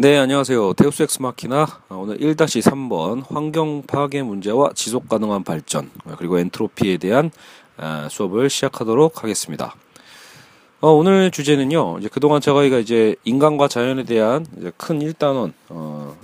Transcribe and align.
네, 0.00 0.16
안녕하세요. 0.16 0.72
데우스 0.72 1.02
엑스 1.02 1.20
마키나 1.20 1.66
어, 1.90 1.96
오늘 1.96 2.16
1-3번 2.16 3.22
환경 3.28 3.82
파괴 3.82 4.22
문제와 4.22 4.70
지속 4.74 5.10
가능한 5.10 5.44
발전 5.44 5.90
그리고 6.16 6.38
엔트로피에 6.38 6.96
대한 6.96 7.30
아, 7.76 8.08
수업을 8.10 8.48
시작하도록 8.48 9.22
하겠습니다. 9.22 9.74
어, 10.80 10.90
오늘 10.92 11.30
주제는요. 11.30 11.98
이제 11.98 12.08
그동안 12.10 12.40
저희가 12.40 12.78
이제 12.78 13.14
인간과 13.24 13.68
자연에 13.68 14.04
대한 14.04 14.46
큰 14.78 15.00
1단원을 15.00 15.52
어, 15.68 16.16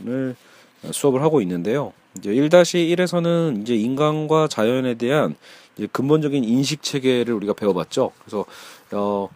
수업을 0.91 1.21
하고 1.21 1.43
있는데요. 1.43 1.93
이제 2.17 2.31
1-1에서는 2.31 3.61
이제 3.61 3.75
인간과 3.75 4.49
자연에 4.49 4.95
대한 4.95 5.37
근본적인 5.93 6.45
인식 6.45 6.83
체계를 6.83 7.35
우리가 7.35 7.53
배워봤죠. 7.53 8.13
그래서 8.25 8.47
어 8.93 9.29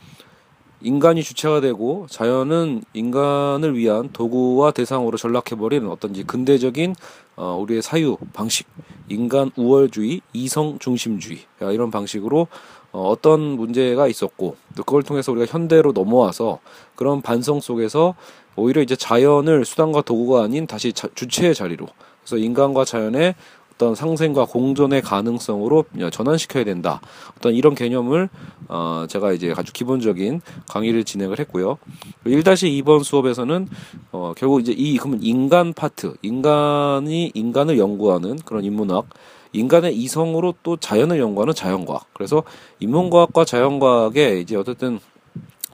인간이 0.82 1.22
주체가 1.22 1.60
되고 1.60 2.06
자연은 2.08 2.82
인간을 2.94 3.76
위한 3.76 4.10
도구와 4.12 4.70
대상으로 4.70 5.18
전락해버리는 5.18 5.88
어떤 5.88 6.14
지 6.14 6.24
근대적인 6.24 6.94
어, 7.36 7.58
우리의 7.60 7.82
사유 7.82 8.16
방식, 8.32 8.66
인간 9.08 9.50
우월주의, 9.56 10.20
이성 10.32 10.78
중심주의. 10.78 11.40
이런 11.60 11.90
방식으로 11.90 12.48
어, 12.92 13.08
어떤 13.08 13.40
문제가 13.40 14.08
있었고 14.08 14.56
또 14.76 14.82
그걸 14.84 15.02
통해서 15.02 15.32
우리가 15.32 15.46
현대로 15.46 15.92
넘어와서 15.92 16.60
그런 16.96 17.22
반성 17.22 17.60
속에서 17.60 18.14
오히려 18.56 18.82
이제 18.82 18.96
자연을 18.96 19.64
수단과 19.64 20.02
도구가 20.02 20.44
아닌 20.44 20.66
다시 20.66 20.92
자, 20.92 21.08
주체의 21.14 21.54
자리로. 21.54 21.86
그래서 22.20 22.36
인간과 22.36 22.84
자연의 22.84 23.34
어떤 23.80 23.94
상생과 23.94 24.44
공존의 24.44 25.00
가능성으로 25.00 25.86
전환시켜야 26.12 26.64
된다. 26.64 27.00
어떤 27.38 27.54
이런 27.54 27.74
개념을 27.74 28.28
어 28.68 29.06
제가 29.08 29.32
이제 29.32 29.54
아주 29.56 29.72
기본적인 29.72 30.42
강의를 30.68 31.04
진행을 31.04 31.38
했고요. 31.38 31.78
1-2번 32.26 33.02
수업에서는 33.02 33.68
어 34.12 34.34
결국 34.36 34.60
이제 34.60 34.74
이 34.76 34.98
그러면 34.98 35.20
인간 35.22 35.72
파트, 35.72 36.12
인간이 36.20 37.32
인간을 37.32 37.78
연구하는 37.78 38.36
그런 38.44 38.64
인문학 38.64 39.06
인간의 39.54 39.96
이성으로 39.96 40.56
또 40.62 40.76
자연을 40.76 41.18
연구하는 41.18 41.54
자연과학. 41.54 42.08
그래서 42.12 42.42
인문과학과 42.80 43.46
자연과학의 43.46 44.42
이제 44.42 44.56
어쨌든 44.56 45.00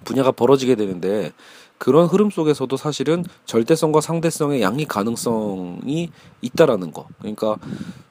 분야가 0.05 0.31
벌어지게 0.31 0.77
되는데 0.77 1.33
그런 1.79 2.07
흐름 2.07 2.31
속에서도 2.31 2.75
사실은 2.77 3.25
절대성과 3.45 4.01
상대성의 4.01 4.63
양립 4.63 4.89
가능성이 4.89 6.11
있다라는 6.41 6.93
거. 6.93 7.07
그러니까 7.19 7.57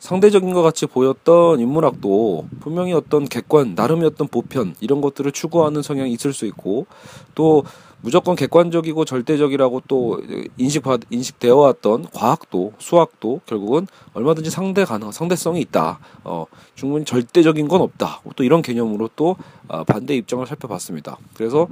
상대적인 0.05 0.53
것 0.53 0.61
같이 0.61 0.85
보였던 0.85 1.59
인문학도 1.59 2.45
분명히 2.59 2.93
어떤 2.93 3.25
객관, 3.25 3.73
나름의 3.73 4.05
어떤 4.05 4.27
보편 4.27 4.75
이런 4.79 5.01
것들을 5.01 5.31
추구하는 5.31 5.81
성향이 5.81 6.13
있을 6.13 6.31
수 6.31 6.45
있고 6.45 6.85
또 7.33 7.63
무조건 8.05 8.35
객관적이고 8.35 9.03
절대적이라고 9.03 9.81
또 9.87 10.21
인식받 10.59 11.01
인식되어 11.09 11.55
왔던 11.55 12.05
과학도 12.13 12.73
수학도 12.77 13.41
결국은 13.47 13.87
얼마든지 14.13 14.51
상대 14.51 14.85
가능 14.85 15.11
상대성이 15.11 15.59
있다. 15.61 15.97
어, 16.23 16.45
충분히 16.75 17.03
절대적인 17.03 17.67
건 17.67 17.81
없다. 17.81 18.21
또 18.35 18.43
이런 18.43 18.61
개념으로 18.61 19.09
또 19.15 19.37
어, 19.67 19.83
반대 19.85 20.15
입장을 20.15 20.45
살펴봤습니다. 20.45 21.17
그래서 21.33 21.67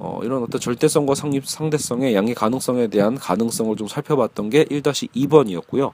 어, 0.00 0.18
이런 0.24 0.42
어떤 0.42 0.60
절대성과 0.60 1.14
상립 1.14 1.46
상대성의 1.46 2.16
양의 2.16 2.34
가능성에 2.34 2.88
대한 2.88 3.14
가능성을 3.14 3.76
좀 3.76 3.86
살펴봤던 3.86 4.50
게 4.50 4.64
1-2번이었고요. 4.64 5.92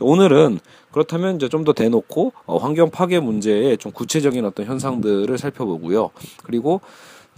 오늘은 0.00 0.60
그렇다면 0.92 1.36
이제 1.36 1.50
좀 1.50 1.66
더 1.66 1.74
대놓고 1.74 2.32
어, 2.46 2.56
환경 2.56 2.90
파괴 2.90 3.20
문제의 3.20 3.76
좀 3.76 3.92
구체적인 3.92 4.46
어떤 4.46 4.64
현상들을 4.64 5.36
살펴보고요. 5.36 6.08
그리고 6.42 6.80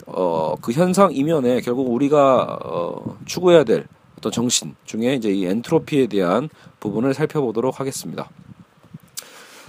어, 0.06 0.54
그 0.60 0.72
현상 0.72 1.12
이면에 1.12 1.60
결국 1.60 1.92
우리가 1.92 2.58
어, 2.64 3.18
추구해야 3.26 3.64
될 3.64 3.86
어떤 4.16 4.32
정신 4.32 4.74
중에 4.84 5.14
이제 5.14 5.30
이 5.30 5.44
엔트로피에 5.46 6.06
대한 6.06 6.48
부분을 6.80 7.14
살펴보도록 7.14 7.80
하겠습니다. 7.80 8.28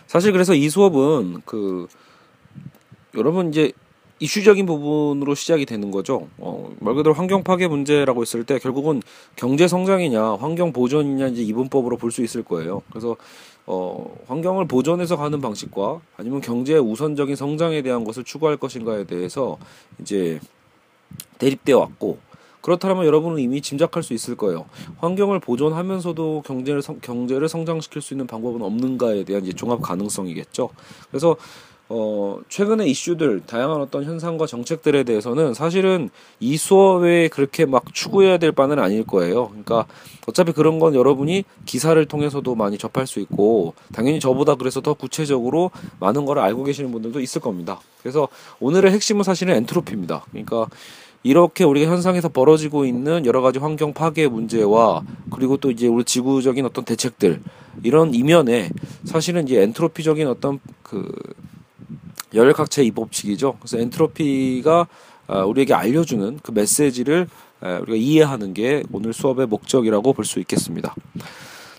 사실 0.08 0.32
그래서 0.32 0.56
이 0.56 0.70
수업은 0.70 1.42
그 1.46 1.88
여러분 3.16 3.50
이제 3.50 3.72
이슈적인 4.22 4.66
부분으로 4.66 5.34
시작이 5.34 5.66
되는 5.66 5.92
거죠. 5.92 6.28
어, 6.38 6.74
말 6.80 6.94
그대로 6.94 7.14
환경 7.14 7.44
파괴 7.44 7.68
문제라고 7.68 8.22
했을 8.22 8.44
때 8.44 8.60
결국은 8.60 9.02
경제 9.36 9.68
성장이냐, 9.68 10.36
환경 10.36 10.74
보존이냐 10.74 11.28
이제 11.28 11.42
이분법으로 11.44 11.98
볼 11.98 12.12
수 12.12 12.22
있을 12.22 12.44
거예요. 12.44 12.82
그래서 12.90 13.16
어, 13.72 14.18
환경을 14.26 14.68
보존해서 14.68 15.16
가는 15.16 15.40
방식과 15.42 16.02
아니면 16.18 16.42
경제의 16.42 16.80
우선적인 16.80 17.36
성장에 17.36 17.84
대한 17.84 18.04
것을 18.04 18.24
추구할 18.24 18.58
것인가에 18.58 19.04
대해서 19.04 19.60
이제 20.02 20.40
대립되어 21.38 21.78
왔고 21.78 22.18
그렇다면 22.62 23.06
여러분은 23.06 23.38
이미 23.38 23.62
짐작할 23.62 24.02
수 24.02 24.14
있을 24.16 24.36
거예요. 24.36 24.66
환경을 24.98 25.40
보존하면서도 25.40 26.42
경제를 26.48 26.82
성, 26.82 27.00
경제를 27.00 27.48
성장시킬 27.48 28.02
수 28.02 28.16
있는 28.16 28.26
방법은 28.26 28.64
없는가에 28.64 29.24
대한 29.24 29.44
이제 29.44 29.54
종합 29.54 29.82
가능성이겠죠. 29.84 30.70
그래서 31.12 31.38
어, 31.92 32.40
최근의 32.50 32.90
이슈들, 32.92 33.42
다양한 33.48 33.82
어떤 33.82 34.04
현상과 34.04 34.46
정책들에 34.46 35.04
대해서는 35.04 35.56
사실은 35.56 36.12
이 36.40 36.56
수업에 36.56 37.30
그렇게 37.30 37.66
막 37.66 37.84
추구해야 37.94 38.38
될 38.38 38.52
바는 38.52 38.78
아닐 38.78 39.04
거예요. 39.06 39.48
그러니까 39.48 39.88
어차피 40.28 40.52
그런 40.52 40.78
건 40.78 40.94
여러분이 40.94 41.44
기사를 41.66 42.04
통해서도 42.06 42.54
많이 42.54 42.78
접할 42.78 43.08
수 43.08 43.20
있고, 43.20 43.74
당연히 43.92 44.20
저보다 44.20 44.54
그래서 44.54 44.82
더 44.82 44.94
구체적으로 44.94 45.72
많은 46.00 46.26
걸 46.26 46.38
알고 46.38 46.64
계시는 46.64 46.92
분들도 46.92 47.20
있을 47.22 47.42
겁니다. 47.42 47.80
그래서 48.02 48.28
오늘의 48.60 48.92
핵심은 48.92 49.24
사실은 49.24 49.56
엔트로피입니다. 49.56 50.26
그러니까 50.30 50.68
이렇게 51.24 51.64
우리가 51.64 51.92
현상에서 51.92 52.30
벌어지고 52.30 52.86
있는 52.86 53.26
여러 53.26 53.42
가지 53.42 53.58
환경 53.58 53.94
파괴 53.94 54.28
문제와 54.28 55.04
그리고 55.32 55.58
또 55.58 55.72
이제 55.72 55.88
우리 55.88 56.04
지구적인 56.04 56.66
어떤 56.66 56.86
대책들 56.86 57.42
이런 57.84 58.14
이면에 58.14 58.70
사실은 59.04 59.46
이제 59.48 59.62
엔트로피적인 59.62 60.28
어떤 60.28 60.60
그 60.82 61.12
열각체 62.34 62.84
이법칙이죠. 62.84 63.58
그래서 63.60 63.78
엔트로피가 63.80 64.88
아, 65.28 65.44
우리에게 65.44 65.74
알려주는 65.74 66.40
그 66.42 66.52
메시지를 66.52 67.28
우리가 67.62 67.96
이해하는 67.96 68.54
게 68.54 68.84
오늘 68.92 69.14
수업의 69.14 69.48
목적이라고 69.48 70.14
볼 70.14 70.26
수 70.26 70.40
있겠습니다. 70.40 70.96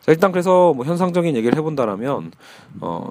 자, 0.00 0.12
일단 0.12 0.30
그래서 0.32 0.72
뭐 0.74 0.84
현상적인 0.84 1.34
얘기를 1.36 1.56
해본다라면 1.58 2.32
어 2.80 3.10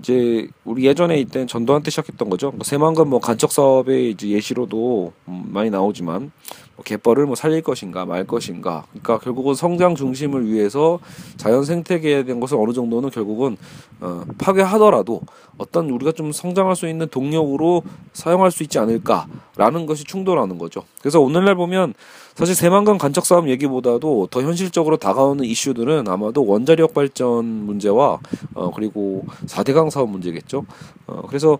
이제 0.00 0.48
우리 0.64 0.84
예전에 0.86 1.18
이때 1.18 1.46
전두환 1.46 1.82
때 1.82 1.90
시작했던 1.90 2.28
거죠. 2.28 2.50
뭐 2.50 2.60
새만금 2.64 3.08
뭐 3.08 3.18
간척 3.20 3.50
사업의 3.52 4.10
이제 4.10 4.28
예시로도 4.28 5.12
음, 5.28 5.44
많이 5.48 5.70
나오지만 5.70 6.30
뭐 6.76 6.84
갯벌을 6.84 7.26
뭐 7.26 7.34
살릴 7.34 7.62
것인가 7.62 8.04
말 8.04 8.24
것인가. 8.24 8.84
그러니까 8.90 9.18
결국은 9.18 9.54
성장 9.54 9.94
중심을 9.94 10.46
위해서 10.46 11.00
자연 11.36 11.64
생태계에 11.64 12.24
대한 12.24 12.38
것을 12.38 12.58
어느 12.60 12.72
정도는 12.72 13.10
결국은 13.10 13.56
어, 14.00 14.22
파괴하더라도 14.38 15.22
어떤 15.56 15.88
우리가 15.88 16.12
좀 16.12 16.32
성장할 16.32 16.76
수 16.76 16.86
있는 16.86 17.08
동력으로 17.08 17.82
사용할 18.12 18.50
수 18.50 18.62
있지 18.62 18.78
않을까라는 18.78 19.86
것이 19.86 20.04
충돌하는 20.04 20.58
거죠. 20.58 20.84
그래서 21.00 21.20
오늘날 21.20 21.54
보면 21.54 21.94
사실 22.34 22.54
새만금 22.54 22.98
간척 22.98 23.24
사업 23.24 23.48
얘기보다도 23.48 24.28
더 24.30 24.42
현실적으로 24.42 24.98
다가오는 24.98 25.42
이슈들은 25.46 26.06
아마도 26.06 26.44
원자력 26.44 26.92
발전 26.92 27.46
문제와 27.46 28.18
어, 28.52 28.70
그리고 28.72 29.24
4대강 29.46 29.88
사업 29.88 30.10
문제겠죠. 30.10 30.66
어, 31.06 31.22
그래서 31.26 31.58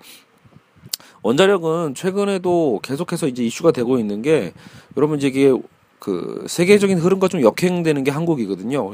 원자력은 1.22 1.94
최근에도 1.94 2.78
계속해서 2.82 3.26
이제 3.26 3.42
이슈가 3.44 3.72
되고 3.72 3.98
있는 3.98 4.22
게 4.22 4.52
여러분 4.96 5.18
이제 5.18 5.28
이게 5.28 5.52
그 5.98 6.44
세계적인 6.48 6.98
흐름과 6.98 7.28
좀 7.28 7.42
역행되는 7.42 8.04
게 8.04 8.10
한국이거든요. 8.10 8.92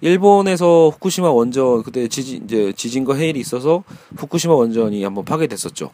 일본에서 0.00 0.90
후쿠시마 0.94 1.30
원전 1.30 1.82
그때 1.82 2.06
지진 2.08 2.44
이제 2.44 2.72
지진과 2.76 3.16
해일이 3.16 3.40
있어서 3.40 3.82
후쿠시마 4.16 4.54
원전이 4.54 5.02
한번 5.02 5.24
파괴됐었죠. 5.24 5.90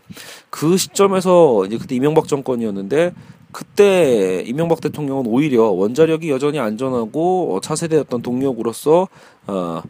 그 0.51 0.77
시점에서 0.77 1.65
이제 1.67 1.79
그때 1.79 1.95
이명박 1.95 2.29
정권이었는데 2.29 3.13
그때 3.51 4.43
이명박 4.47 4.81
대통령은 4.81 5.27
오히려 5.27 5.65
원자력이 5.65 6.29
여전히 6.29 6.59
안전하고 6.59 7.61
차세대였던 7.63 8.21
동력으로서 8.21 9.09
어 9.47 9.83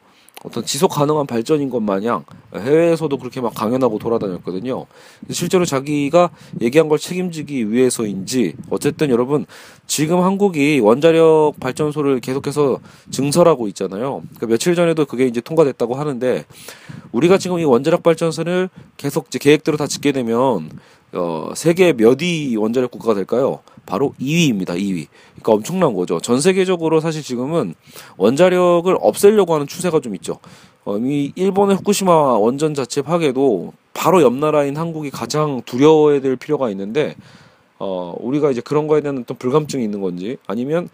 어떤 0.44 0.64
지속 0.64 0.88
가능한 0.88 1.26
발전인 1.26 1.70
것 1.70 1.80
마냥 1.80 2.24
해외에서도 2.54 3.16
그렇게 3.16 3.40
막 3.40 3.54
강연하고 3.54 3.98
돌아다녔거든요. 3.98 4.84
실제로 5.30 5.64
자기가 5.64 6.30
얘기한 6.60 6.88
걸 6.88 6.98
책임지기 6.98 7.72
위해서인지 7.72 8.54
어쨌든 8.68 9.08
여러분 9.08 9.46
지금 9.86 10.20
한국이 10.20 10.80
원자력 10.80 11.54
발전소를 11.58 12.20
계속해서 12.20 12.78
증설하고 13.10 13.68
있잖아요. 13.68 14.22
그러니까 14.34 14.46
며칠 14.46 14.74
전에도 14.74 15.06
그게 15.06 15.26
이제 15.26 15.40
통과됐다고 15.40 15.94
하는데 15.94 16.44
우리가 17.12 17.38
지금 17.38 17.58
이 17.58 17.64
원자력 17.64 18.02
발전소를 18.02 18.68
계속 18.98 19.30
계획대로 19.30 19.78
다 19.78 19.86
짓게 19.86 20.12
되면 20.12 20.68
어, 21.12 21.52
세계 21.54 21.92
몇 21.92 22.20
위 22.20 22.56
원자력 22.56 22.90
국가가 22.90 23.14
될까요? 23.14 23.60
바로 23.86 24.14
2위입니다. 24.20 24.70
2위. 24.76 25.06
그러니까 25.34 25.52
엄청난 25.52 25.94
거죠. 25.94 26.18
전 26.20 26.40
세계적으로 26.40 27.00
사실 27.00 27.22
지금은 27.22 27.74
원자력을 28.16 28.96
없애려고 29.00 29.54
하는 29.54 29.66
추세가 29.66 30.00
좀 30.00 30.14
있죠. 30.16 30.38
어, 30.84 30.98
이 30.98 31.32
일본의 31.34 31.76
후쿠시마 31.76 32.12
원전 32.12 32.74
자체 32.74 33.02
파괴도 33.02 33.72
바로 33.92 34.22
옆 34.22 34.34
나라인 34.34 34.76
한국이 34.76 35.10
가장 35.10 35.62
두려워해야 35.64 36.20
될 36.20 36.36
필요가 36.36 36.68
있는데 36.70 37.14
어, 37.78 38.14
우리가 38.18 38.50
이제 38.50 38.60
그런 38.60 38.86
거에 38.88 39.00
대한 39.00 39.18
어떤 39.18 39.36
불감증이 39.36 39.84
있는 39.84 40.00
건지 40.00 40.36
아니면 40.46 40.88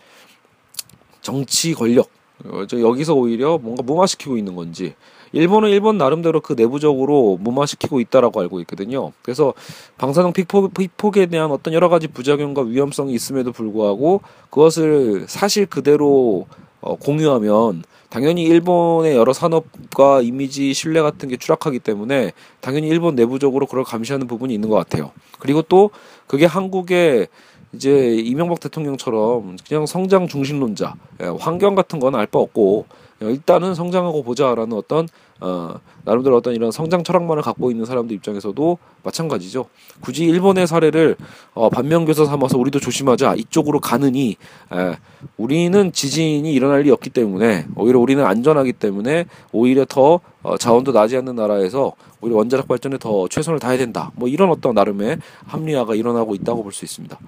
정치 1.22 1.74
권력 1.74 2.08
어, 2.44 2.64
여기서 2.72 3.14
오히려 3.14 3.58
뭔가 3.58 3.82
무마시키고 3.82 4.36
있는 4.36 4.54
건지 4.54 4.94
일본은 5.32 5.71
일본 5.71 5.97
나름대로 5.99 6.41
그 6.41 6.55
내부적으로 6.55 7.38
무마시키고 7.41 8.00
있다라고 8.00 8.41
알고 8.41 8.61
있거든요. 8.61 9.12
그래서 9.23 9.55
방사능 9.99 10.32
피폭, 10.32 10.75
피폭 10.75 11.17
에 11.19 11.27
대한 11.27 11.50
어떤 11.50 11.73
여러 11.75 11.88
가지 11.88 12.09
부작용과 12.09 12.62
위험성이 12.62 13.15
있음에도 13.15 13.53
불구하고 13.53 14.23
그것을 14.50 15.27
사실 15.29 15.67
그대로 15.67 16.47
어, 16.81 16.97
공유하면 16.97 17.85
당연히 18.09 18.43
일본의 18.44 19.15
여러 19.15 19.32
산업과 19.32 20.23
이미지 20.23 20.75
신뢰 20.75 21.00
같은 21.00 21.29
게 21.29 21.37
추락하기 21.37 21.79
때문에 21.79 22.32
당연히 22.61 22.88
일본 22.88 23.15
내부적으로 23.15 23.67
그걸 23.67 23.85
감시하는 23.85 24.27
부분이 24.27 24.53
있는 24.53 24.69
것 24.69 24.75
같아요. 24.77 25.12
그리고 25.38 25.62
또 25.62 25.91
그게 26.27 26.47
한국의 26.47 27.29
이제 27.73 28.17
이명박 28.17 28.59
대통령처럼 28.59 29.56
그냥 29.69 29.87
성장 29.87 30.27
중심론자, 30.27 30.94
예, 31.23 31.27
환경 31.38 31.77
같은 31.77 32.00
건 32.00 32.17
알 32.17 32.27
바 32.27 32.41
없고 32.41 32.87
일단은 33.28 33.75
성장하고 33.75 34.22
보자라는 34.22 34.72
어떤 34.76 35.06
어, 35.40 35.75
나름대로 36.05 36.37
어떤 36.37 36.55
이런 36.55 36.70
성장 36.70 37.02
철학만을 37.02 37.43
갖고 37.43 37.70
있는 37.70 37.84
사람들 37.84 38.14
입장에서도 38.17 38.78
마찬가지죠. 39.02 39.67
굳이 40.00 40.25
일본의 40.25 40.67
사례를 40.67 41.17
어, 41.55 41.69
반면교사 41.70 42.25
삼아서 42.25 42.58
우리도 42.58 42.81
조심하자 42.81 43.34
이쪽으로 43.37 43.81
가느니 43.81 44.37
에, 44.72 44.96
우리는 45.37 45.93
지진이 45.93 46.52
일어날 46.52 46.82
리 46.82 46.90
없기 46.90 47.11
때문에 47.11 47.67
오히려 47.76 47.99
우리는 47.99 48.25
안전하기 48.25 48.75
때문에 48.75 49.26
오히려 49.52 49.84
더 49.87 50.20
어, 50.43 50.56
자원도 50.56 50.93
나지 50.93 51.17
않는 51.19 51.37
나라에서 51.37 51.93
오히려 52.22 52.37
원자력 52.38 52.69
발전에 52.69 52.99
더 52.99 53.28
최선을 53.28 53.58
다해야 53.61 53.78
된다. 53.78 54.11
뭐 54.14 54.28
이런 54.28 54.50
어떤 54.50 54.75
나름의 54.75 55.19
합리화가 55.46 55.94
일어나고 55.94 56.34
있다고 56.34 56.62
볼 56.62 56.72
수 56.72 56.84
있습니다. 56.84 57.19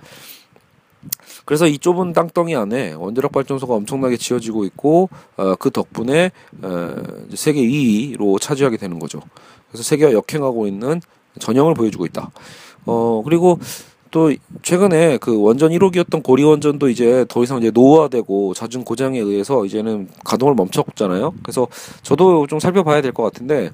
그래서 1.44 1.66
이 1.66 1.78
좁은 1.78 2.12
땅덩이 2.12 2.54
안에 2.54 2.92
원자력 2.92 3.32
발전소가 3.32 3.74
엄청나게 3.74 4.16
지어지고 4.16 4.64
있고 4.66 5.08
어, 5.36 5.54
그 5.56 5.70
덕분에 5.70 6.30
어, 6.62 6.94
세계 7.34 7.62
2위로 7.62 8.40
차지하게 8.40 8.76
되는 8.76 8.98
거죠. 8.98 9.20
그래서 9.68 9.82
세계와 9.82 10.12
역행하고 10.12 10.66
있는 10.66 11.00
전형을 11.38 11.74
보여주고 11.74 12.06
있다. 12.06 12.30
어 12.84 13.22
그리고 13.24 13.58
또 14.12 14.30
최근에 14.62 15.16
그 15.18 15.40
원전 15.40 15.72
1호기였던 15.72 16.22
고리 16.22 16.44
원전도 16.44 16.90
이제 16.90 17.24
더 17.28 17.42
이상 17.42 17.58
이제 17.58 17.70
노후화되고 17.72 18.52
잦은 18.54 18.84
고장에 18.84 19.18
의해서 19.18 19.64
이제는 19.64 20.08
가동을 20.22 20.54
멈췄잖아요. 20.54 21.32
그래서 21.42 21.66
저도 22.02 22.46
좀 22.46 22.60
살펴봐야 22.60 23.00
될 23.00 23.12
것 23.12 23.22
같은데 23.24 23.70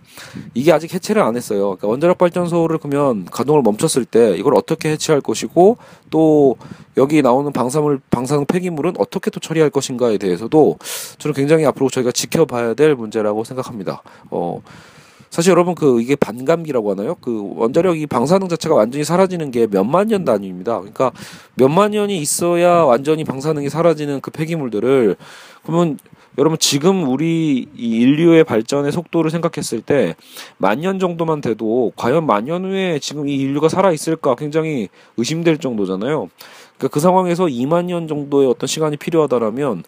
이게 0.55 0.73
아직 0.73 0.95
해체를 0.95 1.23
안 1.23 1.37
했어요. 1.37 1.61
그러니까 1.77 1.89
원자력 1.89 2.19
발전소를 2.19 2.79
그러면 2.79 3.27
가동을 3.27 3.63
멈췄을 3.63 4.05
때 4.05 4.37
이걸 4.37 4.55
어떻게 4.55 4.91
해체할 4.91 5.21
것이고 5.21 5.77
또 6.11 6.57
여기 6.97 7.21
나오는 7.21 7.53
방사물 7.53 8.01
방사능 8.11 8.47
폐기물은 8.47 8.95
어떻게 8.99 9.31
또 9.31 9.41
처리할 9.41 9.71
것인가에 9.71 10.19
대해서도 10.19 10.79
저는 11.19 11.35
굉장히 11.35 11.67
앞으로 11.67 11.91
저희가 11.91 12.13
지켜봐야 12.13 12.75
될 12.75 12.95
문제라고 12.95 13.43
생각합니다. 13.45 14.03
어 14.31 14.61
사실 15.31 15.51
여러분 15.51 15.75
그 15.75 16.01
이게 16.01 16.17
반감기라고 16.17 16.91
하나요? 16.93 17.17
그 17.21 17.53
원자력 17.57 17.99
이 17.99 18.07
방사능 18.07 18.49
자체가 18.49 18.75
완전히 18.75 19.05
사라지는 19.05 19.51
게 19.51 19.67
몇만 19.67 20.09
년 20.09 20.25
단위입니다. 20.25 20.79
그러니까 20.79 21.13
몇만 21.55 21.91
년이 21.93 22.19
있어야 22.19 22.85
완전히 22.85 23.25
방사능이 23.25 23.69
사라지는 23.69 24.21
그 24.21 24.31
폐기물들을 24.31 25.17
그러면 25.65 25.99
여러분 26.39 26.57
지금 26.59 27.09
우리 27.09 27.67
이 27.77 27.97
인류의 27.99 28.45
발전의 28.45 28.93
속도를 28.93 29.31
생각했을 29.31 29.81
때 29.83 30.15
만 30.59 30.81
년 30.81 30.99
정도만 31.01 31.41
돼도 31.41 31.93
과연 31.97 32.27
만 32.27 32.45
년 32.45 32.65
후에 32.65 32.99
지금 33.01 33.29
이 33.29 33.35
인류가 33.35 33.69
살아 33.69 33.93
있을까 33.93 34.35
굉장히 34.37 34.89
의심될 35.17 35.59
정도잖아요. 35.59 36.29
그러니까 36.79 36.89
그 36.95 37.01
상황에서 37.01 37.47
2만 37.47 37.87
년 37.87 38.07
정도의 38.07 38.49
어떤 38.49 38.67
시간이 38.69 38.97
필요하다라면 38.99 39.83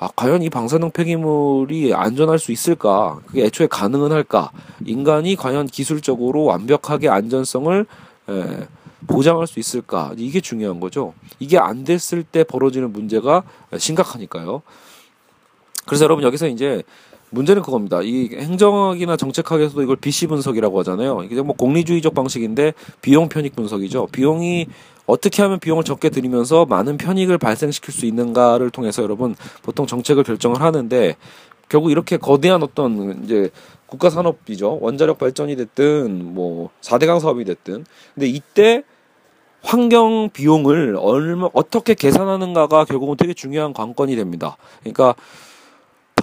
아, 0.00 0.08
과연 0.16 0.42
이 0.42 0.48
방사능 0.48 0.92
폐기물이 0.92 1.92
안전할 1.92 2.38
수 2.38 2.52
있을까? 2.52 3.20
그게 3.26 3.44
애초에 3.44 3.66
가능은 3.66 4.12
할까? 4.12 4.50
인간이 4.86 5.36
과연 5.36 5.66
기술적으로 5.66 6.44
완벽하게 6.44 7.10
안전성을 7.10 7.86
에, 8.30 8.66
보장할 9.06 9.46
수 9.46 9.60
있을까? 9.60 10.14
이게 10.16 10.40
중요한 10.40 10.80
거죠. 10.80 11.12
이게 11.38 11.58
안 11.58 11.84
됐을 11.84 12.22
때 12.22 12.44
벌어지는 12.44 12.94
문제가 12.94 13.42
심각하니까요. 13.76 14.62
그래서 15.84 16.04
여러분 16.04 16.24
여기서 16.24 16.48
이제 16.48 16.82
문제는 17.28 17.60
그겁니다. 17.60 18.00
이 18.02 18.30
행정학이나 18.32 19.18
정책학에서도 19.18 19.82
이걸 19.82 19.96
비시 19.96 20.26
분석이라고 20.26 20.78
하잖아요. 20.80 21.24
이게 21.24 21.42
뭐 21.42 21.54
공리주의적 21.54 22.14
방식인데 22.14 22.72
비용 23.02 23.28
편익 23.28 23.54
분석이죠. 23.54 24.08
비용이 24.12 24.66
어떻게 25.10 25.42
하면 25.42 25.58
비용을 25.58 25.84
적게 25.84 26.08
들이면서 26.10 26.66
많은 26.66 26.96
편익을 26.96 27.38
발생시킬 27.38 27.92
수 27.92 28.06
있는가를 28.06 28.70
통해서 28.70 29.02
여러분 29.02 29.34
보통 29.62 29.86
정책을 29.86 30.24
결정을 30.24 30.60
하는데 30.60 31.16
결국 31.68 31.90
이렇게 31.90 32.16
거대한 32.16 32.62
어떤 32.62 33.22
이제 33.24 33.50
국가 33.86 34.10
산업이죠. 34.10 34.78
원자력 34.80 35.18
발전이 35.18 35.56
됐든 35.56 36.34
뭐 36.34 36.70
4대강 36.80 37.20
사업이 37.20 37.44
됐든. 37.44 37.84
근데 38.14 38.26
이때 38.28 38.84
환경 39.62 40.30
비용을 40.30 40.96
얼마 40.98 41.48
어떻게 41.52 41.94
계산하는가가 41.94 42.84
결국은 42.84 43.16
되게 43.16 43.34
중요한 43.34 43.72
관건이 43.72 44.16
됩니다. 44.16 44.56
그러니까 44.80 45.14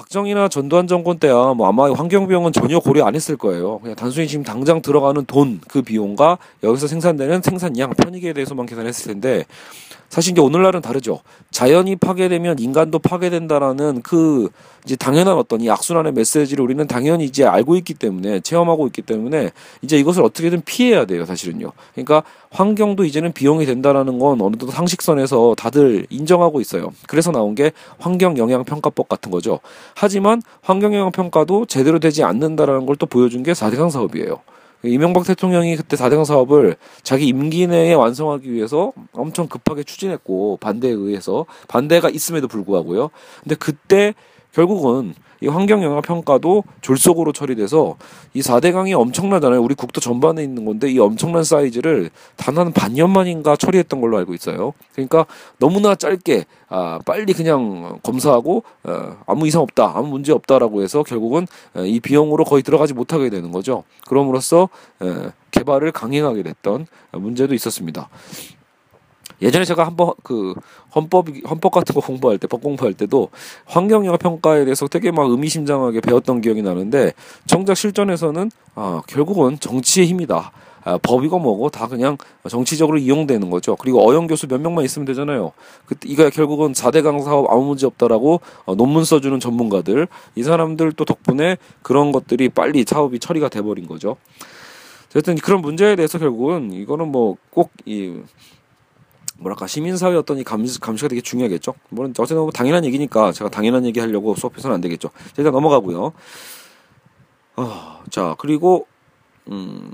박정희나 0.07 0.47
전두환 0.47 0.87
정권 0.87 1.19
때야 1.19 1.53
뭐 1.53 1.67
아마 1.67 1.91
환경 1.91 2.27
비용은 2.27 2.53
전혀 2.53 2.79
고려 2.79 3.05
안 3.05 3.15
했을 3.15 3.35
거예요. 3.35 3.79
그냥 3.79 3.95
단순히 3.95 4.27
지금 4.27 4.43
당장 4.43 4.81
들어가는 4.81 5.25
돈 5.25 5.59
그 5.67 5.81
비용과 5.81 6.37
여기서 6.63 6.87
생산되는 6.87 7.41
생산량 7.41 7.91
편익에 7.91 8.33
대해서만 8.33 8.65
계산했을 8.65 9.13
텐데 9.13 9.45
사실 10.09 10.31
이제 10.31 10.41
오늘날은 10.41 10.81
다르죠. 10.81 11.19
자연이 11.51 11.95
파괴되면 11.95 12.59
인간도 12.59 12.99
파괴된다라는 12.99 14.01
그 14.01 14.49
이제 14.85 14.95
당연한 14.95 15.35
어떤 15.37 15.59
이 15.59 15.69
악순환의 15.69 16.13
메시지를 16.13 16.63
우리는 16.63 16.87
당연히 16.87 17.25
이제 17.25 17.43
알고 17.45 17.75
있기 17.77 17.93
때문에 17.93 18.39
체험하고 18.39 18.87
있기 18.87 19.01
때문에 19.01 19.51
이제 19.81 19.97
이것을 19.97 20.23
어떻게든 20.23 20.61
피해야 20.63 21.05
돼요, 21.05 21.25
사실은요. 21.25 21.71
그러니까 21.93 22.23
환경도 22.51 23.03
이제는 23.03 23.33
비용이 23.33 23.65
된다라는 23.65 24.17
건 24.17 24.39
어느 24.41 24.55
정도 24.55 24.71
상식선에서 24.71 25.55
다들 25.57 26.07
인정하고 26.09 26.61
있어요. 26.61 26.93
그래서 27.07 27.31
나온 27.31 27.53
게 27.53 27.73
환경 27.99 28.37
영향 28.37 28.63
평가법 28.63 29.09
같은 29.09 29.29
거죠. 29.29 29.59
하지만 29.99 30.43
환경 30.61 30.93
영향 30.93 31.11
평가도 31.11 31.65
제대로 31.65 31.97
되지 31.97 32.23
않는다라는 32.23 32.85
걸 32.85 32.97
또 32.97 33.07
보여준 33.07 33.41
게 33.43 33.53
4대강 33.53 33.89
사업이에요. 33.89 34.41
이명박 34.83 35.25
대통령이 35.25 35.75
그때 35.75 35.97
4대강 35.97 36.23
사업을 36.23 36.75
자기 37.01 37.27
임기 37.27 37.65
내에 37.65 37.93
완성하기 37.93 38.51
위해서 38.51 38.93
엄청 39.11 39.47
급하게 39.47 39.83
추진했고 39.83 40.57
반대에 40.61 40.91
의해서 40.91 41.45
반대가 41.67 42.09
있음에도 42.09 42.47
불구하고요. 42.47 43.09
근데 43.43 43.55
그때 43.55 44.13
결국은 44.57 45.13
이 45.39 45.47
환경 45.47 45.83
영향 45.83 46.01
평가도 46.01 46.63
졸속으로 46.81 47.31
처리돼서 47.31 47.95
이 48.33 48.41
4대 48.41 48.73
강이 48.73 48.91
엄청나잖아요. 48.95 49.61
우리 49.61 49.75
국토 49.75 50.01
전반에 50.01 50.41
있는 50.41 50.65
건데 50.65 50.89
이 50.89 50.97
엄청난 50.97 51.43
사이즈를 51.43 52.09
단 52.35 52.57
한 52.57 52.73
반년 52.73 53.11
만인가 53.11 53.55
처리했던 53.55 54.01
걸로 54.01 54.17
알고 54.17 54.33
있어요. 54.33 54.73
그러니까 54.93 55.27
너무나 55.59 55.93
짧게 55.93 56.45
아 56.69 56.97
빨리 57.05 57.33
그냥 57.33 57.99
검사하고 58.01 58.63
어, 58.83 59.17
아무 59.27 59.45
이상 59.45 59.61
없다, 59.61 59.91
아무 59.95 60.07
문제 60.07 60.31
없다라고 60.33 60.81
해서 60.81 61.03
결국은 61.03 61.45
어, 61.75 61.81
이 61.81 61.99
비용으로 61.99 62.43
거의 62.43 62.63
들어가지 62.63 62.95
못하게 62.95 63.29
되는 63.29 63.51
거죠. 63.51 63.83
그럼으로써 64.07 64.69
에, 65.03 65.29
개발을 65.51 65.91
강행하게 65.91 66.41
됐던 66.41 66.87
문제도 67.11 67.53
있었습니다. 67.53 68.09
예전에 69.41 69.65
제가 69.65 69.85
한번 69.85 70.13
그 70.23 70.53
헌법 70.95 71.27
헌법 71.49 71.71
같은 71.71 71.93
거 71.93 72.01
공부할 72.01 72.37
때 72.39 72.47
법 72.47 72.61
공부할 72.61 72.93
때도 72.93 73.29
환경 73.65 74.05
영향 74.05 74.17
평가에 74.17 74.63
대해서 74.65 74.87
되게 74.87 75.11
막 75.11 75.29
의미심장하게 75.29 76.01
배웠던 76.01 76.41
기억이 76.41 76.61
나는데 76.61 77.13
정작 77.45 77.75
실전에서는 77.75 78.49
아 78.75 79.01
결국은 79.07 79.59
정치의 79.59 80.07
힘이다. 80.07 80.51
아, 80.85 80.97
법이고 80.99 81.37
뭐고 81.39 81.69
다 81.69 81.87
그냥 81.87 82.17
정치적으로 82.49 82.97
이용되는 82.97 83.49
거죠. 83.49 83.75
그리고 83.75 84.09
어영 84.09 84.27
교수 84.27 84.47
몇 84.47 84.61
명만 84.61 84.85
있으면 84.85 85.05
되잖아요. 85.05 85.51
그 85.85 85.95
이거 86.05 86.29
결국은 86.29 86.71
4대강 86.71 87.23
사업 87.25 87.51
아무 87.51 87.65
문제 87.65 87.85
없다라고 87.85 88.39
어, 88.65 88.75
논문 88.75 89.03
써주는 89.03 89.37
전문가들 89.41 90.07
이 90.35 90.43
사람들 90.43 90.93
또 90.93 91.03
덕분에 91.03 91.57
그런 91.81 92.13
것들이 92.13 92.47
빨리 92.47 92.85
사업이 92.87 93.19
처리가 93.19 93.49
돼버린 93.49 93.85
거죠. 93.85 94.15
어쨌든 95.09 95.35
그런 95.35 95.61
문제에 95.61 95.97
대해서 95.97 96.17
결국은 96.19 96.71
이거는 96.71 97.09
뭐 97.11 97.35
꼭 97.51 97.71
이 97.85 98.13
뭐랄까 99.39 99.67
시민사회 99.67 100.15
어떤 100.15 100.37
이 100.37 100.43
감시, 100.43 100.79
감시가 100.79 101.09
되게 101.09 101.21
중요하겠죠. 101.21 101.73
물론 101.89 102.11
어쨌든 102.17 102.37
뭐 102.37 102.51
당연한 102.51 102.85
얘기니까 102.85 103.31
제가 103.31 103.49
당연한 103.49 103.85
얘기 103.85 103.99
하려고 103.99 104.35
수업해서는 104.35 104.75
안 104.75 104.81
되겠죠. 104.81 105.09
일단 105.37 105.53
넘어가고요. 105.53 106.13
어, 107.57 108.03
자 108.09 108.35
그리고 108.37 108.87
음. 109.51 109.93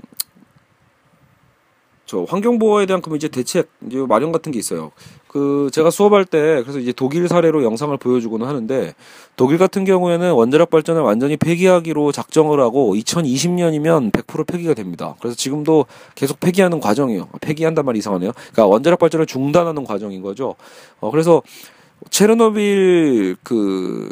저 2.06 2.24
환경 2.28 2.58
보호에 2.58 2.86
대한 2.86 3.00
그럼 3.00 3.16
이제 3.16 3.28
대책 3.28 3.68
이제 3.86 3.98
마련 3.98 4.32
같은 4.32 4.52
게 4.52 4.58
있어요. 4.58 4.92
그 5.26 5.68
제가 5.72 5.90
수업할 5.90 6.24
때 6.24 6.62
그래서 6.62 6.78
이제 6.78 6.92
독일 6.92 7.26
사례로 7.26 7.64
영상을 7.64 7.96
보여주고는 7.96 8.46
하는데 8.46 8.94
독일 9.36 9.58
같은 9.58 9.84
경우에는 9.84 10.32
원자력 10.32 10.70
발전을 10.70 11.02
완전히 11.02 11.36
폐기하기로 11.36 12.12
작정을 12.12 12.60
하고 12.60 12.94
2020년이면 12.94 14.12
100% 14.12 14.46
폐기가 14.46 14.74
됩니다. 14.74 15.16
그래서 15.18 15.34
지금도 15.36 15.86
계속 16.14 16.38
폐기하는 16.38 16.78
과정이에요. 16.78 17.28
폐기한단 17.40 17.84
말이 17.84 17.98
이상하네요. 17.98 18.32
그러니까 18.32 18.66
원자력 18.66 19.00
발전을 19.00 19.26
중단하는 19.26 19.84
과정인 19.84 20.22
거죠. 20.22 20.54
어 21.00 21.10
그래서 21.10 21.42
체르노빌 22.10 23.36
그 23.42 24.08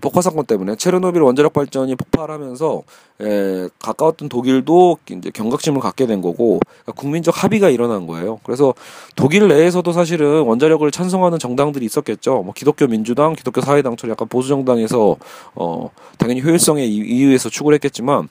폭파 0.00 0.22
사건 0.22 0.46
때문에 0.46 0.76
체르노빌 0.76 1.20
원자력 1.20 1.52
발전이 1.52 1.96
폭발하면서 1.96 2.82
에, 3.20 3.68
가까웠던 3.78 4.28
독일도 4.28 4.98
이제 5.10 5.30
경각심을 5.30 5.80
갖게 5.80 6.06
된 6.06 6.22
거고 6.22 6.60
그러니까 6.82 6.92
국민적 6.92 7.42
합의가 7.42 7.68
일어난 7.70 8.06
거예요. 8.06 8.40
그래서 8.44 8.74
독일 9.16 9.48
내에서도 9.48 9.92
사실은 9.92 10.42
원자력을 10.42 10.90
찬성하는 10.90 11.38
정당들이 11.38 11.84
있었겠죠. 11.84 12.42
뭐 12.42 12.54
기독교 12.54 12.86
민주당, 12.86 13.34
기독교 13.34 13.60
사회당처럼 13.60 14.12
약간 14.12 14.28
보수 14.28 14.48
정당에서 14.48 15.16
어 15.54 15.90
당연히 16.18 16.40
효율성에 16.40 16.84
이유에서 16.84 17.48
추구를 17.50 17.76
했겠지만 17.76 18.28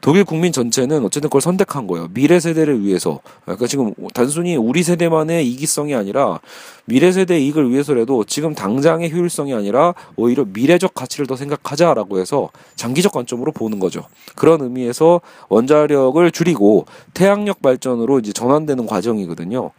독일 0.00 0.24
국민 0.24 0.52
전체는 0.52 1.04
어쨌든 1.04 1.28
그걸 1.28 1.40
선택한 1.40 1.86
거예요. 1.86 2.08
미래 2.12 2.40
세대를 2.40 2.84
위해서. 2.84 3.20
그러니까 3.44 3.66
지금 3.66 3.94
단순히 4.14 4.56
우리 4.56 4.82
세대만의 4.82 5.48
이기성이 5.48 5.94
아니라 5.94 6.40
미래 6.84 7.12
세대 7.12 7.38
이익을 7.38 7.70
위해서라도 7.70 8.24
지금 8.24 8.54
당장의 8.54 9.12
효율성이 9.12 9.54
아니라 9.54 9.94
오히려 10.16 10.44
미래적 10.44 10.94
가치를 10.94 11.26
더 11.26 11.36
생각하자라고 11.36 12.18
해서 12.18 12.50
장기적 12.76 13.12
관점으로 13.12 13.52
보는 13.52 13.78
거죠. 13.78 14.04
그런 14.36 14.60
의미에서 14.60 15.20
원자력을 15.48 16.30
줄이고 16.30 16.86
태양력 17.14 17.62
발전으로 17.62 18.18
이제 18.18 18.32
전환되는 18.32 18.86
과정이거든요. 18.86 19.70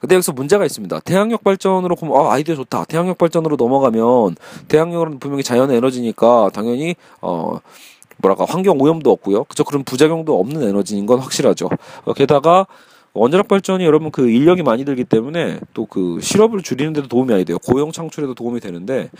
근데 0.00 0.16
여기서 0.16 0.32
문제가 0.32 0.66
있습니다. 0.66 1.00
태양력 1.00 1.42
발전으로 1.44 1.96
보면 1.96 2.16
아 2.16 2.32
아이디어 2.32 2.54
좋다. 2.56 2.84
태양력 2.84 3.16
발전으로 3.16 3.56
넘어가면 3.56 4.36
태양력은 4.68 5.18
분명히 5.18 5.42
자연 5.42 5.70
에너지니까 5.70 6.50
당연히 6.52 6.94
어 7.22 7.58
뭐랄까 8.18 8.44
환경 8.46 8.78
오염도 8.80 9.10
없고요. 9.10 9.44
그죠? 9.44 9.64
그런 9.64 9.82
부작용도 9.82 10.38
없는 10.38 10.62
에너지인 10.62 11.06
건 11.06 11.20
확실하죠. 11.20 11.70
어, 12.04 12.12
게다가 12.12 12.66
원자력 13.14 13.48
발전이 13.48 13.84
여러분 13.84 14.10
그 14.10 14.28
인력이 14.28 14.62
많이 14.62 14.84
들기 14.84 15.04
때문에 15.04 15.60
또 15.72 15.86
그 15.86 16.18
실업을 16.20 16.62
줄이는 16.62 16.92
데도 16.92 17.08
도움이 17.08 17.30
많이 17.30 17.44
돼요. 17.44 17.58
고용 17.64 17.92
창출에도 17.92 18.34
도움이 18.34 18.60
되는데 18.60 19.10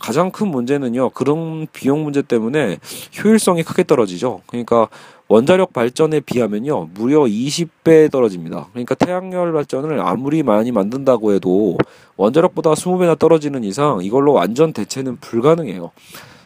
가장 0.00 0.30
큰 0.30 0.48
문제는요. 0.48 1.10
그런 1.10 1.66
비용 1.72 2.04
문제 2.04 2.22
때문에 2.22 2.78
효율성이 3.22 3.62
크게 3.62 3.84
떨어지죠. 3.84 4.40
그러니까 4.46 4.88
원자력 5.28 5.72
발전에 5.72 6.20
비하면요. 6.20 6.90
무려 6.94 7.20
20배 7.20 8.10
떨어집니다. 8.10 8.68
그러니까 8.72 8.94
태양열 8.94 9.52
발전을 9.52 10.00
아무리 10.00 10.42
많이 10.42 10.72
만든다고 10.72 11.32
해도 11.32 11.78
원자력보다 12.16 12.72
20배나 12.74 13.18
떨어지는 13.18 13.64
이상 13.64 14.00
이걸로 14.02 14.32
완전 14.32 14.72
대체는 14.72 15.16
불가능해요. 15.20 15.90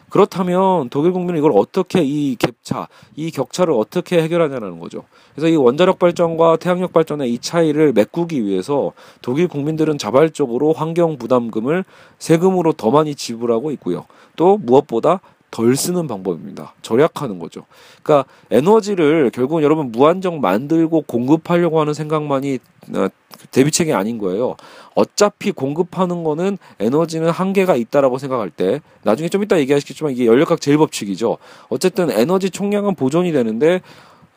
그렇다면 0.09 0.89
독일 0.89 1.11
국민은 1.11 1.39
이걸 1.39 1.51
어떻게 1.53 2.01
이 2.03 2.37
갭차, 2.37 2.87
이 3.15 3.31
격차를 3.31 3.73
어떻게 3.73 4.21
해결하냐는 4.21 4.79
거죠. 4.79 5.03
그래서 5.35 5.49
이 5.49 5.55
원자력 5.55 5.99
발전과 5.99 6.57
태양력 6.57 6.93
발전의 6.93 7.31
이 7.31 7.39
차이를 7.39 7.93
메꾸기 7.93 8.45
위해서 8.45 8.93
독일 9.21 9.47
국민들은 9.47 9.97
자발적으로 9.97 10.73
환경 10.73 11.17
부담금을 11.17 11.83
세금으로 12.19 12.73
더 12.73 12.91
많이 12.91 13.15
지불하고 13.15 13.71
있고요. 13.71 14.05
또 14.35 14.57
무엇보다 14.57 15.19
덜 15.51 15.75
쓰는 15.75 16.07
방법입니다. 16.07 16.73
절약하는 16.81 17.39
거죠. 17.39 17.65
그러니까 18.03 18.29
에너지를 18.51 19.31
결국은 19.31 19.63
여러분 19.63 19.91
무한정 19.91 20.41
만들고 20.41 21.01
공급하려고 21.01 21.79
하는 21.79 21.93
생각만이 21.93 22.59
어, 22.95 23.07
대비책이 23.51 23.93
아닌 23.93 24.17
거예요. 24.17 24.55
어차피 24.95 25.51
공급하는 25.51 26.23
거는 26.23 26.57
에너지는 26.79 27.29
한계가 27.29 27.75
있다라고 27.75 28.17
생각할 28.17 28.49
때 28.49 28.81
나중에 29.03 29.29
좀 29.29 29.43
이따 29.43 29.59
얘기하시겠지만 29.59 30.13
이게 30.13 30.25
연력학 30.25 30.59
제일 30.59 30.77
법칙이죠. 30.77 31.37
어쨌든 31.69 32.09
에너지 32.09 32.49
총량은 32.49 32.95
보존이 32.95 33.31
되는데 33.31 33.81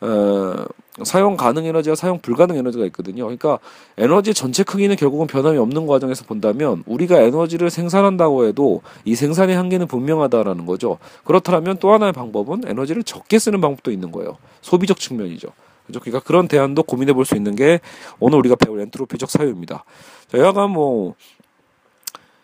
어, 0.01 0.65
사용 1.03 1.37
가능 1.37 1.65
에너지와 1.65 1.95
사용 1.95 2.19
불가능 2.19 2.57
에너지가 2.57 2.85
있거든요. 2.87 3.23
그러니까 3.23 3.59
에너지 3.97 4.33
전체 4.33 4.63
크기는 4.63 4.95
결국은 4.95 5.27
변함이 5.27 5.57
없는 5.57 5.87
과정에서 5.87 6.25
본다면 6.25 6.83
우리가 6.85 7.21
에너지를 7.21 7.69
생산한다고 7.69 8.45
해도 8.45 8.81
이 9.05 9.15
생산의 9.15 9.55
한계는 9.55 9.87
분명하다라는 9.87 10.65
거죠. 10.65 10.97
그렇다면 11.23 11.77
또 11.79 11.93
하나의 11.93 12.13
방법은 12.13 12.63
에너지를 12.65 13.03
적게 13.03 13.39
쓰는 13.39 13.61
방법도 13.61 13.91
있는 13.91 14.11
거예요. 14.11 14.37
소비적 14.61 14.99
측면이죠. 14.99 15.49
그죠? 15.87 15.99
그러니까 15.99 16.19
그런 16.25 16.47
대안도 16.47 16.83
고민해 16.83 17.13
볼 17.13 17.25
수 17.25 17.35
있는 17.35 17.55
게 17.55 17.79
오늘 18.19 18.37
우리가 18.39 18.55
배울 18.55 18.81
엔트로피적 18.81 19.29
사유입니다. 19.29 19.83
자, 20.31 20.37
여하간 20.37 20.71
뭐 20.71 21.15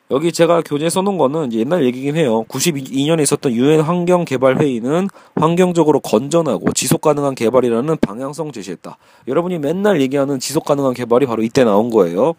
여기 0.10 0.32
제가 0.32 0.62
교재에 0.62 0.90
써놓은 0.90 1.18
거는 1.18 1.52
옛날 1.52 1.84
얘기긴 1.84 2.16
해요. 2.16 2.46
92년에 2.48 3.22
있었던 3.24 3.52
유엔 3.52 3.82
환경 3.82 4.24
개발 4.24 4.58
회의는 4.58 5.10
환경적으로 5.36 6.00
건전하고 6.00 6.72
지속 6.72 7.02
가능한 7.02 7.36
개발이라는 7.36 7.98
방향성 7.98 8.54
제시했다. 8.54 8.98
여러분이 9.28 9.60
맨날 9.60 10.00
얘기하는 10.00 10.40
지속 10.40 10.64
가능한 10.64 10.94
개발이 10.94 11.26
바로 11.26 11.44
이때 11.44 11.66
나온 11.66 11.90
거예요. 11.90 12.36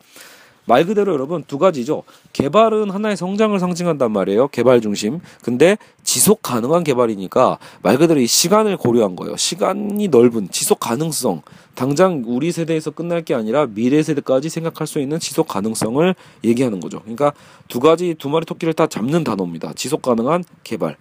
말 0.68 0.84
그대로 0.84 1.14
여러분 1.14 1.42
두 1.48 1.58
가지죠. 1.58 2.02
개발은 2.34 2.90
하나의 2.90 3.16
성장을 3.16 3.58
상징한단 3.58 4.12
말이에요. 4.12 4.48
개발 4.48 4.82
중심. 4.82 5.18
근데 5.42 5.78
지속 6.04 6.42
가능한 6.42 6.84
개발이니까 6.84 7.58
말 7.82 7.96
그대로 7.96 8.20
이 8.20 8.26
시간을 8.26 8.76
고려한 8.76 9.16
거예요. 9.16 9.36
시간이 9.36 10.08
넓은 10.08 10.50
지속 10.50 10.78
가능성. 10.78 11.40
당장 11.74 12.22
우리 12.26 12.52
세대에서 12.52 12.90
끝날 12.90 13.22
게 13.22 13.34
아니라 13.34 13.66
미래 13.66 14.02
세대까지 14.02 14.50
생각할 14.50 14.86
수 14.86 15.00
있는 15.00 15.18
지속 15.18 15.48
가능성을 15.48 16.14
얘기하는 16.44 16.80
거죠. 16.80 17.00
그러니까 17.00 17.32
두 17.68 17.80
가지 17.80 18.14
두 18.18 18.28
마리 18.28 18.44
토끼를 18.44 18.74
다 18.74 18.86
잡는 18.86 19.24
단어입니다. 19.24 19.72
지속 19.74 20.02
가능한 20.02 20.44
개발. 20.64 20.96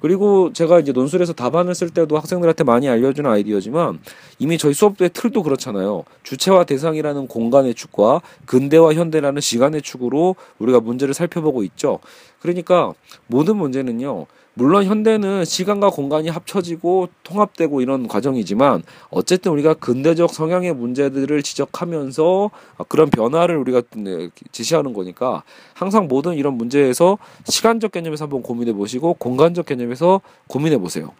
그리고 0.00 0.52
제가 0.52 0.78
이제 0.80 0.92
논술에서 0.92 1.32
답안을 1.32 1.74
쓸 1.74 1.90
때도 1.90 2.16
학생들한테 2.16 2.64
많이 2.64 2.88
알려주는 2.88 3.28
아이디어지만 3.30 3.98
이미 4.38 4.58
저희 4.58 4.74
수업의 4.74 5.10
틀도 5.12 5.42
그렇잖아요. 5.42 6.04
주체와 6.22 6.64
대상이라는 6.64 7.28
공간의 7.28 7.74
축과 7.74 8.20
근대와 8.44 8.94
현대라는 8.94 9.40
시간의 9.40 9.82
축으로 9.82 10.36
우리가 10.58 10.80
문제를 10.80 11.14
살펴보고 11.14 11.62
있죠. 11.64 12.00
그러니까 12.40 12.92
모든 13.26 13.56
문제는요. 13.56 14.26
물론 14.58 14.86
현대는 14.86 15.44
시간과 15.44 15.90
공간이 15.90 16.30
합쳐지고 16.30 17.10
통합되고 17.24 17.82
이런 17.82 18.08
과정이지만 18.08 18.82
어쨌든 19.10 19.52
우리가 19.52 19.74
근대적 19.74 20.32
성향의 20.32 20.74
문제들을 20.74 21.42
지적하면서 21.42 22.50
그런 22.88 23.10
변화를 23.10 23.58
우리가 23.58 23.82
네, 23.96 24.30
지시하는 24.52 24.94
거니까 24.94 25.42
항상 25.74 26.08
모든 26.08 26.36
이런 26.36 26.54
문제에서 26.54 27.18
시간적 27.44 27.92
개념에서 27.92 28.24
한번 28.24 28.42
고민해 28.42 28.72
보시고 28.72 29.12
공간적 29.18 29.66
개념에서 29.66 30.22
고민해 30.46 30.78
보세요. 30.78 31.12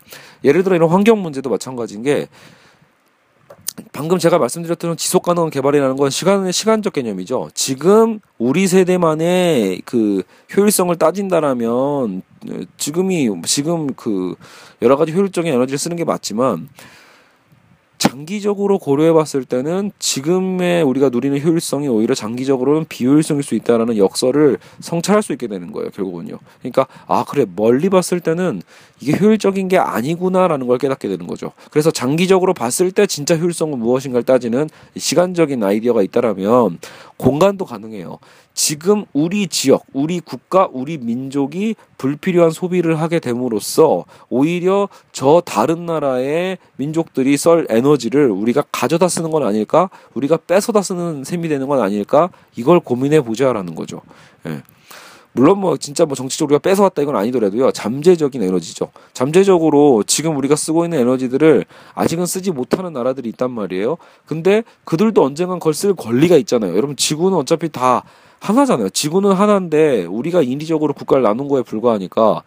예를 0.43 0.62
들어 0.64 0.75
이런 0.75 0.88
환경 0.88 1.21
문제도 1.21 1.50
마찬가지인 1.50 2.05
게 2.05 2.28
방금 3.93 4.19
제가 4.19 4.38
말씀드렸던 4.38 4.97
지속 4.97 5.23
가능한 5.25 5.50
개발이라는 5.50 5.97
건 5.97 6.09
시간의 6.09 6.55
시간적 6.55 6.95
개념이죠. 6.95 7.50
지금 7.52 8.21
우리 8.38 8.66
세대만의 8.66 9.83
그 9.85 10.23
효율성을 10.57 10.97
따진다라면 10.97 12.23
지금이 12.76 13.30
지금 13.44 13.94
그 13.94 14.34
여러 14.82 14.96
가지 14.96 15.12
효율적인 15.12 15.52
에너지를 15.52 15.78
쓰는 15.78 15.96
게 15.96 16.04
맞지만 16.04 16.68
장기적으로 17.98 18.78
고려해 18.78 19.12
봤을 19.12 19.44
때는 19.44 19.90
지금의 19.98 20.82
우리가 20.82 21.08
누리는 21.08 21.40
효율성이 21.40 21.88
오히려 21.88 22.14
장기적으로는 22.14 22.86
비효율성일 22.88 23.42
수 23.42 23.54
있다라는 23.54 23.96
역설을 23.96 24.58
성찰할 24.80 25.22
수 25.22 25.32
있게 25.32 25.46
되는 25.46 25.72
거예요, 25.72 25.90
결국은요. 25.90 26.38
그러니까, 26.60 26.86
아, 27.06 27.24
그래, 27.24 27.46
멀리 27.56 27.88
봤을 27.88 28.20
때는 28.20 28.62
이게 29.00 29.16
효율적인 29.18 29.68
게 29.68 29.78
아니구나라는 29.78 30.66
걸 30.66 30.78
깨닫게 30.78 31.08
되는 31.08 31.26
거죠. 31.26 31.52
그래서 31.70 31.90
장기적으로 31.90 32.54
봤을 32.54 32.90
때 32.90 33.06
진짜 33.06 33.36
효율성은 33.36 33.78
무엇인가를 33.78 34.24
따지는 34.24 34.68
시간적인 34.96 35.62
아이디어가 35.62 36.02
있다라면 36.02 36.78
공간도 37.16 37.64
가능해요. 37.64 38.18
지금 38.54 39.04
우리 39.12 39.48
지역, 39.48 39.84
우리 39.92 40.20
국가, 40.20 40.68
우리 40.72 40.96
민족이 40.96 41.76
불필요한 41.98 42.50
소비를 42.50 43.00
하게 43.00 43.20
됨으로써 43.20 44.06
오히려 44.30 44.88
저 45.12 45.42
다른 45.44 45.84
나라의 45.84 46.56
민족들이 46.76 47.36
썰 47.36 47.66
에너지를 47.68 48.30
우리가 48.30 48.64
가져다 48.72 49.08
쓰는 49.08 49.30
건 49.30 49.42
아닐까? 49.42 49.90
우리가 50.14 50.38
뺏어다 50.38 50.80
쓰는 50.80 51.22
셈이 51.22 51.48
되는 51.48 51.66
건 51.66 51.80
아닐까? 51.82 52.30
이걸 52.56 52.80
고민해 52.80 53.20
보자라는 53.20 53.74
거죠. 53.74 54.00
예. 54.46 54.62
물론 55.37 55.61
뭐 55.61 55.76
진짜 55.76 56.07
뭐 56.07 56.16
정치적으로 56.16 56.55
우리가 56.55 56.69
뺏어왔다 56.69 57.02
이건 57.02 57.14
아니더라도요 57.16 57.71
잠재적인 57.73 58.43
에너지죠 58.43 58.90
잠재적으로 59.12 60.02
지금 60.07 60.37
우리가 60.37 60.57
쓰고 60.57 60.85
있는 60.85 60.99
에너지들을 61.00 61.66
아직은 61.95 62.25
쓰지 62.26 62.50
못하는 62.50 62.93
나라들이 62.95 63.28
있단 63.28 63.50
말이에요 63.50 63.99
근데 64.25 64.64
그들도 64.85 65.23
언젠간 65.23 65.59
그걸 65.59 65.75
쓸 65.75 65.95
권리가 65.95 66.37
있잖아요 66.38 66.75
여러분 66.75 66.97
지구는 66.97 67.37
어차피 67.37 67.69
다 67.69 68.02
하나잖아요. 68.40 68.90
지구는 68.90 69.33
하나인데 69.33 70.05
우리가 70.05 70.43
인위적으로 70.43 70.93
국가를 70.93 71.23
나눈 71.23 71.49
거에 71.49 71.62
불과하니까 71.62 72.43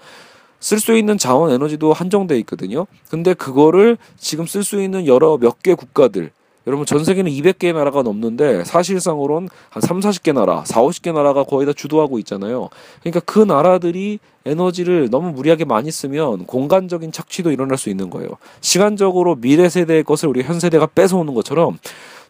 쓸 0.60 0.80
수 0.80 0.96
있는 0.96 1.18
자원 1.18 1.52
에너지도 1.52 1.94
한정돼 1.94 2.38
있거든요. 2.40 2.86
근데 3.10 3.34
그거를 3.34 3.98
지금 4.18 4.46
쓸 4.46 4.64
수 4.64 4.82
있는 4.82 5.08
여러 5.08 5.38
몇 5.38 5.62
개 5.62 5.74
국가들 5.74 6.32
여러분 6.70 6.86
전 6.86 7.04
세계는 7.04 7.32
200개의 7.32 7.74
나라가 7.74 8.04
넘는데 8.04 8.64
사실상으로는 8.64 9.50
한 9.72 9.82
3, 9.82 10.02
40개 10.02 10.34
나라, 10.34 10.64
4, 10.66 10.84
50개 10.84 11.12
나라가 11.12 11.44
거의 11.44 11.66
다 11.66 11.74
주도하고 11.74 12.20
있잖아요. 12.20 12.70
그러니까 13.00 13.22
그 13.22 13.40
나라들이 13.40 14.20
에너지를 14.46 15.10
너무 15.10 15.32
무리하게 15.32 15.66
많이 15.66 15.90
쓰면 15.90 16.46
공간적인 16.46 17.12
착취도 17.12 17.52
일어날 17.52 17.80
수 17.80 17.90
있는 17.90 18.12
거예요. 18.12 18.30
시간적으로 18.62 19.34
미래 19.34 19.68
세대의 19.68 20.04
것을 20.04 20.30
우리 20.30 20.44
현 20.44 20.60
세대가 20.60 20.86
뺏어오는 20.86 21.34
것처럼 21.34 21.80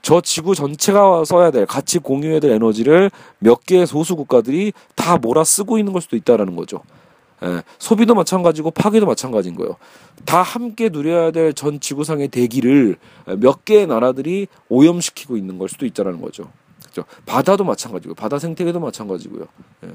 저 0.02 0.22
지구 0.22 0.56
전체가 0.56 1.26
써야 1.26 1.52
될 1.52 1.66
같이 1.66 2.00
공유해야 2.00 2.40
될 2.40 2.52
에너지를 2.52 3.12
몇 3.40 3.66
개의 3.66 3.86
소수 3.86 4.16
국가들이 4.16 4.72
다 4.96 5.18
몰아 5.18 5.44
쓰고 5.44 5.78
있는 5.78 5.92
걸 5.92 6.02
수도 6.02 6.16
있다라는 6.16 6.56
거죠. 6.56 6.80
예, 7.44 7.64
소비도 7.78 8.16
마찬가지고 8.16 8.72
파괴도 8.72 9.06
마찬가지인 9.06 9.56
거예요. 9.56 9.78
다 10.26 10.42
함께 10.42 10.90
누려야 10.90 11.32
될 11.32 11.54
전 11.54 11.80
지구상의 11.80 12.28
대기를 12.30 12.98
몇 13.38 13.66
개의 13.66 13.88
나라들이 13.88 14.48
오염시키고 14.70 15.38
있는 15.38 15.58
걸 15.58 15.70
수도 15.70 15.86
있다라는 15.86 16.22
거죠. 16.22 16.52
그죠? 16.86 17.04
바다도 17.26 17.64
마찬가지고 17.64 18.14
바다 18.16 18.40
생태계도 18.40 18.80
마찬가지고요. 18.80 19.46
예. 19.84 19.90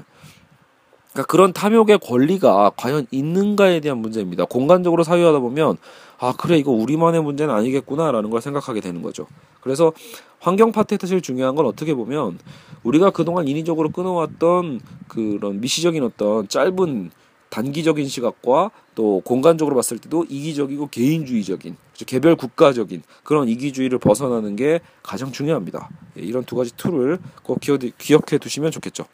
그러니까 1.13 1.27
그런 1.31 1.53
탐욕의 1.53 1.99
권리가 1.99 2.71
과연 2.75 3.07
있는가에 3.09 3.79
대한 3.79 3.99
문제입니다. 3.99 4.45
공간적으로 4.45 5.03
사유하다 5.03 5.39
보면 5.39 5.77
아 6.19 6.33
그래 6.37 6.57
이거 6.57 6.71
우리만의 6.71 7.23
문제는 7.23 7.53
아니겠구나라는 7.53 8.29
걸 8.29 8.41
생각하게 8.41 8.81
되는 8.81 9.01
거죠. 9.01 9.27
그래서 9.61 9.93
환경 10.39 10.71
파트에서 10.73 11.07
제일 11.07 11.21
중요한 11.21 11.55
건 11.55 11.65
어떻게 11.67 11.93
보면 11.93 12.37
우리가 12.83 13.11
그동안 13.11 13.47
인위적으로 13.47 13.89
끊어왔던 13.89 14.81
그런 15.07 15.61
미시적인 15.61 16.03
어떤 16.03 16.47
짧은 16.49 17.11
단기적인 17.49 18.07
시각과 18.07 18.71
또 18.95 19.21
공간적으로 19.23 19.75
봤을 19.75 19.97
때도 19.97 20.25
이기적이고 20.29 20.87
개인주의적인 20.87 21.77
개별 22.05 22.35
국가적인 22.35 23.03
그런 23.23 23.47
이기주의를 23.47 23.99
벗어나는 23.99 24.55
게 24.55 24.81
가장 25.03 25.31
중요합니다. 25.31 25.89
예, 26.17 26.21
이런 26.21 26.43
두 26.43 26.55
가지 26.55 26.75
tool을 26.75 27.19
꼭 27.43 27.59
기억해 27.59 28.37
두시면 28.39 28.71
좋겠죠. 28.71 29.05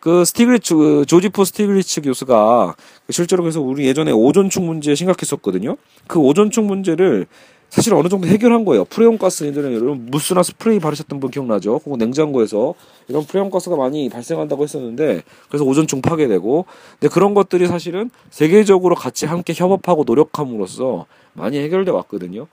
그 0.00 0.24
스티글리츠 0.24 0.74
그 0.74 1.04
조지프 1.06 1.44
스티글리츠 1.44 2.00
교수가 2.00 2.74
실제로 3.10 3.42
그래서 3.42 3.60
우리 3.60 3.86
예전에 3.86 4.10
오존층 4.12 4.64
문제 4.64 4.94
심각했었거든요. 4.94 5.76
그 6.06 6.18
오존층 6.18 6.64
문제를 6.64 7.26
사실 7.70 7.94
어느 7.94 8.08
정도 8.08 8.26
해결한 8.26 8.64
거예요. 8.64 8.84
프레온 8.84 9.16
가스 9.16 9.44
예전에 9.44 9.72
여러분 9.72 10.06
무스나 10.10 10.42
스프레이 10.42 10.80
바르셨던 10.80 11.20
분 11.20 11.30
기억나죠? 11.30 11.80
혹은 11.86 11.98
냉장고에서 11.98 12.74
이런 13.06 13.24
프레온 13.24 13.48
가스가 13.48 13.76
많이 13.76 14.08
발생한다고 14.08 14.64
했었는데 14.64 15.22
그래서 15.48 15.64
오존층 15.64 16.02
파괴되고 16.02 16.66
근데 16.98 17.08
그런 17.12 17.32
것들이 17.32 17.68
사실은 17.68 18.10
세계적으로 18.30 18.96
같이 18.96 19.24
함께 19.24 19.54
협업하고 19.56 20.02
노력함으로써 20.04 21.06
많이 21.32 21.58
해결돼 21.58 21.92
왔거든요. 21.92 22.48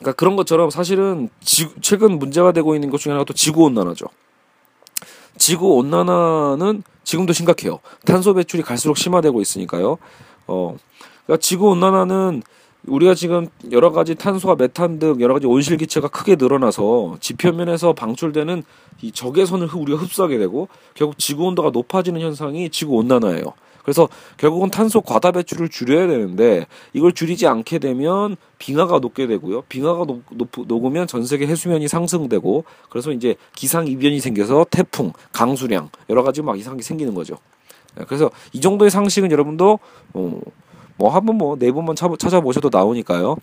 그러니까 0.00 0.12
그런 0.16 0.34
것처럼 0.34 0.70
사실은 0.70 1.28
지, 1.40 1.68
최근 1.80 2.18
문제가 2.18 2.50
되고 2.50 2.74
있는 2.74 2.90
것 2.90 2.98
중에 2.98 3.12
하나가 3.12 3.24
또 3.24 3.32
지구 3.32 3.62
온난화죠. 3.62 4.06
지구 5.38 5.76
온난화는 5.76 6.82
지금도 7.04 7.32
심각해요. 7.32 7.78
탄소 8.04 8.34
배출이 8.34 8.64
갈수록 8.64 8.96
심화되고 8.96 9.40
있으니까요. 9.40 9.98
어, 10.48 10.76
그러니까 11.24 11.40
지구 11.40 11.68
온난화는 11.70 12.42
우리가 12.86 13.14
지금 13.14 13.46
여러 13.70 13.92
가지 13.92 14.14
탄소와 14.14 14.56
메탄 14.56 14.98
등 14.98 15.20
여러 15.20 15.34
가지 15.34 15.46
온실 15.46 15.76
기체가 15.76 16.08
크게 16.08 16.36
늘어나서 16.36 17.16
지표면에서 17.20 17.92
방출되는 17.92 18.64
이 19.02 19.12
적외선을 19.12 19.68
우리가 19.72 19.98
흡수하게 19.98 20.38
되고 20.38 20.68
결국 20.94 21.18
지구 21.18 21.44
온도가 21.44 21.70
높아지는 21.70 22.20
현상이 22.20 22.70
지구 22.70 22.96
온난화예요. 22.96 23.44
그래서 23.82 24.08
결국은 24.36 24.70
탄소 24.70 25.00
과다 25.00 25.32
배출을 25.32 25.68
줄여야 25.68 26.06
되는데 26.06 26.66
이걸 26.92 27.12
줄이지 27.12 27.46
않게 27.46 27.80
되면 27.80 28.36
빙하가 28.58 29.00
녹게 29.00 29.26
되고요. 29.26 29.62
빙하가 29.62 30.04
녹, 30.04 30.22
녹, 30.30 30.50
녹으면 30.66 31.08
전 31.08 31.24
세계 31.24 31.46
해수면이 31.46 31.88
상승되고 31.88 32.64
그래서 32.90 33.10
이제 33.10 33.34
기상 33.56 33.88
이변이 33.88 34.20
생겨서 34.20 34.66
태풍, 34.70 35.12
강수량 35.32 35.90
여러 36.10 36.22
가지 36.22 36.42
막 36.42 36.58
이상하게 36.58 36.82
생기는 36.82 37.14
거죠. 37.14 37.38
그래서 38.06 38.30
이 38.52 38.60
정도의 38.60 38.90
상식은 38.90 39.32
여러분도 39.32 39.78
어, 40.14 40.40
뭐 41.02 41.10
한번 41.10 41.36
뭐 41.36 41.56
네 41.58 41.72
번만 41.72 41.96
찾아보셔도 41.96 42.70
나오니까요. 42.72 43.36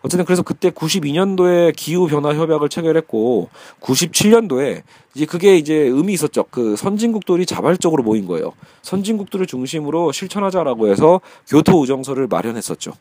어쨌든 0.00 0.24
그래서 0.24 0.42
그때 0.42 0.70
92년도에 0.70 1.74
기후 1.76 2.06
변화 2.06 2.34
협약을 2.34 2.70
체결했고 2.70 3.50
97년도에 3.82 4.82
이제 5.14 5.26
그게 5.26 5.58
이제 5.58 5.74
의미 5.74 6.14
있었죠. 6.14 6.46
그 6.50 6.74
선진국들이 6.74 7.44
자발적으로 7.44 8.02
모인 8.02 8.26
거예요. 8.26 8.52
선진국들을 8.80 9.44
중심으로 9.46 10.12
실천하자라고 10.12 10.88
해서 10.88 11.20
교토 11.46 11.82
의정서를 11.82 12.28
마련했었죠. 12.28 12.92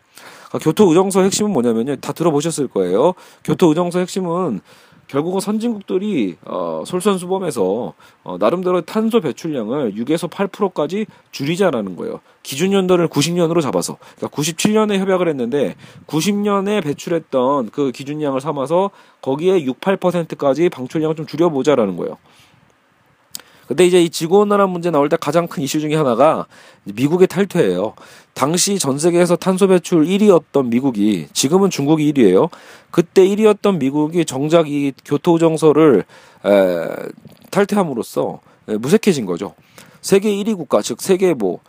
그러니까 0.49 0.59
교토 0.59 0.89
의정서 0.89 1.21
핵심은 1.21 1.51
뭐냐면요. 1.51 1.95
다 1.97 2.11
들어보셨을 2.11 2.67
거예요. 2.67 3.13
교토 3.45 3.69
의정서 3.69 3.99
핵심은 3.99 4.59
결국은 5.11 5.41
선진국들이 5.41 6.37
어, 6.45 6.83
솔선수범해서 6.85 7.93
어, 8.23 8.37
나름대로 8.39 8.79
탄소 8.79 9.19
배출량을 9.19 9.95
6에서 9.95 10.29
8%까지 10.29 11.05
줄이자라는 11.31 11.97
거예요. 11.97 12.21
기준 12.43 12.71
연도를 12.71 13.09
90년으로 13.09 13.61
잡아서 13.61 13.97
그러니까 14.15 14.37
97년에 14.37 14.99
협약을 14.99 15.27
했는데 15.27 15.75
90년에 16.07 16.81
배출했던 16.81 17.71
그 17.71 17.91
기준량을 17.91 18.39
삼아서 18.39 18.91
거기에 19.21 19.65
6, 19.65 19.81
8%까지 19.81 20.69
방출량을 20.69 21.17
좀 21.17 21.25
줄여보자라는 21.25 21.97
거예요. 21.97 22.17
근데 23.71 23.87
이제 23.87 24.03
이 24.03 24.09
지구온난화 24.09 24.67
문제 24.67 24.91
나올 24.91 25.07
때 25.07 25.15
가장 25.15 25.47
큰 25.47 25.63
이슈 25.63 25.79
중에 25.79 25.95
하나가 25.95 26.45
미국의 26.83 27.29
탈퇴예요. 27.29 27.93
당시 28.33 28.77
전 28.77 28.99
세계에서 28.99 29.37
탄소 29.37 29.69
배출 29.69 30.03
1위였던 30.03 30.65
미국이 30.65 31.27
지금은 31.31 31.69
중국이 31.69 32.11
1위예요. 32.11 32.49
그때 32.91 33.25
1위였던 33.25 33.77
미국이 33.77 34.25
정작 34.25 34.69
이 34.69 34.91
교토 35.05 35.39
정서를 35.39 36.03
에, 36.45 36.87
탈퇴함으로써 37.49 38.41
에, 38.67 38.75
무색해진 38.75 39.25
거죠. 39.25 39.53
세계 40.01 40.31
1위 40.31 40.57
국가 40.57 40.81
즉 40.81 41.01
세계 41.01 41.33
뭐 41.33 41.59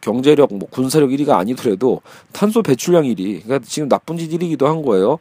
경제력, 0.00 0.54
뭐 0.54 0.68
군사력 0.70 1.10
1위가 1.10 1.38
아니더라도 1.38 2.02
탄소 2.30 2.62
배출량 2.62 3.02
1위. 3.02 3.42
그러니까 3.42 3.58
지금 3.66 3.88
나쁜 3.88 4.16
짓 4.16 4.30
1위기도 4.30 4.66
한 4.66 4.82
거예요. 4.82 5.18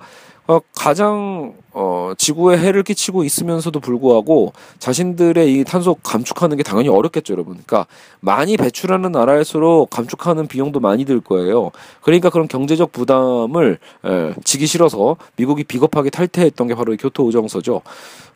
어, 0.52 0.60
가장 0.76 1.54
어, 1.72 2.12
지구에 2.18 2.58
해를 2.58 2.84
끼치고 2.84 3.24
있으면서도 3.24 3.80
불구하고 3.80 4.52
자신들의 4.80 5.54
이 5.54 5.64
탄소 5.64 5.94
감축하는 5.94 6.58
게 6.58 6.64
당연히 6.64 6.90
어렵겠죠, 6.90 7.32
여러분. 7.32 7.54
그러니까 7.54 7.88
많이 8.20 8.58
배출하는 8.58 9.14
나라일수록 9.14 9.90
감축하는 9.90 10.48
비용도 10.48 10.82
많이 10.82 11.06
들 11.06 11.22
거예요. 11.22 11.72
그러니까 12.02 12.30
그런 12.30 12.50
경제적 12.50 12.92
부담을 12.92 13.80
에, 14.04 14.34
지기 14.44 14.66
싫어서 14.66 15.16
미국이 15.38 15.64
비겁하게 15.64 16.10
탈퇴했던 16.10 16.68
게 16.68 16.76
바로 16.76 16.94
이 16.94 16.98
교토 16.98 17.28
의정서죠. 17.28 17.82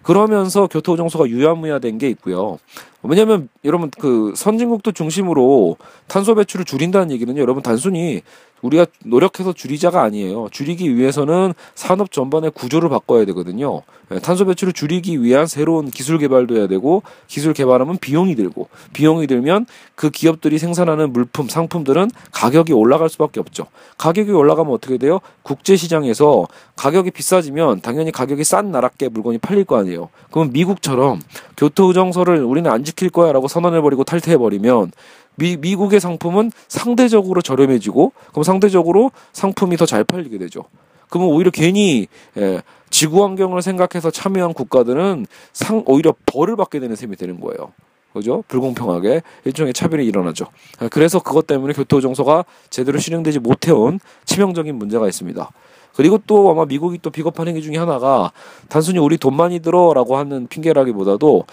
그러면서 0.02 0.68
교토 0.68 0.94
의정서가 0.94 1.28
유야무야된 1.28 1.98
게 1.98 2.08
있고요. 2.12 2.60
왜냐하면 3.04 3.50
여러분 3.66 3.92
그 4.00 4.32
선진국도 4.38 4.94
중심으로 4.94 5.76
탄소 6.08 6.34
배출을 6.34 6.64
줄인다는 6.64 7.12
얘기는 7.12 7.36
여러분 7.38 7.62
단순히 7.62 8.22
우리가 8.66 8.86
노력해서 9.06 9.54
줄이자가 9.54 10.02
아니에요. 10.02 10.48
줄이기 10.52 10.96
위해서는 10.96 11.54
산업 11.76 12.12
전반의 12.12 12.52
구조를 12.52 12.90
바꿔야 12.90 13.26
되거든요. 13.26 13.84
예, 14.12 14.20
탄소 14.20 14.46
배출을 14.46 14.74
줄이기 14.74 15.24
위한 15.24 15.48
새로운 15.48 15.90
기술 15.90 16.20
개발도 16.20 16.58
해야 16.58 16.68
되고 16.68 17.02
기술 17.28 17.54
개발하면 17.54 17.98
비용이 17.98 18.36
들고 18.36 18.68
비용이 18.94 19.28
들면 19.28 19.66
그 19.96 20.10
기업들이 20.12 20.60
생산하는 20.60 21.12
물품 21.12 21.48
상품들은 21.48 22.12
가격이 22.32 22.74
올라갈 22.74 23.10
수밖에 23.10 23.40
없죠. 23.40 23.66
가격이 23.98 24.32
올라가면 24.32 24.74
어떻게 24.74 24.98
돼요? 24.98 25.20
국제 25.42 25.76
시장에서 25.76 26.48
가격이 26.76 27.12
비싸지면 27.12 27.82
당연히 27.82 28.12
가격이 28.12 28.44
싼 28.44 28.72
나라께 28.72 29.10
물건이 29.10 29.40
팔릴 29.40 29.66
거 29.66 29.78
아니에요. 29.78 30.10
그러면 30.30 30.54
미국처럼 30.54 31.20
교토 31.58 31.86
의정서를 31.86 32.44
우리는 32.44 32.70
안 32.70 32.84
지킬 32.84 33.10
거야라고 33.10 33.48
선언해 33.48 33.82
버리고 33.82 34.04
탈퇴해 34.04 34.38
버리면 34.38 34.92
미, 35.36 35.58
미국의 35.58 36.00
상품은 36.00 36.52
상대적으로 36.68 37.42
저렴해지고 37.42 38.12
그럼 38.32 38.44
상대적으로 38.44 39.12
상품이 39.34 39.78
더 39.78 39.86
잘 39.86 40.04
팔리게 40.04 40.38
되죠. 40.38 40.64
그러면 41.10 41.34
오히려 41.34 41.52
괜히 41.52 42.08
예, 42.38 42.62
지구 42.90 43.24
환경을 43.24 43.62
생각해서 43.62 44.10
참여한 44.10 44.54
국가들은 44.54 45.26
상 45.54 45.84
오히려 45.86 46.14
벌을 46.26 46.56
받게 46.56 46.80
되는 46.80 46.96
셈이 46.96 47.16
되는 47.16 47.40
거예요. 47.40 47.72
그죠? 48.14 48.44
불공평하게 48.48 49.22
일종의 49.44 49.74
차별이 49.74 50.06
일어나죠. 50.06 50.46
그래서 50.90 51.20
그것 51.20 51.48
때문에 51.48 51.74
교토 51.74 52.00
정서가 52.00 52.46
제대로 52.70 52.98
실행되지 52.98 53.40
못해온 53.40 54.00
치명적인 54.24 54.74
문제가 54.76 55.08
있습니다. 55.08 55.52
그리고 55.96 56.20
또 56.26 56.50
아마 56.50 56.66
미국이 56.66 57.00
또 57.02 57.10
비겁한 57.10 57.48
행위 57.48 57.62
중에 57.62 57.78
하나가 57.78 58.32
단순히 58.70 59.00
우리 59.00 59.18
돈 59.18 59.36
많이 59.36 59.60
들어라고 59.60 60.18
하는 60.18 60.48
핑계라기보다도 60.48 61.46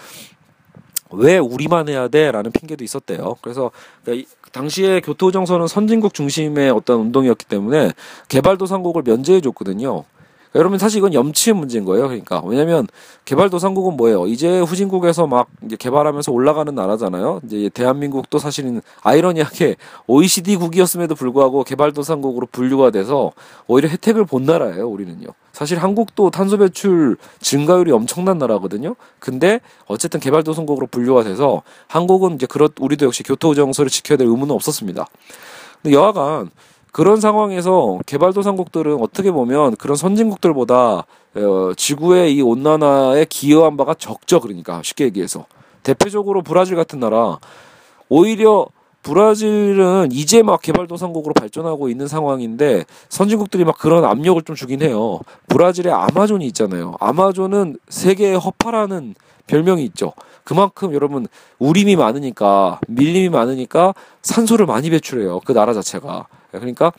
왜 1.15 1.37
우리만 1.37 1.89
해야 1.89 2.07
돼라는 2.07 2.51
핑계도 2.51 2.83
있었대요. 2.83 3.37
그래서 3.41 3.71
그러니까 4.03 4.29
당시에 4.51 5.01
교토 5.01 5.31
정서는 5.31 5.67
선진국 5.67 6.13
중심의 6.13 6.69
어떤 6.69 6.99
운동이었기 6.99 7.45
때문에 7.45 7.91
개발도상국을 8.29 9.03
면제해 9.03 9.41
줬거든요. 9.41 10.03
여러분 10.55 10.77
사실 10.77 10.99
이건 10.99 11.13
염치의 11.13 11.55
문제인 11.55 11.83
거예요. 11.83 12.07
그러니까 12.07 12.41
왜냐하면 12.45 12.87
개발도상국은 13.25 13.97
뭐예요? 13.97 14.27
이제 14.27 14.59
후진국에서 14.59 15.25
막 15.25 15.47
개발하면서 15.79 16.31
올라가는 16.31 16.73
나라잖아요. 16.73 17.41
이제 17.45 17.69
대한민국도 17.69 18.37
사실은 18.37 18.81
아이러니하게 19.01 19.77
OECD국이었음에도 20.07 21.15
불구하고 21.15 21.63
개발도상국으로 21.63 22.47
분류가 22.51 22.91
돼서 22.91 23.31
오히려 23.67 23.89
혜택을 23.89 24.25
본 24.25 24.43
나라예요. 24.43 24.87
우리는요. 24.87 25.27
사실 25.51 25.77
한국도 25.77 26.31
탄소 26.31 26.57
배출 26.57 27.17
증가율이 27.39 27.91
엄청난 27.91 28.37
나라거든요. 28.37 28.95
근데 29.19 29.59
어쨌든 29.87 30.19
개발도상국으로 30.19 30.87
분류가 30.87 31.23
돼서 31.23 31.63
한국은 31.87 32.35
이제 32.35 32.45
그렇 32.45 32.69
우리도 32.79 33.05
역시 33.05 33.23
교토 33.23 33.55
정서를 33.55 33.89
지켜야 33.89 34.17
될 34.17 34.27
의무는 34.27 34.53
없었습니다. 34.53 35.07
근데 35.81 35.95
여하간 35.95 36.49
그런 36.93 37.19
상황에서 37.19 37.97
개발도상국들은 38.05 39.01
어떻게 39.01 39.31
보면 39.31 39.75
그런 39.77 39.97
선진국들보다 39.97 41.05
어, 41.35 41.73
지구의 41.75 42.35
이 42.35 42.41
온난화에 42.43 43.25
기여한 43.25 43.75
바가 43.77 43.95
적죠. 43.95 44.39
그러니까 44.39 44.79
쉽게 44.83 45.05
얘기해서 45.05 45.47
대표적으로 45.81 46.43
브라질 46.43 46.75
같은 46.75 46.99
나라 46.99 47.39
오히려 48.09 48.67
브라질은 49.03 50.11
이제 50.11 50.41
막 50.41 50.61
개발도상국으로 50.61 51.33
발전하고 51.33 51.89
있는 51.89 52.07
상황인데 52.07 52.85
선진국들이 53.09 53.65
막 53.65 53.77
그런 53.77 54.05
압력을 54.05 54.41
좀 54.43 54.55
주긴 54.55 54.81
해요. 54.81 55.19
브라질에 55.49 55.91
아마존이 55.91 56.45
있잖아요. 56.47 56.95
아마존은 56.99 57.77
세계의 57.89 58.39
허파라는 58.39 59.15
별명이 59.47 59.83
있죠. 59.85 60.13
그만큼 60.43 60.93
여러분 60.93 61.27
우림이 61.59 61.95
많으니까 61.95 62.79
밀림이 62.87 63.29
많으니까 63.29 63.93
산소를 64.21 64.65
많이 64.65 64.89
배출해요. 64.89 65.41
그 65.45 65.53
나라 65.53 65.73
자체가. 65.73 66.27
그러니까 66.51 66.91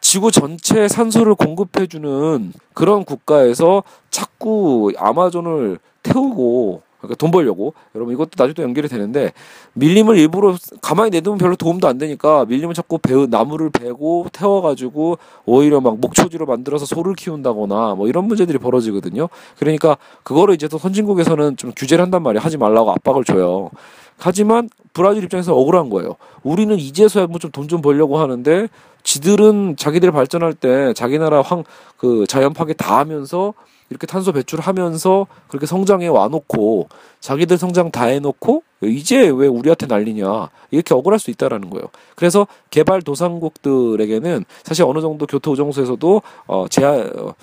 지구 0.00 0.30
전체 0.30 0.86
산소를 0.88 1.34
공급해주는 1.34 2.52
그런 2.74 3.04
국가에서 3.04 3.82
자꾸 4.10 4.92
아마존을 4.98 5.78
태우고 6.02 6.82
그러니까 7.06 7.14
돈 7.16 7.30
벌려고 7.30 7.74
여러분 7.94 8.14
이것도 8.14 8.30
나중에 8.36 8.54
또 8.54 8.62
연결이 8.62 8.88
되는데 8.88 9.32
밀림을 9.74 10.18
일부러 10.18 10.56
가만히 10.80 11.10
내두면 11.10 11.38
별로 11.38 11.56
도움도 11.56 11.86
안 11.88 11.98
되니까 11.98 12.44
밀림을 12.46 12.74
자꾸 12.74 12.98
배 12.98 13.14
나무를 13.26 13.70
베고 13.70 14.26
태워가지고 14.32 15.18
오히려 15.46 15.80
막 15.80 15.98
목초지로 15.98 16.46
만들어서 16.46 16.86
소를 16.86 17.14
키운다거나 17.14 17.94
뭐 17.94 18.08
이런 18.08 18.26
문제들이 18.26 18.58
벌어지거든요. 18.58 19.28
그러니까 19.58 19.96
그거를 20.22 20.54
이제 20.54 20.68
또 20.68 20.78
선진국에서는 20.78 21.56
좀 21.56 21.72
규제를 21.76 22.02
한단 22.02 22.22
말이에요. 22.22 22.40
하지 22.42 22.56
말라고 22.56 22.90
압박을 22.92 23.24
줘요. 23.24 23.70
하지만 24.18 24.68
브라질 24.92 25.24
입장에서 25.24 25.54
억울한 25.56 25.90
거예요. 25.90 26.16
우리는 26.42 26.76
이제서야 26.78 27.26
뭐 27.26 27.38
좀 27.38 27.50
돈좀 27.50 27.82
벌려고 27.82 28.18
하는데 28.18 28.68
지들은 29.02 29.76
자기들 29.76 30.12
발전할 30.12 30.54
때 30.54 30.92
자기 30.94 31.18
나라 31.18 31.42
황 31.42 31.64
그 31.96 32.26
자연 32.28 32.52
파괴 32.52 32.74
다 32.74 32.98
하면서 32.98 33.54
이렇게 33.94 34.08
탄소 34.08 34.32
배출하면서 34.32 35.26
그렇게 35.46 35.66
성장해 35.66 36.08
와놓고 36.08 36.88
자기들 37.20 37.58
성장 37.58 37.92
다 37.92 38.06
해놓고 38.06 38.64
이제 38.82 39.28
왜 39.28 39.46
우리한테 39.46 39.86
난리냐 39.86 40.50
이렇게 40.72 40.94
억울할 40.94 41.20
수 41.20 41.30
있다라는 41.30 41.70
거예요. 41.70 41.86
그래서 42.16 42.48
개발 42.70 43.02
도상국들에게는 43.02 44.46
사실 44.64 44.84
어느 44.84 45.00
정도 45.00 45.26
교토 45.26 45.52
우정소에서도 45.52 46.22
어 46.48 46.66
제한 46.68 47.12
어, 47.16 47.34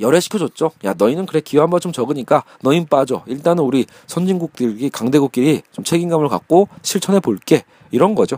열애시켜줬죠. 0.00 0.72
야 0.86 0.94
너희는 0.98 1.24
그래 1.26 1.40
기후 1.40 1.62
한번 1.62 1.78
좀 1.78 1.92
적으니까 1.92 2.42
너희 2.60 2.84
빠져. 2.84 3.22
일단은 3.28 3.62
우리 3.62 3.86
선진국들이 4.08 4.90
강대국끼리 4.90 5.62
좀 5.70 5.84
책임감을 5.84 6.28
갖고 6.28 6.66
실천해 6.82 7.20
볼게 7.20 7.62
이런 7.92 8.16
거죠. 8.16 8.36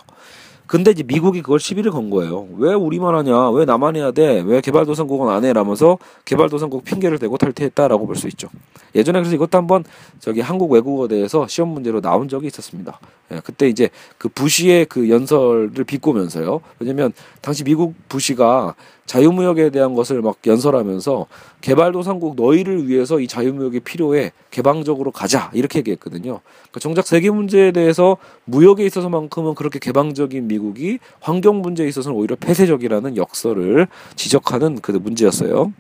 근데 0.66 0.90
이제 0.90 1.02
미국이 1.02 1.42
그걸 1.42 1.60
시비를 1.60 1.92
건 1.92 2.10
거예요. 2.10 2.48
왜 2.58 2.74
우리만 2.74 3.14
하냐? 3.14 3.50
왜 3.50 3.64
나만 3.64 3.96
해야 3.96 4.10
돼? 4.10 4.42
왜 4.44 4.60
개발도상국은 4.60 5.28
안 5.32 5.44
해? 5.44 5.52
라면서 5.52 5.98
개발도상국 6.24 6.84
핑계를 6.84 7.18
대고 7.18 7.36
탈퇴했다라고 7.38 8.06
볼 8.06 8.16
수 8.16 8.26
있죠. 8.28 8.48
예전에 8.94 9.20
그래서 9.20 9.34
이것도 9.36 9.58
한번 9.58 9.84
저기 10.20 10.40
한국 10.40 10.72
외국어대에서 10.72 11.46
시험 11.48 11.68
문제로 11.68 12.00
나온 12.00 12.28
적이 12.28 12.46
있었습니다. 12.46 12.98
예, 13.30 13.40
그때 13.44 13.68
이제 13.68 13.90
그 14.16 14.28
부시의 14.28 14.86
그 14.86 15.10
연설을 15.10 15.84
비꼬면서요. 15.86 16.60
왜냐면 16.80 17.12
당시 17.42 17.62
미국 17.62 17.94
부시가 18.08 18.74
자유무역에 19.06 19.70
대한 19.70 19.94
것을 19.94 20.20
막 20.20 20.36
연설하면서 20.46 21.26
개발도상국 21.60 22.36
너희를 22.36 22.88
위해서 22.88 23.20
이 23.20 23.26
자유무역이 23.26 23.80
필요해 23.80 24.32
개방적으로 24.50 25.10
가자 25.10 25.50
이렇게 25.54 25.78
얘기했거든요. 25.78 26.40
그러니까 26.42 26.80
정작 26.80 27.06
세계 27.06 27.30
문제에 27.30 27.72
대해서 27.72 28.16
무역에 28.44 28.84
있어서만큼은 28.84 29.54
그렇게 29.54 29.78
개방적인 29.78 30.48
미국이 30.48 30.98
환경 31.20 31.62
문제에 31.62 31.86
있어서는 31.88 32.16
오히려 32.16 32.36
폐쇄적이라는 32.36 33.16
역설을 33.16 33.86
지적하는 34.16 34.80
그 34.80 34.92
문제였어요. 34.92 35.72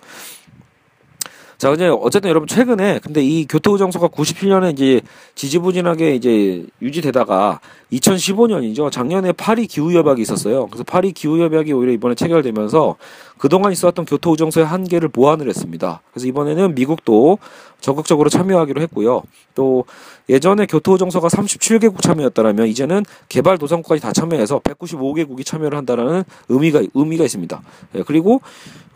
자, 1.58 1.72
이제 1.72 1.88
어쨌든 1.88 2.28
여러분 2.28 2.46
최근에 2.46 3.00
근데 3.02 3.22
이 3.22 3.46
교토의정서가 3.46 4.08
97년에 4.08 4.72
이제 4.72 5.00
지지부진하게 5.34 6.14
이제 6.14 6.66
유지되다가 6.82 7.60
2015년이죠. 7.92 8.90
작년에 8.90 9.32
파리 9.32 9.66
기후협약이 9.66 10.20
있었어요. 10.20 10.66
그래서 10.66 10.84
파리 10.84 11.12
기후협약이 11.12 11.72
오히려 11.72 11.92
이번에 11.92 12.14
체결되면서 12.14 12.96
그동안 13.38 13.72
있었던 13.72 14.04
교토의정서의 14.04 14.66
한계를 14.66 15.08
보완을 15.08 15.48
했습니다. 15.48 16.02
그래서 16.12 16.26
이번에는 16.26 16.74
미국도 16.74 17.38
적극적으로 17.80 18.28
참여하기로 18.30 18.80
했고요. 18.82 19.22
또 19.54 19.84
예전에 20.28 20.66
교토의정서가 20.66 21.28
37개국 21.28 22.02
참여였다면 22.02 22.66
이제는 22.66 23.04
개발 23.28 23.58
도상국까지 23.58 24.02
다 24.02 24.12
참여해서 24.12 24.60
195개국이 24.60 25.44
참여를 25.44 25.78
한다라는 25.78 26.24
의미가 26.48 26.82
의미가 26.94 27.24
있습니다. 27.24 27.62
예, 27.94 28.02
그리고 28.02 28.40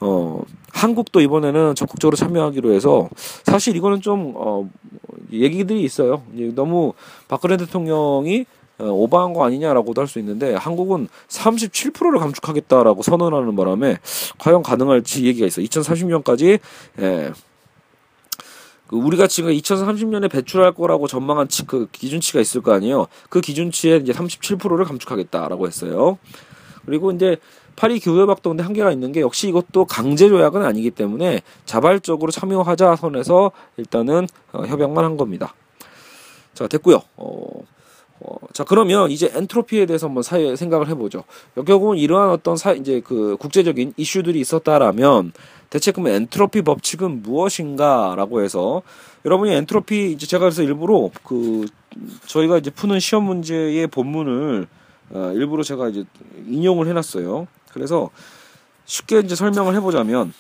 어 0.01 0.43
한국도 0.73 1.21
이번에는 1.21 1.75
적극적으로 1.75 2.17
참여하기로 2.17 2.73
해서 2.73 3.09
사실 3.45 3.77
이거는 3.77 4.01
좀 4.01 4.35
어, 4.37 4.69
얘기들이 5.33 5.83
있어요. 5.83 6.23
너무 6.55 6.95
박근혜 7.29 7.57
대통령이 7.57 8.47
어, 8.79 8.85
오버한 8.85 9.35
거 9.35 9.45
아니냐라고도 9.45 10.01
할 10.01 10.09
수 10.09 10.19
있는데 10.19 10.55
한국은 10.55 11.09
37%를 11.29 12.19
감축하겠다라고 12.19 13.03
선언하는 13.03 13.55
바람에 13.55 13.99
과연 14.39 14.63
가능할지 14.63 15.27
얘기가 15.27 15.47
있어. 15.47 15.61
2030년까지 15.61 16.59
예. 17.01 17.33
그 18.91 18.97
우리가 18.97 19.29
지금 19.29 19.53
2030년에 19.53 20.29
배출할 20.29 20.73
거라고 20.73 21.07
전망한 21.07 21.47
치, 21.47 21.65
그 21.65 21.87
기준치가 21.93 22.41
있을 22.41 22.61
거 22.61 22.73
아니에요. 22.73 23.07
그 23.29 23.41
기준치에 23.41 23.99
이제 23.99 24.13
37%를 24.13 24.85
감축하겠다라고 24.85 25.69
했어요. 25.69 26.19
그리고 26.85 27.13
이제 27.13 27.37
파리 27.77 28.01
근데 28.51 28.65
한계가 28.65 28.91
있는 28.91 29.13
게 29.13 29.21
역시 29.21 29.49
이것도 29.49 29.85
강제 29.85 30.29
조약은 30.29 30.65
아니기 30.65 30.91
때문에 30.91 31.43
자발적으로 31.67 32.33
참여하자 32.33 32.97
선에서 32.97 33.53
일단은 33.77 34.27
어, 34.51 34.65
협약만 34.65 35.05
한 35.05 35.17
겁니다. 35.17 35.55
자 36.53 36.67
됐고요. 36.67 37.01
어, 37.17 37.63
어, 38.21 38.37
자 38.53 38.65
그러면 38.65 39.11
이제 39.11 39.31
엔트로피에 39.35 39.87
대해서 39.87 40.07
한번 40.07 40.23
사회 40.23 40.55
생각을 40.55 40.89
해보죠. 40.89 41.25
결국은 41.55 41.97
이러한 41.97 42.31
어떤 42.31 42.57
사 42.57 42.73
이제 42.73 43.01
그 43.05 43.37
국제적인 43.39 43.95
이슈들이 43.97 44.39
있었다라면 44.41 45.33
대체 45.71 45.93
그럼 45.93 46.09
엔트로피 46.09 46.63
법칙은 46.63 47.23
무엇인가라고 47.23 48.43
해서 48.43 48.83
여러분이 49.25 49.53
엔트로피 49.53 50.13
이제 50.13 50.27
제가 50.27 50.41
그래서 50.41 50.63
일부러 50.63 51.11
그 51.25 51.67
저희가 52.27 52.59
이제 52.59 52.71
푸는 52.71 53.01
시험 53.01 53.25
문제의 53.25 53.87
본문을 53.87 54.67
어, 55.13 55.33
일부러 55.35 55.63
제가 55.63 55.89
이제 55.89 56.05
인용을 56.47 56.87
해놨어요. 56.89 57.47
그래서 57.73 58.11
쉽게 58.85 59.21
이제 59.21 59.35
설명을 59.35 59.75
해보자면 59.77 60.33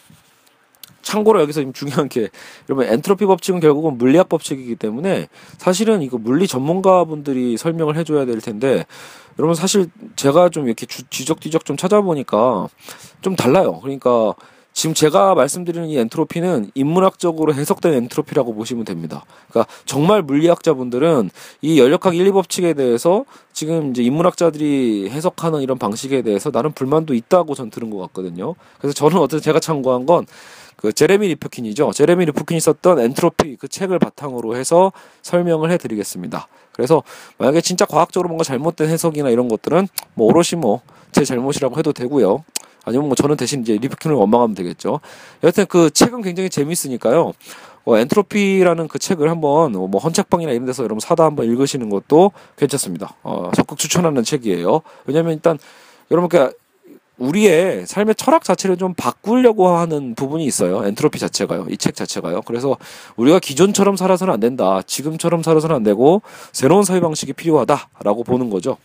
참고로 1.02 1.40
여기서 1.42 1.72
중요한 1.72 2.08
게 2.08 2.28
여러분 2.68 2.86
엔트로피 2.86 3.26
법칙은 3.26 3.60
결국은 3.60 3.98
물리학 3.98 4.28
법칙이기 4.28 4.76
때문에 4.76 5.28
사실은 5.58 6.02
이거 6.02 6.18
물리 6.18 6.46
전문가분들이 6.46 7.56
설명을 7.56 7.96
해줘야 7.96 8.24
될 8.24 8.40
텐데 8.40 8.84
여러분 9.38 9.54
사실 9.54 9.86
제가 10.16 10.50
좀 10.50 10.66
이렇게 10.66 10.86
지적지적 10.86 11.64
좀 11.64 11.76
찾아보니까 11.76 12.68
좀 13.22 13.36
달라요. 13.36 13.80
그러니까 13.80 14.34
지금 14.72 14.94
제가 14.94 15.34
말씀드리는 15.34 15.88
이 15.88 15.98
엔트로피는 15.98 16.70
인문학적으로 16.74 17.52
해석된 17.54 17.92
엔트로피라고 17.94 18.54
보시면 18.54 18.84
됩니다. 18.84 19.24
그러니까 19.48 19.72
정말 19.84 20.22
물리학자분들은 20.22 21.30
이 21.60 21.80
열역학 21.80 22.16
1, 22.16 22.30
2법칙에 22.30 22.76
대해서 22.76 23.24
지금 23.52 23.90
이제 23.90 24.02
인문학자들이 24.02 25.10
해석하는 25.10 25.60
이런 25.60 25.76
방식에 25.76 26.22
대해서 26.22 26.50
나는 26.50 26.72
불만도 26.72 27.14
있다고 27.14 27.54
전 27.54 27.70
들은 27.70 27.90
것 27.90 27.98
같거든요. 27.98 28.54
그래서 28.78 28.94
저는 28.94 29.18
어쨌든 29.18 29.40
제가 29.40 29.58
참고한 29.58 30.06
건 30.06 30.26
그 30.80 30.92
제레미 30.92 31.28
리프킨이죠. 31.28 31.92
제레미 31.92 32.24
리프킨이 32.26 32.60
썼던 32.60 32.98
엔트로피 33.00 33.56
그 33.56 33.68
책을 33.68 33.98
바탕으로 33.98 34.56
해서 34.56 34.92
설명을 35.22 35.70
해드리겠습니다. 35.72 36.48
그래서 36.72 37.02
만약에 37.38 37.60
진짜 37.60 37.84
과학적으로 37.84 38.28
뭔가 38.28 38.44
잘못된 38.44 38.88
해석이나 38.88 39.28
이런 39.30 39.48
것들은 39.48 39.88
뭐 40.14 40.26
오롯이 40.26 40.60
뭐 40.60 40.80
제 41.12 41.24
잘못이라고 41.24 41.76
해도 41.78 41.92
되고요. 41.92 42.44
아니면 42.84 43.06
뭐 43.06 43.14
저는 43.14 43.36
대신 43.36 43.60
이제 43.62 43.76
리프킨을 43.76 44.16
원망하면 44.16 44.54
되겠죠. 44.54 45.00
여하튼 45.42 45.66
그 45.66 45.90
책은 45.90 46.22
굉장히 46.22 46.48
재미있으니까요. 46.48 47.32
어, 47.84 47.96
엔트로피라는 47.98 48.88
그 48.88 48.98
책을 48.98 49.30
한번 49.30 49.72
뭐 49.72 50.00
헌책방이나 50.00 50.52
이런 50.52 50.66
데서 50.66 50.82
여러분 50.82 51.00
사다 51.00 51.24
한번 51.24 51.46
읽으시는 51.46 51.90
것도 51.90 52.32
괜찮습니다. 52.56 53.16
어, 53.22 53.50
적극 53.54 53.78
추천하는 53.78 54.22
책이에요. 54.22 54.82
왜냐하면 55.06 55.34
일단 55.34 55.58
여러분 56.10 56.28
그 56.28 56.52
우리의 57.20 57.86
삶의 57.86 58.14
철학 58.16 58.42
자체를 58.44 58.76
좀 58.78 58.94
바꾸려고 58.94 59.68
하는 59.68 60.14
부분이 60.14 60.44
있어요. 60.46 60.84
엔트로피 60.86 61.18
자체가요. 61.18 61.66
이 61.68 61.76
책 61.76 61.94
자체가요. 61.94 62.40
그래서 62.42 62.76
우리가 63.16 63.38
기존처럼 63.38 63.96
살아서는 63.96 64.34
안 64.34 64.40
된다. 64.40 64.80
지금처럼 64.86 65.42
살아서는 65.42 65.76
안 65.76 65.82
되고 65.82 66.22
새로운 66.52 66.82
사회 66.82 66.98
방식이 67.00 67.34
필요하다라고 67.34 68.24
보는 68.24 68.50
거죠. 68.50 68.78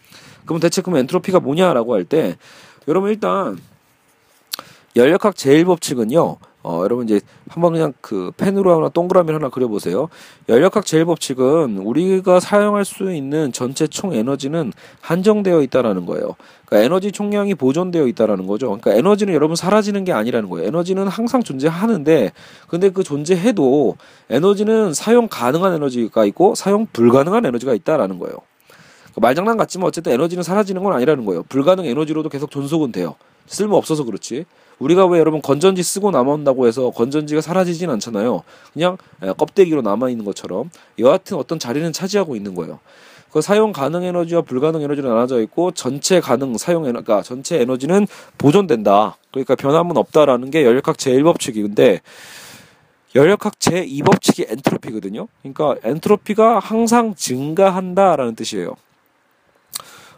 그럼 0.45 0.60
대체 0.60 0.82
그럼 0.82 1.00
엔트로피가 1.00 1.39
뭐냐라고 1.39 1.93
할 1.95 2.04
때 2.06 2.36
여러분 2.88 3.10
일단 3.10 3.58
연력학 4.95 5.36
제일 5.36 5.65
법칙은요. 5.65 6.38
어, 6.67 6.82
여러분 6.84 7.06
이제 7.06 7.21
한번 7.47 7.73
그냥 7.73 7.93
그 8.01 8.32
펜으로 8.38 8.75
하나 8.75 8.89
동그라미 8.89 9.32
하나 9.32 9.49
그려보세요. 9.49 10.10
연력학 10.49 10.84
제일 10.84 11.06
법칙은 11.06 11.78
우리가 11.78 12.39
사용할 12.39 12.86
수 12.86 13.13
있는 13.13 13.51
전체 13.51 13.86
총 13.86 14.13
에너지는 14.13 14.73
한정되어 15.01 15.62
있다라는 15.62 16.08
거예요. 16.08 16.36
그러니까 16.65 16.84
에너지 16.84 17.12
총량이 17.12 17.54
보존되어 17.54 18.08
있다라는 18.08 18.47
거죠. 18.47 18.65
그러니까 18.65 18.95
에너지는 18.95 19.36
여러분 19.36 19.56
사라지는 19.56 20.06
게 20.06 20.12
아니라는 20.12 20.49
거예요. 20.49 20.67
에너지는 20.67 21.08
항상 21.08 21.43
존재하는데 21.43 22.32
근데 22.67 22.89
그 22.89 23.04
존재해도 23.04 23.97
에너지는 24.32 24.95
사용 24.95 25.28
가능한 25.28 25.73
에너지가 25.73 26.25
있고 26.25 26.56
사용 26.56 26.88
불가능한 26.91 27.45
에너지가 27.45 27.75
있다라는 27.75 28.17
거예요. 28.17 28.38
그러니까 29.12 29.21
말장난 29.21 29.58
같지만 29.58 29.88
어쨌든 29.88 30.13
에너지는 30.13 30.41
사라지는 30.41 30.82
건 30.82 30.93
아니라는 30.93 31.25
거예요. 31.25 31.43
불가능 31.43 31.86
에너지로도 31.86 32.30
계속 32.30 32.49
존속은 32.49 32.91
돼요. 32.91 33.13
쓸모 33.45 33.78
없어서 33.78 34.04
그렇지. 34.04 34.45
우리가 34.80 35.06
왜 35.06 35.20
여러분 35.20 35.42
건전지 35.42 35.84
쓰고 35.84 36.12
남아온다고 36.12 36.68
해서 36.68 36.90
건전지가 36.90 37.42
사라지진 37.42 37.90
않잖아요. 37.90 38.44
그냥 38.74 38.98
껍데기로 39.38 39.82
남아 39.82 40.10
있는 40.10 40.26
것처럼 40.26 40.70
여하튼 41.00 41.38
어떤 41.38 41.60
자리는 41.60 41.92
차지하고 41.94 42.36
있는 42.36 42.56
거예요. 42.56 42.80
그 43.32 43.42
사용 43.42 43.74
가능 43.74 44.04
에너지와 44.04 44.44
불가능 44.44 44.82
에너지로 44.82 45.10
나눠져 45.10 45.42
있고 45.42 45.72
전체 45.72 46.22
가능 46.22 46.58
사용 46.58 46.84
에너 46.84 47.02
그러니까 47.02 47.22
전체 47.22 47.60
에너지는 47.60 48.08
보존된다. 48.38 49.18
그러니까 49.32 49.56
변함은 49.56 49.98
없다라는 49.98 50.52
게 50.52 50.64
연력학 50.64 50.96
제1법칙인데 50.96 52.00
연력학 53.14 53.60
제2법칙이 53.60 54.52
엔트로피거든요. 54.52 55.28
그러니까 55.42 55.76
엔트로피가 55.84 56.60
항상 56.60 57.16
증가한다라는 57.16 58.36
뜻이에요. 58.36 58.76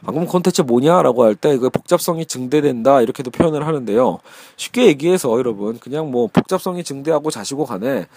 방금 0.06 0.26
콘텐츠 0.26 0.62
뭐냐라고 0.62 1.24
할 1.24 1.36
때 1.36 1.58
그 1.58 1.70
복잡성이 1.70 2.26
증대된다 2.26 3.02
이렇게도 3.02 3.32
표현을 3.32 3.66
하는데요. 3.66 4.20
쉽게 4.56 4.86
얘기해서 4.88 5.38
여러분 5.38 5.80
그냥 5.80 6.12
뭐 6.12 6.28
복잡성이 6.28 6.84
증대하고 6.84 7.32
자시고 7.32 7.66
간에 7.66 8.08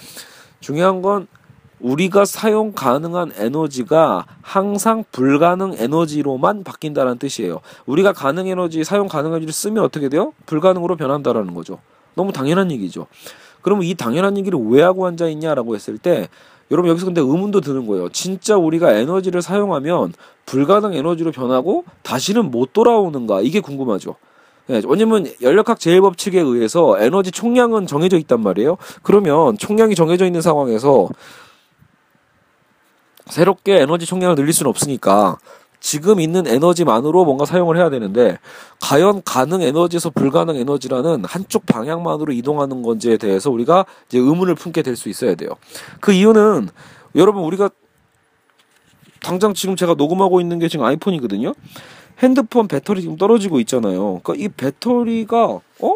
중요한 0.60 1.02
건 1.02 1.26
우리가 1.80 2.26
사용 2.26 2.72
가능한 2.72 3.32
에너지가 3.36 4.26
항상 4.42 5.02
불가능 5.12 5.74
에너지로만 5.78 6.62
바뀐다는 6.62 7.16
뜻이에요. 7.18 7.60
우리가 7.86 8.12
가능 8.12 8.46
에너지, 8.48 8.84
사용 8.84 9.08
가능 9.08 9.30
에너지를 9.30 9.52
쓰면 9.52 9.82
어떻게 9.82 10.10
돼요? 10.10 10.34
불가능으로 10.44 10.96
변한다라는 10.96 11.54
거죠. 11.54 11.78
너무 12.14 12.32
당연한 12.32 12.70
얘기죠. 12.70 13.06
그러면 13.62 13.84
이 13.84 13.94
당연한 13.94 14.36
얘기를 14.36 14.58
왜 14.58 14.82
하고 14.82 15.06
앉아 15.06 15.28
있냐라고 15.28 15.74
했을 15.74 15.96
때 15.96 16.28
여러분 16.70 16.90
여기서 16.90 17.06
근데 17.06 17.20
의문도 17.20 17.60
드는 17.60 17.86
거예요. 17.86 18.08
진짜 18.10 18.56
우리가 18.56 18.92
에너지를 18.92 19.42
사용하면 19.42 20.12
불가능 20.46 20.94
에너지로 20.94 21.32
변하고 21.32 21.84
다시는 22.02 22.50
못 22.50 22.72
돌아오는가? 22.72 23.40
이게 23.40 23.60
궁금하죠. 23.60 24.16
네, 24.66 24.80
왜냐면 24.86 25.26
연력학 25.42 25.80
제일 25.80 26.00
법칙에 26.00 26.38
의해서 26.40 26.96
에너지 27.00 27.32
총량은 27.32 27.88
정해져 27.88 28.16
있단 28.18 28.40
말이에요. 28.40 28.76
그러면 29.02 29.58
총량이 29.58 29.96
정해져 29.96 30.26
있는 30.26 30.40
상황에서 30.40 31.08
새롭게 33.26 33.80
에너지 33.80 34.06
총량을 34.06 34.36
늘릴 34.36 34.52
수는 34.52 34.70
없으니까 34.70 35.38
지금 35.80 36.20
있는 36.20 36.46
에너지만으로 36.46 37.24
뭔가 37.24 37.44
사용을 37.46 37.76
해야 37.76 37.90
되는데 37.90 38.38
과연 38.80 39.22
가능 39.24 39.62
에너지에서 39.62 40.10
불가능 40.10 40.56
에너지라는 40.56 41.24
한쪽 41.24 41.66
방향만으로 41.66 42.32
이동하는 42.32 42.82
건지에 42.82 43.16
대해서 43.16 43.50
우리가 43.50 43.86
이제 44.08 44.18
의문을 44.18 44.54
품게 44.54 44.82
될 44.82 44.96
수 44.96 45.08
있어야 45.08 45.34
돼요. 45.34 45.50
그 46.00 46.12
이유는 46.12 46.68
여러분 47.14 47.42
우리가 47.44 47.70
당장 49.22 49.54
지금 49.54 49.76
제가 49.76 49.94
녹음하고 49.94 50.40
있는 50.40 50.58
게 50.58 50.68
지금 50.68 50.84
아이폰이거든요. 50.84 51.54
핸드폰 52.22 52.68
배터리 52.68 53.00
지금 53.00 53.16
떨어지고 53.16 53.60
있잖아요. 53.60 54.20
그러니까 54.22 54.34
이 54.36 54.48
배터리가 54.48 55.60
어 55.80 55.94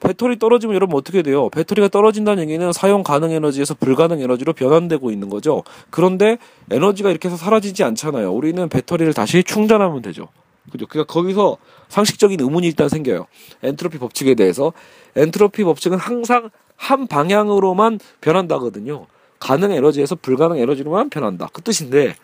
배터리 0.00 0.38
떨어지면 0.38 0.74
여러분 0.74 0.96
어떻게 0.96 1.22
돼요? 1.22 1.48
배터리가 1.50 1.88
떨어진다는 1.88 2.42
얘기는 2.44 2.72
사용 2.72 3.02
가능 3.02 3.30
에너지에서 3.30 3.74
불가능 3.74 4.20
에너지로 4.20 4.52
변환되고 4.52 5.10
있는 5.10 5.28
거죠. 5.28 5.64
그런데 5.90 6.38
에너지가 6.70 7.10
이렇게 7.10 7.28
해서 7.28 7.36
사라지지 7.36 7.84
않잖아요. 7.84 8.32
우리는 8.32 8.68
배터리를 8.68 9.12
다시 9.14 9.42
충전하면 9.42 10.02
되죠. 10.02 10.28
그죠? 10.70 10.86
그러니까 10.86 11.12
거기서 11.12 11.56
상식적인 11.88 12.40
의문이 12.40 12.66
일단 12.66 12.88
생겨요. 12.88 13.26
엔트로피 13.62 13.98
법칙에 13.98 14.34
대해서. 14.34 14.72
엔트로피 15.16 15.64
법칙은 15.64 15.98
항상 15.98 16.50
한 16.76 17.06
방향으로만 17.06 17.98
변한다거든요. 18.20 19.06
가능 19.40 19.72
에너지에서 19.72 20.16
불가능 20.16 20.58
에너지로만 20.58 21.10
변한다. 21.10 21.48
그 21.52 21.62
뜻인데 21.62 22.16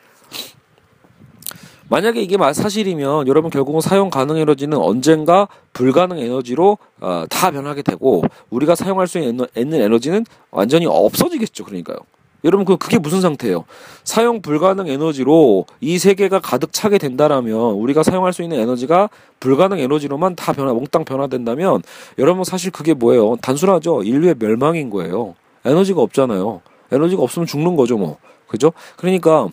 만약에 1.88 2.20
이게 2.23 2.37
사실이면 2.37 3.29
여러분 3.29 3.51
결국은 3.51 3.81
사용 3.81 4.11
가능 4.11 4.37
에너지는 4.37 4.79
언젠가 4.79 5.49
불가능 5.73 6.18
에너지로 6.18 6.79
어, 7.01 7.25
다 7.29 7.51
변하게 7.51 7.83
되고 7.83 8.23
우리가 8.51 8.75
사용할 8.75 9.07
수 9.07 9.18
있는 9.18 9.47
에너지는 9.55 10.25
완전히 10.51 10.87
없어지겠죠. 10.87 11.64
그러니까요. 11.64 11.99
여러분 12.44 12.66
그 12.66 12.77
그게 12.77 12.99
무슨 12.99 13.23
상태예요? 13.23 13.64
사용 14.05 14.42
불가능 14.42 14.87
에너지로 14.87 15.64
이 15.81 15.99
세계가 15.99 16.40
가득 16.40 16.73
차게 16.73 16.99
된다라면 16.99 17.55
우리가 17.55 18.03
사용할 18.03 18.35
수 18.35 18.42
있는 18.42 18.59
에너지가 18.61 19.09
불가능 19.40 19.79
에너지로만 19.79 20.37
다 20.37 20.53
변화 20.53 20.75
몽땅 20.75 21.07
변화된다면 21.07 21.83
여러분 22.18 22.44
사실 22.44 22.70
그게 22.70 22.92
뭐예요? 22.92 23.37
단순하죠. 23.40 24.03
인류의 24.03 24.35
멸망인 24.38 24.90
거예요. 24.90 25.35
에너지가 25.64 26.03
없잖아요. 26.03 26.61
에너지가 26.92 27.23
없으면 27.23 27.47
죽는 27.47 27.77
거죠, 27.77 27.97
뭐. 27.97 28.18
그죠? 28.47 28.73
그러니까 28.97 29.49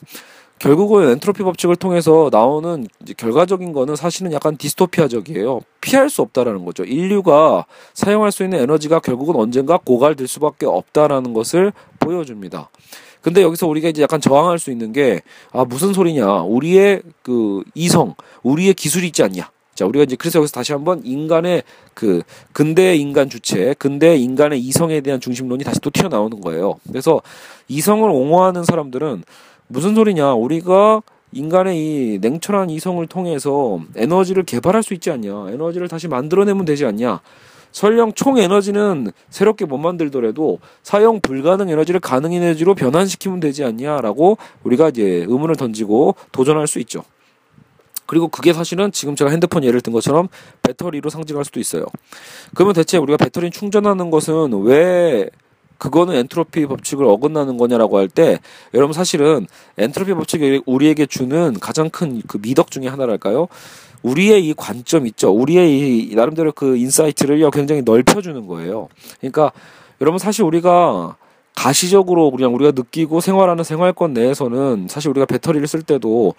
결국은 0.62 1.10
엔트로피 1.10 1.42
법칙을 1.42 1.76
통해서 1.76 2.30
나오는 2.32 2.88
결과적인 3.18 3.74
거는 3.74 3.96
사실은 3.96 4.32
약간 4.32 4.58
디스토피아적이에요. 4.58 5.62
피할 5.82 6.08
수 6.08 6.22
없다라는 6.22 6.66
거죠. 6.66 6.84
인류가 6.84 7.66
사용할 7.96 8.32
수 8.32 8.44
있는 8.44 8.60
에너지가 8.60 9.00
결국은 9.00 9.38
언젠가 9.38 9.80
고갈될 9.84 10.28
수밖에 10.28 10.68
없다라는 10.68 11.34
것을 11.34 11.74
보여줍니다. 11.98 12.70
근데 13.24 13.42
여기서 13.42 13.66
우리가 13.66 13.90
이제 13.90 14.04
약간 14.04 14.22
저항할 14.22 14.60
수 14.60 14.70
있는 14.70 14.94
게, 14.94 15.22
아, 15.52 15.66
무슨 15.66 15.94
소리냐. 15.94 16.44
우리의 16.44 17.02
그 17.24 17.64
이성, 17.74 18.14
우리의 18.44 18.76
기술이 18.76 19.08
있지 19.08 19.24
않냐. 19.24 19.50
자, 19.74 19.88
우리가 19.88 20.04
이제 20.04 20.16
그래서 20.16 20.38
여기서 20.38 20.52
다시 20.54 20.74
한번 20.74 21.02
인간의 21.04 21.64
그 21.96 22.22
근대 22.54 22.96
인간 22.96 23.32
주체, 23.32 23.74
근대 23.80 24.16
인간의 24.16 24.60
이성에 24.60 25.02
대한 25.02 25.20
중심론이 25.20 25.64
다시 25.64 25.80
또 25.80 25.90
튀어나오는 25.90 26.40
거예요. 26.40 26.80
그래서 26.88 27.22
이성을 27.68 28.08
옹호하는 28.08 28.64
사람들은 28.64 29.24
무슨 29.72 29.96
소리냐? 29.96 30.34
우리가 30.34 31.02
인간의 31.32 31.78
이 31.78 32.20
냉철한 32.20 32.70
이성을 32.70 33.06
통해서 33.08 33.80
에너지를 33.96 34.44
개발할 34.44 34.84
수 34.84 34.94
있지 34.94 35.10
않냐? 35.12 35.50
에너지를 35.50 35.88
다시 35.88 36.10
만들어내면 36.10 36.66
되지 36.66 36.86
않냐? 36.86 37.22
설령 37.72 38.12
총 38.12 38.38
에너지는 38.38 39.14
새롭게 39.30 39.64
못 39.64 39.78
만들더라도 39.78 40.60
사용 40.84 41.22
불가능 41.22 41.70
에너지를 41.70 42.02
가능 42.02 42.34
에너지로 42.34 42.76
변환시키면 42.76 43.40
되지 43.40 43.64
않냐라고 43.64 44.38
우리가 44.64 44.90
이제 44.90 45.26
의문을 45.30 45.56
던지고 45.56 46.16
도전할 46.34 46.68
수 46.68 46.80
있죠. 46.80 47.04
그리고 48.06 48.28
그게 48.28 48.52
사실은 48.52 48.92
지금 48.92 49.16
제가 49.16 49.32
핸드폰 49.32 49.64
예를 49.64 49.80
든 49.80 49.94
것처럼 49.94 50.28
배터리로 50.64 51.10
상징할 51.10 51.46
수도 51.46 51.62
있어요. 51.62 51.86
그러면 52.54 52.74
대체 52.74 52.98
우리가 52.98 53.16
배터리 53.16 53.50
충전하는 53.50 54.12
것은 54.12 54.52
왜 54.64 55.30
그거는 55.82 56.14
엔트로피 56.16 56.68
법칙을 56.68 57.06
어긋나는 57.06 57.58
거냐라고 57.58 57.98
할 57.98 58.08
때 58.08 58.38
여러분 58.76 58.94
사실은 58.94 59.48
엔트로피 59.80 60.14
법칙이 60.14 60.62
우리에게 60.68 61.08
주는 61.08 61.54
가장 61.60 61.90
큰 61.90 62.22
그 62.28 62.38
미덕 62.40 62.70
중의 62.70 62.88
하나랄까요? 62.90 63.48
우리의 64.04 64.46
이 64.48 64.54
관점 64.56 65.08
있죠. 65.08 65.32
우리의 65.32 66.10
이 66.12 66.16
나름대로 66.16 66.52
그 66.52 66.76
insight를 66.78 67.50
굉장히 67.52 67.82
넓혀주는 67.82 68.46
거예요. 68.48 68.90
그러니까 69.20 69.52
여러분 70.02 70.20
사실 70.20 70.44
우리가 70.44 71.16
가시적으로 71.56 72.32
그냥 72.32 72.56
우리가 72.56 72.72
느끼고 72.72 73.22
생활하는 73.22 73.64
생활권 73.64 74.14
내에서는 74.14 74.88
사실 74.90 75.10
우리가 75.12 75.26
배터리를 75.26 75.66
쓸 75.68 75.84
때도 75.84 76.34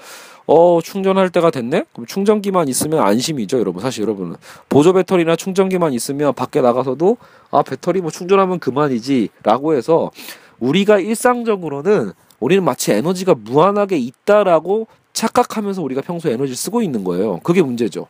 어 0.47 0.81
충전할 0.83 1.31
때가 1.31 1.51
됐네? 1.51 1.85
그럼 1.93 2.07
충전기만 2.07 2.69
있으면 2.69 3.01
안심이죠, 3.01 3.59
여러분. 3.59 3.83
사실 3.83 4.03
여러분은 4.03 4.37
보조 4.69 4.93
배터리나 4.93 5.37
충전기만 5.37 5.93
있으면 5.93 6.35
밖에 6.35 6.61
나가서도 6.61 7.17
아 7.51 7.63
배터리 7.63 8.01
뭐 8.01 8.11
충전하면 8.11 8.59
그만이지라고 8.59 9.75
해서 9.75 10.11
우리가 10.59 10.99
일상적으로는 10.99 12.13
우리는 12.41 12.65
마치 12.65 12.93
에너지가 12.93 13.37
무한하게 13.39 13.99
있다라고 13.99 14.89
착각하면서 15.13 15.83
우리가 15.83 16.01
평소에 16.01 16.33
에너지를 16.33 16.57
쓰고 16.57 16.83
있는 16.83 17.05
거예요. 17.05 17.39
그게 17.45 17.63
문제죠. 17.63 18.07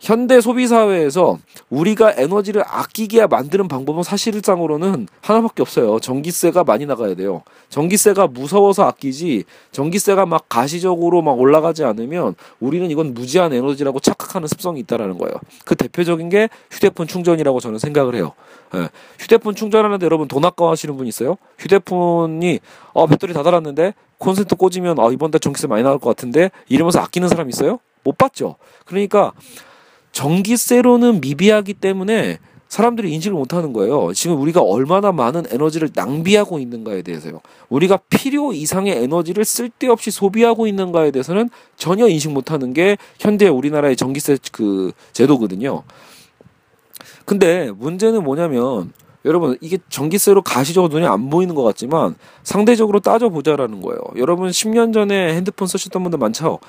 현대 0.00 0.40
소비 0.40 0.66
사회에서 0.66 1.38
우리가 1.68 2.14
에너지를 2.16 2.62
아끼게 2.66 3.26
만드는 3.26 3.68
방법은 3.68 4.02
사실상으로는 4.02 5.06
하나밖에 5.20 5.60
없어요. 5.60 6.00
전기세가 6.00 6.64
많이 6.64 6.86
나가야 6.86 7.14
돼요. 7.14 7.42
전기세가 7.68 8.28
무서워서 8.28 8.84
아끼지 8.84 9.44
전기세가 9.72 10.24
막 10.24 10.46
가시적으로 10.48 11.20
막 11.20 11.38
올라가지 11.38 11.84
않으면 11.84 12.34
우리는 12.60 12.90
이건 12.90 13.12
무지한 13.12 13.52
에너지라고 13.52 14.00
착각하는 14.00 14.48
습성이 14.48 14.80
있다라는 14.80 15.18
거예요. 15.18 15.34
그 15.66 15.76
대표적인 15.76 16.30
게 16.30 16.48
휴대폰 16.70 17.06
충전이라고 17.06 17.60
저는 17.60 17.78
생각을 17.78 18.14
해요. 18.14 18.32
예. 18.74 18.88
휴대폰 19.18 19.54
충전하는데 19.54 20.02
여러분 20.06 20.28
돈 20.28 20.46
아까워하시는 20.46 20.96
분 20.96 21.06
있어요? 21.08 21.36
휴대폰이 21.58 22.60
어 22.94 23.06
배터리 23.06 23.34
다 23.34 23.42
달았는데 23.42 23.92
콘센트 24.16 24.56
꽂으면 24.56 24.98
어 24.98 25.12
이번 25.12 25.30
달 25.30 25.40
전기세 25.40 25.66
많이 25.66 25.82
나올 25.82 25.98
것 25.98 26.08
같은데 26.08 26.50
이러면서 26.68 27.00
아끼는 27.00 27.28
사람 27.28 27.50
있어요? 27.50 27.80
못 28.02 28.16
봤죠. 28.16 28.56
그러니까 28.86 29.32
전기세로는 30.12 31.20
미비하기 31.20 31.74
때문에 31.74 32.38
사람들이 32.70 33.12
인식을 33.12 33.36
못하는 33.36 33.72
거예요. 33.72 34.12
지금 34.14 34.40
우리가 34.40 34.60
얼마나 34.62 35.10
많은 35.10 35.44
에너지를 35.50 35.90
낭비하고 35.92 36.60
있는가에 36.60 37.02
대해서요. 37.02 37.40
우리가 37.68 37.98
필요 38.08 38.52
이상의 38.52 39.02
에너지를 39.02 39.44
쓸데없이 39.44 40.12
소비하고 40.12 40.68
있는가에 40.68 41.10
대해서는 41.10 41.50
전혀 41.76 42.06
인식 42.06 42.30
못하는 42.30 42.72
게 42.72 42.96
현대 43.18 43.48
우리나라의 43.48 43.96
전기세 43.96 44.38
그 44.52 44.92
제도거든요. 45.12 45.82
근데 47.24 47.72
문제는 47.72 48.22
뭐냐면 48.22 48.92
여러분 49.24 49.58
이게 49.60 49.78
전기세로 49.88 50.42
가시적으로 50.42 50.92
눈에 50.92 51.06
안 51.06 51.28
보이는 51.28 51.54
것 51.56 51.62
같지만 51.64 52.14
상대적으로 52.44 53.00
따져보자라는 53.00 53.80
거예요. 53.82 54.00
여러분 54.16 54.48
10년 54.50 54.94
전에 54.94 55.34
핸드폰 55.34 55.66
쓰셨던 55.66 56.02
분들 56.04 56.18
많죠? 56.18 56.60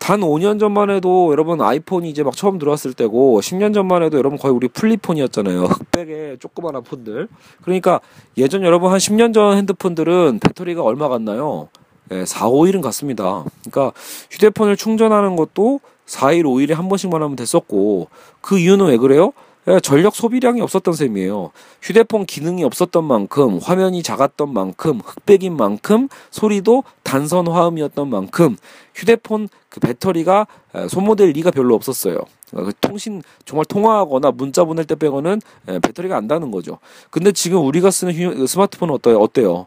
단 0.00 0.20
5년 0.20 0.58
전만 0.58 0.88
해도 0.90 1.30
여러분 1.30 1.60
아이폰이 1.60 2.08
이제 2.08 2.22
막 2.22 2.34
처음 2.34 2.58
들어왔을 2.58 2.94
때고 2.94 3.40
10년 3.40 3.74
전만 3.74 4.02
해도 4.02 4.16
여러분 4.16 4.38
거의 4.38 4.52
우리 4.52 4.66
플리폰이었잖아요. 4.66 5.64
흑백의 5.64 6.38
조그만한 6.40 6.82
폰들. 6.82 7.28
그러니까 7.62 8.00
예전 8.38 8.64
여러분 8.64 8.90
한 8.90 8.98
10년 8.98 9.34
전 9.34 9.56
핸드폰들은 9.58 10.40
배터리가 10.40 10.82
얼마 10.82 11.08
갔나요? 11.08 11.68
예, 12.12 12.24
4, 12.24 12.48
5일은 12.48 12.80
갔습니다. 12.80 13.44
그러니까 13.70 13.92
휴대폰을 14.30 14.76
충전하는 14.76 15.36
것도 15.36 15.80
4일, 16.06 16.44
5일에 16.44 16.72
한 16.72 16.88
번씩만 16.88 17.22
하면 17.22 17.36
됐었고 17.36 18.08
그 18.40 18.58
이유는 18.58 18.86
왜 18.86 18.96
그래요? 18.96 19.32
예, 19.70 19.78
전력 19.78 20.16
소비량이 20.16 20.60
없었던 20.62 20.94
셈이에요. 20.94 21.52
휴대폰 21.80 22.26
기능이 22.26 22.64
없었던 22.64 23.04
만큼, 23.04 23.58
화면이 23.58 24.02
작았던 24.02 24.52
만큼, 24.52 25.00
흑백인 25.04 25.56
만큼, 25.56 26.08
소리도 26.30 26.82
단선 27.04 27.46
화음이었던 27.46 28.10
만큼, 28.10 28.56
휴대폰 28.94 29.48
그 29.68 29.78
배터리가 29.78 30.48
소모될 30.88 31.30
리가 31.30 31.52
별로 31.52 31.76
없었어요. 31.76 32.18
그 32.50 32.72
통신 32.80 33.22
정말 33.44 33.64
통화하거나 33.66 34.32
문자 34.32 34.64
보낼 34.64 34.84
때 34.84 34.96
빼고는 34.96 35.40
배터리가 35.82 36.16
안 36.16 36.26
닿는 36.26 36.50
거죠. 36.50 36.78
근데 37.10 37.30
지금 37.30 37.64
우리가 37.64 37.92
쓰는 37.92 38.46
스마트폰은 38.46 38.94
어때요? 38.94 39.18
어때요? 39.20 39.66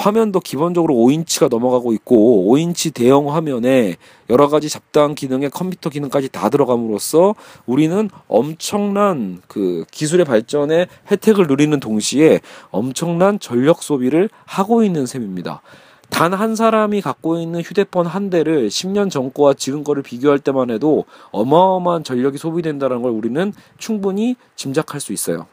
화면도 0.00 0.40
기본적으로 0.40 0.94
5인치가 0.94 1.50
넘어가고 1.50 1.92
있고 1.92 2.46
5인치 2.48 2.94
대형 2.94 3.34
화면에 3.34 3.96
여러 4.30 4.48
가지 4.48 4.70
잡다한 4.70 5.14
기능의 5.14 5.50
컴퓨터 5.50 5.90
기능까지 5.90 6.30
다 6.30 6.48
들어감으로써 6.48 7.34
우리는 7.66 8.08
엄청난 8.26 9.42
그 9.46 9.84
기술의 9.90 10.24
발전에 10.24 10.86
혜택을 11.10 11.46
누리는 11.46 11.78
동시에 11.80 12.40
엄청난 12.70 13.38
전력 13.38 13.82
소비를 13.82 14.30
하고 14.46 14.82
있는 14.82 15.04
셈입니다. 15.04 15.60
단 16.08 16.34
한 16.34 16.56
사람이 16.56 17.02
갖고 17.02 17.38
있는 17.38 17.60
휴대폰 17.60 18.06
한 18.06 18.30
대를 18.30 18.68
10년 18.68 19.10
전 19.10 19.32
거와 19.32 19.54
지금 19.54 19.84
거를 19.84 20.02
비교할 20.02 20.38
때만 20.38 20.70
해도 20.70 21.04
어마어마한 21.30 22.04
전력이 22.04 22.38
소비된다는 22.38 23.02
걸 23.02 23.12
우리는 23.12 23.52
충분히 23.78 24.36
짐작할 24.56 25.00
수 25.00 25.12
있어요. 25.12 25.46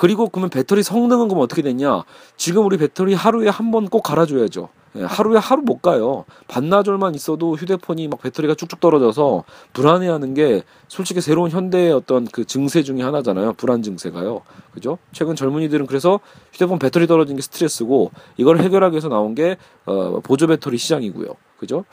그리고 0.00 0.30
그러면 0.30 0.48
배터리 0.48 0.82
성능은 0.82 1.28
그럼 1.28 1.42
어떻게 1.42 1.60
되냐? 1.60 2.04
지금 2.38 2.64
우리 2.64 2.78
배터리 2.78 3.12
하루에 3.12 3.50
한 3.50 3.70
번 3.70 3.84
꼭 3.90 4.00
갈아줘야죠. 4.02 4.70
예, 4.96 5.02
하루에 5.02 5.36
하루 5.38 5.60
못 5.60 5.82
가요. 5.82 6.24
반나절만 6.48 7.14
있어도 7.14 7.54
휴대폰이 7.54 8.08
막 8.08 8.22
배터리가 8.22 8.54
쭉쭉 8.54 8.80
떨어져서 8.80 9.44
불안해하는 9.74 10.32
게 10.32 10.62
솔직히 10.88 11.20
새로운 11.20 11.50
현대의 11.50 11.92
어떤 11.92 12.24
그 12.24 12.46
증세 12.46 12.82
중의 12.82 13.04
하나잖아요. 13.04 13.52
불안 13.52 13.82
증세가요. 13.82 14.40
그죠? 14.72 14.96
최근 15.12 15.36
젊은이들은 15.36 15.86
그래서 15.86 16.18
휴대폰 16.54 16.78
배터리 16.78 17.06
떨어진 17.06 17.36
게 17.36 17.42
스트레스고 17.42 18.10
이걸 18.38 18.58
해결하기 18.58 18.94
위해서 18.94 19.08
나온 19.08 19.34
게 19.34 19.58
어, 19.84 20.20
보조 20.24 20.46
배터리 20.46 20.78
시장이고요. 20.78 21.28
그죠? 21.58 21.84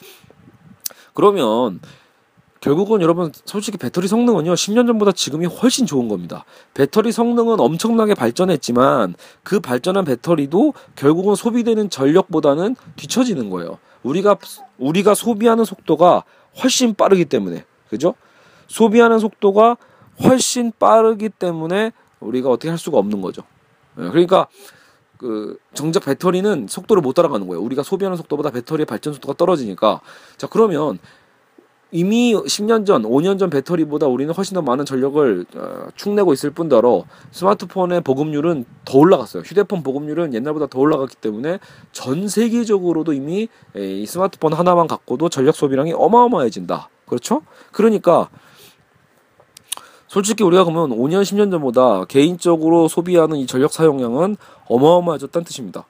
그러면 1.14 1.82
결국은 2.60 3.02
여러분 3.02 3.32
솔직히 3.46 3.78
배터리 3.78 4.08
성능은요 4.08 4.54
10년 4.54 4.88
전보다 4.88 5.12
지금이 5.12 5.46
훨씬 5.46 5.86
좋은 5.86 6.08
겁니다. 6.08 6.46
배터리 6.74 7.12
성능은 7.12 7.60
엄청나게 7.60 8.16
발전했지만 8.16 9.16
그 9.44 9.60
발전한 9.60 10.06
배터리도 10.06 10.74
결국은 10.96 11.36
소비되는 11.36 11.90
전력보다는 11.90 12.76
뒤처지는 12.96 13.50
거예요. 13.50 13.78
우리가 14.04 14.38
우리가 14.78 15.14
소비하는 15.14 15.66
속도가 15.66 16.24
훨씬 16.64 16.94
빠르기 16.94 17.26
때문에 17.26 17.66
그죠? 17.90 18.16
소비하는 18.68 19.20
속도가 19.20 19.78
훨씬 20.24 20.72
빠르기 20.78 21.30
때문에 21.30 21.92
우리가 22.20 22.50
어떻게 22.50 22.70
할 22.70 22.78
수가 22.78 22.98
없는 22.98 23.22
거죠. 23.22 23.44
예, 24.00 24.10
그러니까 24.10 24.48
그 25.18 25.58
정작 25.74 26.06
배터리는 26.06 26.68
속도를 26.68 27.02
못 27.02 27.14
따라가는 27.14 27.48
거예요. 27.48 27.62
우리가 27.62 27.84
소비하는 27.84 28.18
속도보다 28.18 28.52
배터리의 28.52 28.86
발전 28.86 29.14
속도가 29.14 29.36
떨어지니까 29.36 30.02
자 30.38 30.48
그러면 30.48 31.00
이미 31.92 32.34
10년 32.34 32.86
전, 32.86 33.04
5년 33.04 33.40
전 33.40 33.50
배터리보다 33.50 34.08
우리는 34.08 34.34
훨씬 34.34 34.56
더 34.56 34.62
많은 34.62 34.86
전력을 34.86 35.46
어, 35.56 35.88
축내고 35.96 36.34
있을 36.34 36.52
뿐더러 36.52 37.06
스마트폰의 37.32 38.02
보급률은 38.02 38.66
더 38.84 38.98
올라갔어요. 38.98 39.44
휴대폰 39.44 39.84
보급률은 39.84 40.34
옛날보다 40.34 40.68
더 40.68 40.80
올라갔기 40.80 41.16
때문에 41.16 41.60
전 41.94 42.28
세계적으로도 42.28 43.14
이미 43.14 43.48
이 43.76 44.06
스마트폰 44.06 44.54
하나만 44.54 44.88
갖고도 44.88 45.30
전력 45.30 45.56
소비량이 45.56 45.94
어마어마해진다. 45.94 46.90
그렇죠? 47.06 47.42
그러니까 47.72 48.30
솔직히 50.08 50.44
우리가 50.44 50.64
그러면 50.66 50.98
5년, 50.98 51.22
10년 51.22 51.52
전보다 51.52 52.06
개인적으로 52.06 52.88
소비하는 52.88 53.38
이 53.38 53.48
전력 53.48 53.72
사용량은 53.72 54.38
어마어마해졌다는 54.68 55.46
뜻입니다. 55.46 55.86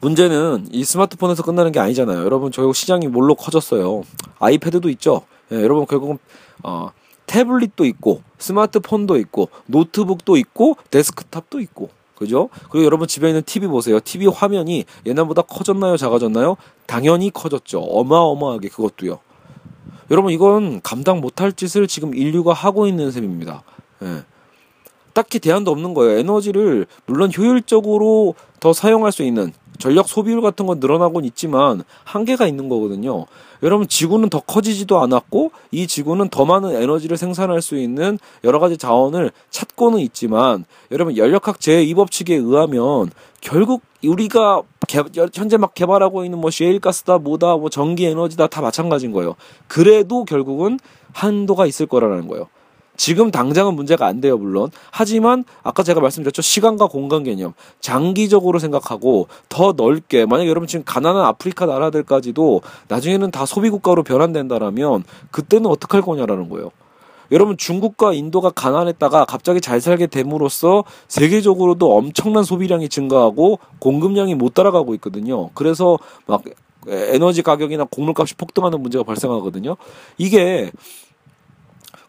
문제는 0.00 0.68
이 0.72 0.84
스마트폰에서 0.84 1.42
끝나는 1.42 1.72
게 1.72 1.78
아니잖아요. 1.78 2.24
여러분 2.24 2.50
저희 2.50 2.72
시장이 2.72 3.08
뭘로 3.08 3.34
커졌어요. 3.34 4.02
iPad도 4.38 4.88
있죠. 4.90 5.22
예, 5.52 5.56
여러분 5.56 5.86
결국은 5.86 6.18
어, 6.62 6.90
태블릿도 7.26 7.84
있고 7.84 8.22
스마트폰도 8.38 9.16
있고 9.18 9.50
노트북도 9.66 10.36
있고 10.36 10.76
데스크탑도 10.90 11.60
있고 11.60 11.90
그죠? 12.16 12.48
그리고 12.70 12.84
여러분 12.84 13.08
집에 13.08 13.28
있는 13.28 13.42
TV 13.42 13.68
보세요. 13.68 14.00
TV 14.00 14.26
화면이 14.26 14.84
옛날보다 15.06 15.42
커졌나요? 15.42 15.96
작아졌나요? 15.96 16.56
당연히 16.86 17.30
커졌죠. 17.30 17.80
어마어마하게 17.80 18.68
그것도요. 18.68 19.20
여러분 20.10 20.32
이건 20.32 20.80
감당 20.82 21.20
못할 21.20 21.52
짓을 21.52 21.86
지금 21.86 22.14
인류가 22.14 22.52
하고 22.52 22.86
있는 22.86 23.10
셈입니다. 23.10 23.62
예. 24.02 24.22
딱히 25.12 25.38
대안도 25.38 25.70
없는 25.70 25.94
거예요. 25.94 26.18
에너지를 26.18 26.86
물론 27.06 27.30
효율적으로 27.36 28.34
더 28.60 28.72
사용할 28.72 29.12
수 29.12 29.22
있는 29.22 29.52
전력 29.80 30.08
소비율 30.08 30.40
같은 30.40 30.66
건 30.66 30.78
늘어나곤 30.78 31.24
있지만 31.24 31.82
한계가 32.04 32.46
있는 32.46 32.68
거거든요. 32.68 33.26
여러분 33.62 33.88
지구는 33.88 34.30
더 34.30 34.40
커지지도 34.40 35.00
않았고 35.00 35.50
이 35.72 35.86
지구는 35.86 36.28
더 36.28 36.44
많은 36.44 36.80
에너지를 36.80 37.16
생산할 37.16 37.60
수 37.62 37.76
있는 37.76 38.18
여러 38.44 38.58
가지 38.58 38.76
자원을 38.76 39.32
찾고는 39.50 39.98
있지만 40.00 40.64
여러분 40.92 41.16
연력학 41.16 41.58
제2법칙에 41.58 42.32
의하면 42.32 43.10
결국 43.40 43.82
우리가 44.04 44.62
개, 44.86 45.02
현재 45.34 45.56
막 45.56 45.74
개발하고 45.74 46.24
있는 46.24 46.38
뭐 46.38 46.50
셰일가스다 46.50 47.18
뭐다 47.18 47.56
뭐 47.56 47.70
전기 47.70 48.06
에너지다 48.06 48.46
다 48.46 48.60
마찬가지인 48.60 49.12
거예요. 49.12 49.34
그래도 49.66 50.24
결국은 50.24 50.78
한도가 51.12 51.66
있을 51.66 51.86
거라는 51.86 52.28
거예요. 52.28 52.48
지금 52.96 53.30
당장은 53.30 53.74
문제가 53.74 54.06
안 54.06 54.20
돼요, 54.20 54.36
물론. 54.36 54.70
하지만 54.90 55.44
아까 55.62 55.82
제가 55.82 56.00
말씀드렸죠. 56.00 56.42
시간과 56.42 56.86
공간 56.86 57.24
개념. 57.24 57.54
장기적으로 57.80 58.58
생각하고 58.58 59.28
더 59.48 59.72
넓게 59.72 60.26
만약 60.26 60.46
여러분 60.46 60.66
지금 60.66 60.84
가난한 60.84 61.24
아프리카 61.24 61.66
나라들까지도 61.66 62.60
나중에는 62.88 63.30
다 63.30 63.46
소비 63.46 63.70
국가로 63.70 64.02
변환된다라면 64.02 65.04
그때는 65.30 65.70
어떻게 65.70 65.96
할 65.96 66.02
거냐라는 66.02 66.48
거예요. 66.50 66.70
여러분 67.32 67.56
중국과 67.56 68.12
인도가 68.12 68.50
가난했다가 68.50 69.24
갑자기 69.24 69.60
잘 69.60 69.80
살게 69.80 70.08
됨으로써 70.08 70.84
세계적으로도 71.08 71.96
엄청난 71.96 72.44
소비량이 72.44 72.88
증가하고 72.88 73.60
공급량이 73.78 74.34
못 74.34 74.54
따라가고 74.54 74.94
있거든요. 74.94 75.50
그래서 75.54 75.98
막 76.26 76.42
에너지 76.88 77.42
가격이나 77.42 77.84
곡물값이 77.90 78.34
폭등하는 78.34 78.80
문제가 78.80 79.04
발생하거든요. 79.04 79.76
이게 80.18 80.70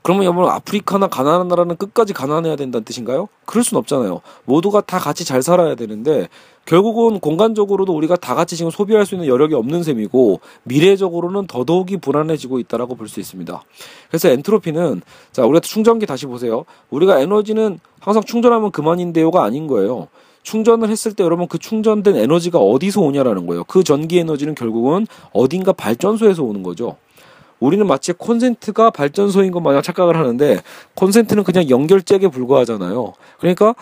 그러면 0.04 0.24
여러분 0.26 0.46
아프리카나 0.50 1.08
가난한 1.08 1.48
나라는 1.48 1.76
끝까지 1.78 2.14
가난해야 2.14 2.56
된다는 2.56 2.84
뜻인가요? 2.84 3.30
그럴 3.46 3.64
순 3.64 3.78
없잖아요. 3.78 4.22
모두가 4.46 4.82
다 4.82 4.98
같이 4.98 5.24
잘 5.24 5.44
살아야 5.44 5.76
되는데 5.76 6.28
결국은 6.66 7.20
공간적으로도 7.20 7.94
우리가 7.96 8.16
다 8.16 8.34
같이 8.34 8.56
지금 8.56 8.72
소비할 8.72 9.06
수 9.06 9.16
있는 9.16 9.28
여력이 9.28 9.54
없는 9.54 9.84
셈이고 9.84 10.40
미래적으로는 10.64 11.48
더더욱이 11.48 11.98
불안해지고 11.98 12.60
있다라고 12.60 12.96
볼 12.96 13.08
수 13.08 13.20
있습니다. 13.20 13.64
그래서 14.08 14.30
엔트로피는 14.30 15.02
자 15.32 15.44
우리가 15.44 15.60
충전기 15.60 16.06
다시 16.06 16.26
보세요. 16.26 16.66
우리가 16.90 17.20
에너지는 17.20 17.80
항상 18.00 18.24
충전하면 18.24 18.72
그만인데요가 18.72 19.44
아닌 19.44 19.68
거예요. 19.68 20.08
충전을 20.44 20.90
했을 20.90 21.14
때 21.14 21.24
여러분 21.24 21.48
그 21.48 21.60
충전된 21.60 22.16
에너지가 22.16 22.58
어디서 22.58 23.02
오냐라는 23.02 23.46
거예요. 23.46 23.64
그 23.66 23.84
전기 23.84 24.18
에너지는 24.18 24.56
결국은 24.56 25.06
어딘가 25.34 25.74
발전소에서 25.74 26.42
오는 26.42 26.64
거죠. 26.64 26.96
우리는 27.62 27.88
마치 27.88 28.12
콘센트가 28.12 28.90
발전소인 28.90 29.52
것 29.52 29.62
마냥 29.62 29.82
착각을 29.82 30.18
하는데 30.18 30.60
콘센트는 30.96 31.44
그냥 31.46 31.70
연결잭에 31.70 32.28
불과하잖아요. 32.28 33.14
그러니까 33.40 33.76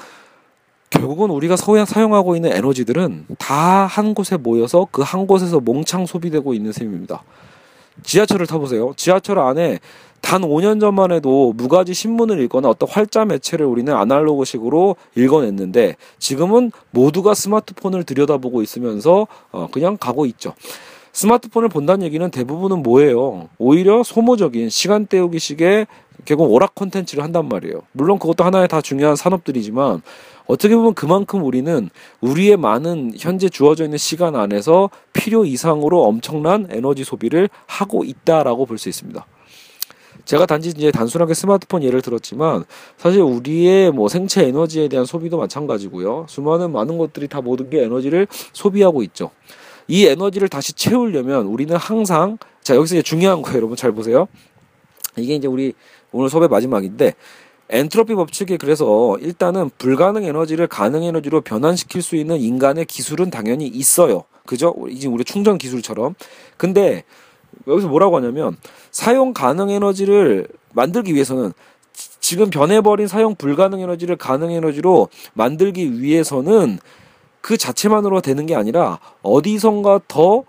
결국은 0.92 1.30
우리가 1.30 1.56
사용하고 1.56 2.36
있는 2.36 2.52
에너지들은 2.52 3.26
다 3.40 3.88
한 3.88 4.14
곳에 4.14 4.38
모여서 4.38 4.88
그 4.92 5.02
한 5.02 5.26
곳에서 5.28 5.60
몽창 5.60 6.06
소비되고 6.06 6.54
있는 6.54 6.72
셈입니다. 6.72 7.24
지하철을 8.04 8.48
타보세요. 8.48 8.94
지하철 8.96 9.40
안에 9.40 9.80
단 10.22 10.42
5년 10.42 10.80
전만 10.82 11.12
해도 11.12 11.54
무가지 11.56 11.94
신문을 11.94 12.42
읽거나 12.44 12.70
어떤 12.70 12.90
활자 12.90 13.24
매체를 13.24 13.66
우리는 13.66 13.94
아날로그식으로 13.94 14.96
읽어냈는데 15.16 15.96
지금은 16.18 16.72
모두가 16.92 17.34
스마트폰을 17.34 18.04
들여다보고 18.04 18.62
있으면서 18.62 19.28
어 19.52 19.68
그냥 19.72 19.96
가고 19.98 20.26
있죠. 20.26 20.54
스마트폰을 21.12 21.70
본다는 21.70 22.06
얘기는 22.06 22.30
대부분은 22.30 22.84
뭐예요? 22.84 23.50
오히려 23.58 24.04
소모적인 24.04 24.70
시간 24.70 25.06
때우기식의 25.06 25.88
결국 26.26 26.52
오락 26.52 26.76
콘텐츠를 26.76 27.24
한단 27.24 27.48
말이에요. 27.48 27.82
물론 27.94 28.20
그것도 28.20 28.44
하나의 28.44 28.68
다 28.68 28.82
중요한 28.82 29.16
산업들이지만 29.16 30.02
어떻게 30.48 30.76
보면 30.76 30.94
그만큼 30.96 31.44
우리는 31.44 31.90
우리의 32.22 32.58
많은 32.58 33.14
현재 33.18 33.50
주어져 33.50 33.84
있는 33.86 33.98
시간 33.98 34.36
안에서 34.36 34.90
필요 35.14 35.46
이상으로 35.46 36.04
엄청난 36.04 36.68
에너지 36.72 37.04
소비를 37.04 37.50
하고 37.68 38.04
있다라고 38.04 38.66
볼 38.66 38.78
수 38.78 38.90
있습니다. 38.90 39.26
제가 40.26 40.46
단지 40.46 40.70
이제 40.70 40.92
단순하게 40.92 41.34
스마트폰 41.34 41.82
예를 41.82 42.02
들었지만 42.02 42.66
사실 42.98 43.22
우리의 43.22 43.92
뭐 43.92 44.10
생체 44.10 44.46
에너지에 44.46 44.88
대한 44.88 45.06
소비도 45.06 45.38
마찬가지고요. 45.38 46.26
수많은 46.30 46.72
많은 46.72 46.98
것들이 46.98 47.28
다 47.28 47.42
모든 47.42 47.70
게 47.70 47.84
에너지를 47.84 48.28
소비하고 48.54 49.02
있죠. 49.04 49.32
이 49.90 50.06
에너지를 50.06 50.48
다시 50.48 50.72
채우려면 50.74 51.48
우리는 51.48 51.76
항상 51.76 52.38
자 52.62 52.76
여기서 52.76 52.96
이제 52.96 53.02
중요한 53.02 53.42
거예요, 53.42 53.58
여러분 53.58 53.76
잘 53.76 53.92
보세요. 53.92 54.28
이게 55.18 55.36
이제 55.36 55.48
우리 55.48 55.74
오늘 56.12 56.30
수업의 56.30 56.48
마지막인데 56.48 57.16
엔트로피 57.70 58.14
법칙에 58.14 58.58
그래서 58.58 59.18
일단은 59.20 59.72
불가능 59.80 60.24
에너지를 60.24 60.68
가능 60.68 61.04
에너지로 61.04 61.42
변환시킬 61.42 62.04
수 62.04 62.16
있는 62.16 62.40
인간의 62.40 62.86
기술은 62.86 63.32
당연히 63.32 63.68
있어요. 63.68 64.24
그죠? 64.46 64.76
이제 64.90 65.08
우리 65.08 65.24
충전 65.24 65.58
기술처럼. 65.58 66.14
근데 66.58 67.04
여기서 67.68 67.88
뭐라고 67.88 68.16
하냐면 68.18 68.58
사용 68.92 69.34
가능 69.34 69.72
에너지를 69.72 70.48
만들기 70.74 71.16
위해서는 71.16 71.52
지금 72.20 72.52
변해버린 72.52 73.08
사용 73.08 73.36
불가능 73.36 73.80
에너지를 73.80 74.18
가능 74.18 74.52
에너지로 74.52 75.10
만들기 75.34 76.00
위해서는 76.00 76.78
그 77.42 77.58
자체만으로 77.58 78.22
되는 78.22 78.46
게 78.46 78.56
아니라 78.56 79.00
어디선가 79.22 80.02
더 80.08 80.44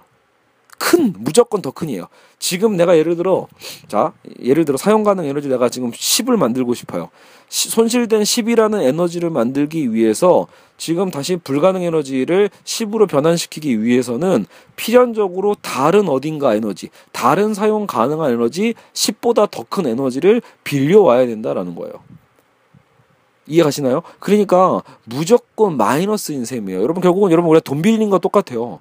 큰, 0.79 1.13
무조건 1.19 1.61
더 1.61 1.71
큰이에요. 1.71 2.07
지금 2.39 2.75
내가 2.77 2.97
예를 2.97 3.15
들어, 3.15 3.47
자, 3.87 4.15
예를 4.43 4.65
들어 4.65 4.79
사용 4.79 5.05
가능 5.05 5.27
에너지 5.27 5.47
내가 5.49 5.69
지금 5.69 5.91
10을 5.91 6.37
만들고 6.39 6.73
싶어요. 6.73 7.11
시, 7.51 7.69
손실된 7.69 8.23
10이라는 8.23 8.81
에너지를 8.83 9.29
만들기 9.29 9.93
위해서 9.93 10.47
지금 10.79 11.11
다시 11.11 11.37
불가능 11.37 11.83
에너지를 11.83 12.49
10으로 12.65 13.07
변환시키기 13.07 13.83
위해서는 13.83 14.47
필연적으로 14.77 15.55
다른 15.61 16.09
어딘가 16.09 16.55
에너지, 16.55 16.89
다른 17.13 17.53
사용 17.53 17.87
가능한 17.87 18.33
에너지 18.33 18.75
10보다 18.95 19.51
더 19.51 19.65
큰 19.69 19.87
에너지를 19.87 20.41
빌려와야 20.65 21.27
된다라는 21.27 21.75
거예요. 21.75 21.93
이해가시나요? 23.51 24.03
그러니까 24.19 24.83
무조건 25.05 25.77
마이너스인 25.77 26.45
셈이에요. 26.45 26.83
여러분 26.83 27.03
결국은 27.03 27.31
여러분 27.31 27.51
우리가 27.51 27.63
돈 27.63 27.83
빌리는 27.83 28.09
거 28.09 28.19
똑같아요. 28.19 28.79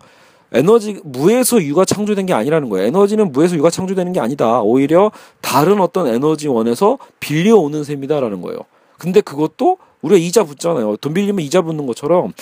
에너지 0.51 0.99
무에서 1.03 1.61
유가 1.63 1.85
창조된 1.85 2.25
게 2.25 2.33
아니라는 2.33 2.69
거예요. 2.69 2.87
에너지는 2.87 3.31
무에서 3.31 3.55
유가 3.55 3.69
창조되는 3.69 4.13
게 4.13 4.19
아니다. 4.19 4.61
오히려 4.61 5.11
다른 5.41 5.79
어떤 5.79 6.07
에너지원에서 6.07 6.97
빌려오는 7.19 7.83
셈이다라는 7.83 8.41
거예요. 8.41 8.59
근데 8.97 9.21
그것도 9.21 9.77
우리가 10.01 10.19
이자 10.19 10.43
붙잖아요. 10.43 10.97
돈 10.97 11.13
빌리면 11.13 11.43
이자 11.45 11.61
붙는 11.61 11.85
것처럼 11.85 12.33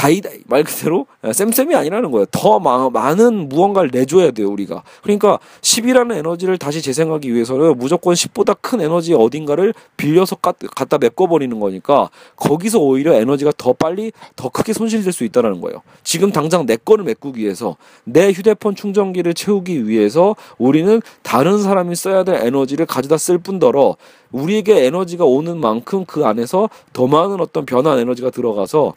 다이다이 0.00 0.38
말 0.46 0.64
그대로 0.64 1.06
쌤쌤이 1.30 1.74
아니라는 1.74 2.10
거예요. 2.10 2.24
더 2.30 2.58
마, 2.58 2.88
많은 2.88 3.50
무언가를 3.50 3.90
내줘야 3.92 4.30
돼요 4.30 4.48
우리가. 4.48 4.82
그러니까 5.02 5.38
10이라는 5.60 6.16
에너지를 6.16 6.56
다시 6.56 6.80
재생하기 6.80 7.34
위해서는 7.34 7.76
무조건 7.76 8.14
10보다 8.14 8.56
큰 8.58 8.80
에너지 8.80 9.12
어딘가를 9.12 9.74
빌려서 9.98 10.36
갖다 10.36 10.96
메꿔버리는 10.96 11.60
거니까 11.60 12.08
거기서 12.36 12.78
오히려 12.78 13.12
에너지가 13.12 13.52
더 13.58 13.74
빨리 13.74 14.10
더 14.36 14.48
크게 14.48 14.72
손실될 14.72 15.12
수 15.12 15.24
있다는 15.24 15.60
거예요. 15.60 15.82
지금 16.02 16.32
당장 16.32 16.64
내 16.64 16.76
거를 16.76 17.04
메꾸기 17.04 17.42
위해서 17.42 17.76
내 18.04 18.32
휴대폰 18.32 18.74
충전기를 18.74 19.34
채우기 19.34 19.86
위해서 19.86 20.34
우리는 20.56 21.02
다른 21.22 21.62
사람이 21.62 21.94
써야 21.94 22.24
될 22.24 22.36
에너지를 22.36 22.86
가져다 22.86 23.18
쓸 23.18 23.36
뿐더러 23.36 23.96
우리에게 24.32 24.86
에너지가 24.86 25.24
오는 25.24 25.58
만큼 25.58 26.04
그 26.06 26.24
안에서 26.24 26.70
더 26.92 27.06
많은 27.06 27.40
어떤 27.40 27.66
변환 27.66 27.98
에너지가 27.98 28.30
들어가서 28.30 28.94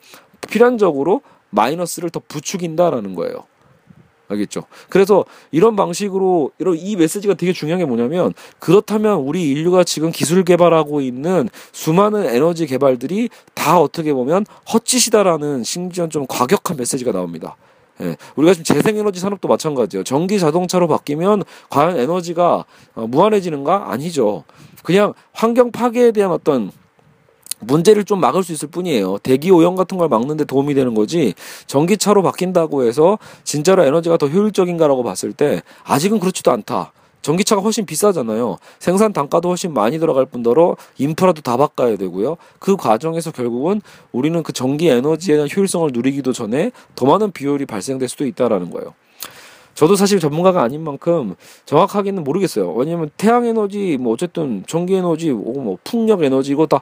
필연적으로 0.47 1.21
마이너스를 1.49 2.09
더 2.09 2.21
부추긴다라는 2.27 3.15
거예요. 3.15 3.45
알겠죠? 4.29 4.63
그래서 4.89 5.25
이런 5.51 5.75
방식으로 5.75 6.51
이런 6.57 6.75
이 6.77 6.95
메시지가 6.95 7.35
되게 7.35 7.53
중요한 7.53 7.79
게 7.79 7.85
뭐냐면 7.85 8.33
그렇다면 8.59 9.19
우리 9.19 9.49
인류가 9.49 9.83
지금 9.83 10.11
기술 10.11 10.43
개발하고 10.43 11.01
있는 11.01 11.49
수많은 11.71 12.25
에너지 12.25 12.65
개발들이 12.65 13.29
다 13.53 13.79
어떻게 13.79 14.13
보면 14.13 14.45
헛짓이다라는 14.71 15.63
심지어 15.63 16.07
좀 16.07 16.25
과격한 16.27 16.77
메시지가 16.77 17.11
나옵니다. 17.11 17.55
예, 18.01 18.17
우리가 18.35 18.53
지금 18.53 18.63
재생에너지 18.63 19.19
산업도 19.19 19.47
마찬가지예요. 19.47 20.03
전기 20.03 20.39
자동차로 20.39 20.87
바뀌면 20.87 21.43
과연 21.69 21.99
에너지가 21.99 22.65
어, 22.95 23.07
무한해지는가? 23.07 23.91
아니죠. 23.91 24.45
그냥 24.83 25.13
환경 25.31 25.71
파괴에 25.71 26.11
대한 26.11 26.31
어떤 26.31 26.71
문제를 27.65 28.03
좀 28.03 28.19
막을 28.19 28.43
수 28.43 28.51
있을 28.51 28.67
뿐이에요. 28.69 29.17
대기 29.19 29.51
오염 29.51 29.75
같은 29.75 29.97
걸 29.97 30.09
막는데 30.09 30.45
도움이 30.45 30.73
되는 30.73 30.93
거지. 30.93 31.33
전기차로 31.67 32.23
바뀐다고 32.23 32.83
해서 32.83 33.17
진짜로 33.43 33.83
에너지가 33.83 34.17
더 34.17 34.27
효율적인가라고 34.27 35.03
봤을 35.03 35.33
때 35.33 35.61
아직은 35.83 36.19
그렇지도 36.19 36.51
않다. 36.51 36.91
전기차가 37.23 37.61
훨씬 37.61 37.85
비싸잖아요. 37.85 38.57
생산 38.79 39.13
단가도 39.13 39.47
훨씬 39.49 39.73
많이 39.73 39.97
들어갈 39.97 40.25
뿐더러 40.25 40.75
인프라도 40.97 41.41
다 41.41 41.57
바꿔야 41.57 41.95
되고요. 41.95 42.35
그 42.59 42.75
과정에서 42.75 43.31
결국은 43.31 43.81
우리는 44.11 44.43
그 44.43 44.51
전기 44.51 44.89
에너지에 44.89 45.35
대한 45.35 45.49
효율성을 45.53 45.89
누리기도 45.93 46.33
전에 46.33 46.71
더 46.95 47.05
많은 47.05 47.31
비효율이 47.31 47.65
발생될 47.65 48.09
수도 48.09 48.25
있다라는 48.25 48.69
거예요. 48.71 48.93
저도 49.73 49.95
사실 49.95 50.19
전문가가 50.19 50.61
아닌 50.61 50.83
만큼 50.83 51.35
정확하게는 51.65 52.23
모르겠어요. 52.23 52.71
왜냐면 52.73 53.09
태양 53.17 53.45
에너지, 53.45 53.97
뭐 53.99 54.13
어쨌든 54.13 54.63
전기 54.67 54.93
에너지, 54.93 55.31
뭐 55.31 55.77
풍력 55.83 56.23
에너지 56.23 56.51
이거 56.51 56.67
다 56.67 56.81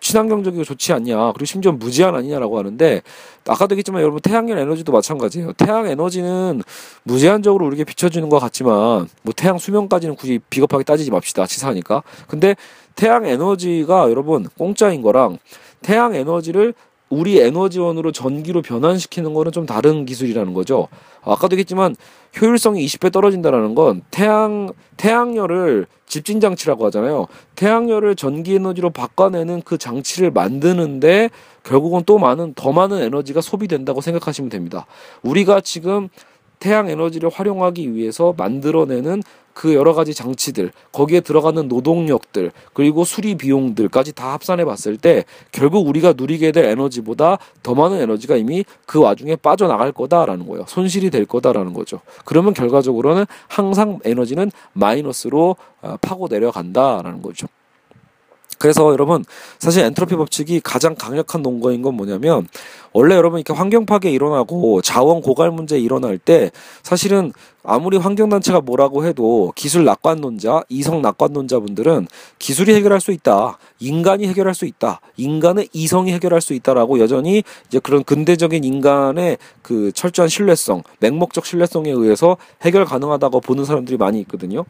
친환경적이고 0.00 0.64
좋지 0.64 0.92
않냐. 0.92 1.32
그리고 1.32 1.44
심지어 1.44 1.72
무제한 1.72 2.14
아니냐라고 2.14 2.58
하는데 2.58 3.02
아까도 3.46 3.74
얘기했지만 3.74 4.02
여러분 4.02 4.20
태양열 4.20 4.58
에너지도 4.58 4.92
마찬가지예요. 4.92 5.52
태양 5.54 5.86
에너지는 5.86 6.62
무제한적으로 7.02 7.66
우리에게 7.66 7.84
비춰주는 7.84 8.28
것 8.28 8.38
같지만 8.38 9.08
뭐 9.22 9.34
태양 9.36 9.58
수명까지는 9.58 10.16
굳이 10.16 10.38
비겁하게 10.50 10.84
따지지 10.84 11.10
맙시다. 11.10 11.46
치사하니까. 11.46 12.02
근데 12.26 12.56
태양 12.94 13.26
에너지가 13.26 14.10
여러분 14.10 14.48
공짜인 14.56 15.02
거랑 15.02 15.38
태양 15.82 16.14
에너지를 16.14 16.74
우리 17.10 17.40
에너지원으로 17.40 18.12
전기로 18.12 18.62
변환시키는 18.62 19.34
거는 19.34 19.52
좀 19.52 19.66
다른 19.66 20.04
기술이라는 20.04 20.54
거죠. 20.54 20.88
아까도 21.22 21.54
얘기했지만 21.54 21.96
효율성이 22.40 22.84
20배 22.84 23.12
떨어진다라는 23.12 23.74
건 23.74 24.02
태양 24.10 24.72
태양열을 24.96 25.86
집진 26.06 26.40
장치라고 26.40 26.86
하잖아요. 26.86 27.26
태양열을 27.54 28.16
전기 28.16 28.54
에너지로 28.54 28.90
바꿔내는 28.90 29.62
그 29.64 29.78
장치를 29.78 30.30
만드는데 30.30 31.30
결국은 31.62 32.02
또 32.06 32.18
많은 32.18 32.54
더 32.54 32.72
많은 32.72 33.00
에너지가 33.00 33.40
소비된다고 33.40 34.00
생각하시면 34.00 34.50
됩니다. 34.50 34.86
우리가 35.22 35.60
지금 35.60 36.08
태양 36.58 36.88
에너지를 36.88 37.30
활용하기 37.30 37.94
위해서 37.94 38.34
만들어내는 38.36 39.22
그 39.58 39.74
여러 39.74 39.92
가지 39.92 40.14
장치들, 40.14 40.70
거기에 40.92 41.18
들어가는 41.18 41.66
노동력들, 41.66 42.52
그리고 42.74 43.02
수리 43.02 43.34
비용들까지 43.34 44.12
다 44.12 44.32
합산해 44.34 44.64
봤을 44.64 44.96
때 44.96 45.24
결국 45.50 45.88
우리가 45.88 46.14
누리게 46.16 46.52
될 46.52 46.66
에너지보다 46.66 47.38
더 47.64 47.74
많은 47.74 48.00
에너지가 48.00 48.36
이미 48.36 48.64
그 48.86 49.00
와중에 49.00 49.34
빠져나갈 49.34 49.90
거다라는 49.90 50.46
거예요. 50.46 50.64
손실이 50.68 51.10
될 51.10 51.24
거다라는 51.24 51.72
거죠. 51.72 52.00
그러면 52.24 52.54
결과적으로는 52.54 53.24
항상 53.48 53.98
에너지는 54.04 54.52
마이너스로 54.74 55.56
어, 55.82 55.96
파고 56.00 56.28
내려간다라는 56.28 57.20
거죠. 57.20 57.48
그래서 58.56 58.90
여러분 58.92 59.24
사실 59.58 59.84
엔트로피 59.84 60.16
법칙이 60.16 60.60
가장 60.60 60.94
강력한 60.94 61.42
논거인 61.42 61.82
건 61.82 61.94
뭐냐면 61.94 62.48
원래 62.92 63.14
여러분 63.14 63.38
이렇게 63.38 63.52
환경 63.52 63.86
파괴 63.86 64.10
일어나고 64.10 64.82
자원 64.82 65.20
고갈 65.20 65.50
문제 65.50 65.78
일어날 65.78 66.18
때 66.18 66.50
사실은 66.82 67.32
아무리 67.62 67.98
환경 67.98 68.30
단체가 68.30 68.62
뭐라고 68.62 69.04
해도 69.04 69.52
기술 69.54 69.84
낙관론자, 69.84 70.62
이성 70.70 71.02
낙관론자분들은 71.02 72.06
기술이 72.38 72.74
해결할 72.74 72.98
수 72.98 73.12
있다. 73.12 73.58
인간이 73.78 74.26
해결할 74.26 74.54
수 74.54 74.64
있다. 74.64 75.00
인간의 75.18 75.68
이성이 75.74 76.12
해결할 76.14 76.40
수 76.40 76.54
있다라고 76.54 76.98
여전히 76.98 77.42
이제 77.66 77.78
그런 77.78 78.04
근대적인 78.04 78.64
인간의 78.64 79.36
그 79.60 79.92
철저한 79.92 80.30
신뢰성, 80.30 80.82
맹목적 81.00 81.44
신뢰성에 81.44 81.90
의해서 81.90 82.38
해결 82.62 82.86
가능하다고 82.86 83.40
보는 83.40 83.66
사람들이 83.66 83.98
많이 83.98 84.18
있거든요. 84.20 84.64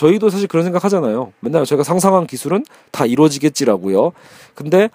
저희도 0.00 0.30
사실 0.30 0.48
그런 0.48 0.64
생각 0.64 0.82
하잖아요. 0.84 1.34
맨날 1.40 1.66
저희가 1.66 1.84
상상한 1.84 2.26
기술은 2.26 2.64
다 2.90 3.04
이루어지겠지라고요. 3.04 4.12
근데 4.54 4.88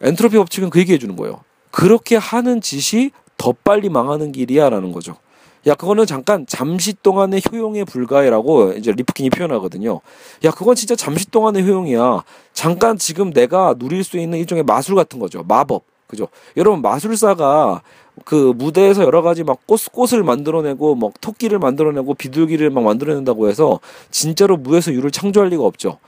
엔트로피 0.00 0.36
법칙은 0.38 0.70
그 0.70 0.80
얘기 0.80 0.92
해 0.92 0.98
주는 0.98 1.14
거예요. 1.14 1.44
그렇게 1.70 2.16
하는 2.16 2.60
짓이 2.60 3.12
더 3.36 3.52
빨리 3.52 3.88
망하는 3.88 4.32
길이야라는 4.32 4.90
거죠. 4.90 5.18
야 5.68 5.74
그거는 5.76 6.04
잠깐 6.06 6.46
잠시 6.46 6.94
동안의 7.00 7.42
효용에 7.52 7.84
불과해라고 7.84 8.72
이제 8.72 8.90
리프킨이 8.90 9.30
표현하거든요. 9.30 10.00
야 10.44 10.50
그건 10.50 10.74
진짜 10.74 10.96
잠시 10.96 11.30
동안의 11.30 11.62
효용이야. 11.62 12.24
잠깐 12.52 12.98
지금 12.98 13.32
내가 13.32 13.74
누릴 13.78 14.02
수 14.02 14.18
있는 14.18 14.38
일종의 14.38 14.64
마술 14.64 14.96
같은 14.96 15.20
거죠. 15.20 15.44
마법. 15.46 15.84
그죠? 16.08 16.26
여러분 16.56 16.82
마술사가 16.82 17.82
그 18.24 18.52
무대에서 18.56 19.02
여러 19.02 19.22
가지 19.22 19.44
막 19.44 19.66
꽃, 19.66 19.80
꽃을 19.92 20.22
만들어내고 20.22 20.94
막 20.94 21.12
토끼를 21.20 21.58
만들어내고 21.58 22.14
비둘기를 22.14 22.70
막 22.70 22.84
만들어낸다고 22.84 23.48
해서 23.48 23.80
진짜로 24.10 24.56
무에서 24.56 24.92
유를 24.92 25.10
창조할 25.10 25.50
리가 25.50 25.64
없죠. 25.64 25.98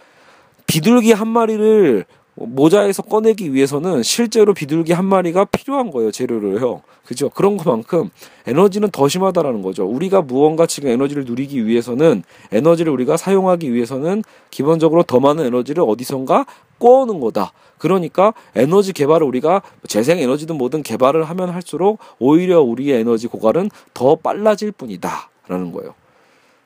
비둘기 0.67 1.13
한 1.13 1.29
마리를 1.29 2.05
모자에서 2.35 3.03
꺼내기 3.03 3.53
위해서는 3.53 4.03
실제로 4.03 4.55
비둘기 4.55 4.93
한 4.93 5.05
마리가 5.05 5.45
필요한 5.47 5.91
거예요 5.91 6.11
재료를요 6.11 6.81
그죠? 7.05 7.29
그런 7.29 7.57
것만큼 7.57 8.11
에너지는 8.47 8.91
더 8.91 9.09
심하다라는 9.09 9.63
거죠. 9.63 9.85
우리가 9.85 10.23
무언가 10.23 10.67
지금 10.67 10.89
에너지를 10.89 11.25
누리기 11.25 11.67
위해서는 11.67 12.23
에너지를 12.53 12.93
우리가 12.93 13.17
사용하기 13.17 13.75
위해서는 13.75 14.23
기본적으로 14.51 15.03
더 15.03 15.21
많은 15.21 15.45
에너지를 15.45 15.85
어디선가 15.87 16.47
꼬는 16.83 17.21
거다. 17.21 17.53
그러니까 17.79 18.35
에너지 18.57 18.93
개발을 18.93 19.25
우리가 19.25 19.63
재생 19.87 20.19
에너지든 20.19 20.57
뭐든 20.59 20.83
개발을 20.83 21.23
하면 21.25 21.51
할수록 21.51 22.01
오히려 22.19 22.61
우리의 22.61 23.01
에너지 23.01 23.29
고갈은 23.29 23.71
더 23.95 24.17
빨라질 24.17 24.73
뿐이다 24.73 25.31
라는 25.47 25.71
거예요. 25.71 25.95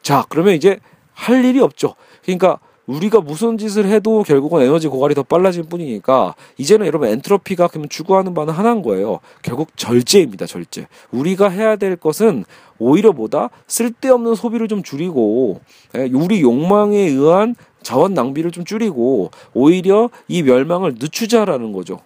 자 0.00 0.24
그러면 0.30 0.54
이제 0.54 0.80
할 1.12 1.44
일이 1.44 1.60
없죠. 1.60 1.94
그러니까 2.22 2.58
우리가 2.86 3.20
무슨 3.20 3.58
짓을 3.58 3.86
해도 3.86 4.22
결국은 4.22 4.62
에너지 4.62 4.88
고갈이 4.88 5.14
더 5.14 5.22
빨라질 5.22 5.64
뿐이니까 5.64 6.34
이제는 6.56 6.86
여러분 6.86 7.08
엔트로피가 7.08 7.68
그러면 7.68 7.88
추구하는 7.88 8.34
바는 8.34 8.54
하나인 8.54 8.82
거예요. 8.82 9.20
결국 9.42 9.76
절제입니다. 9.76 10.46
절제. 10.46 10.86
우리가 11.10 11.48
해야 11.48 11.76
될 11.76 11.96
것은 11.96 12.44
오히려 12.78 13.12
보다 13.12 13.50
쓸데없는 13.66 14.34
소비를 14.34 14.68
좀 14.68 14.82
줄이고 14.82 15.60
예, 15.96 16.08
우리 16.12 16.42
욕망에 16.42 16.98
의한 16.98 17.54
자원 17.82 18.14
낭비를 18.14 18.50
좀 18.50 18.64
줄이고 18.64 19.30
오히려 19.54 20.10
이 20.28 20.42
멸망을 20.42 20.94
늦추자라는 20.98 21.72
거죠. 21.72 22.00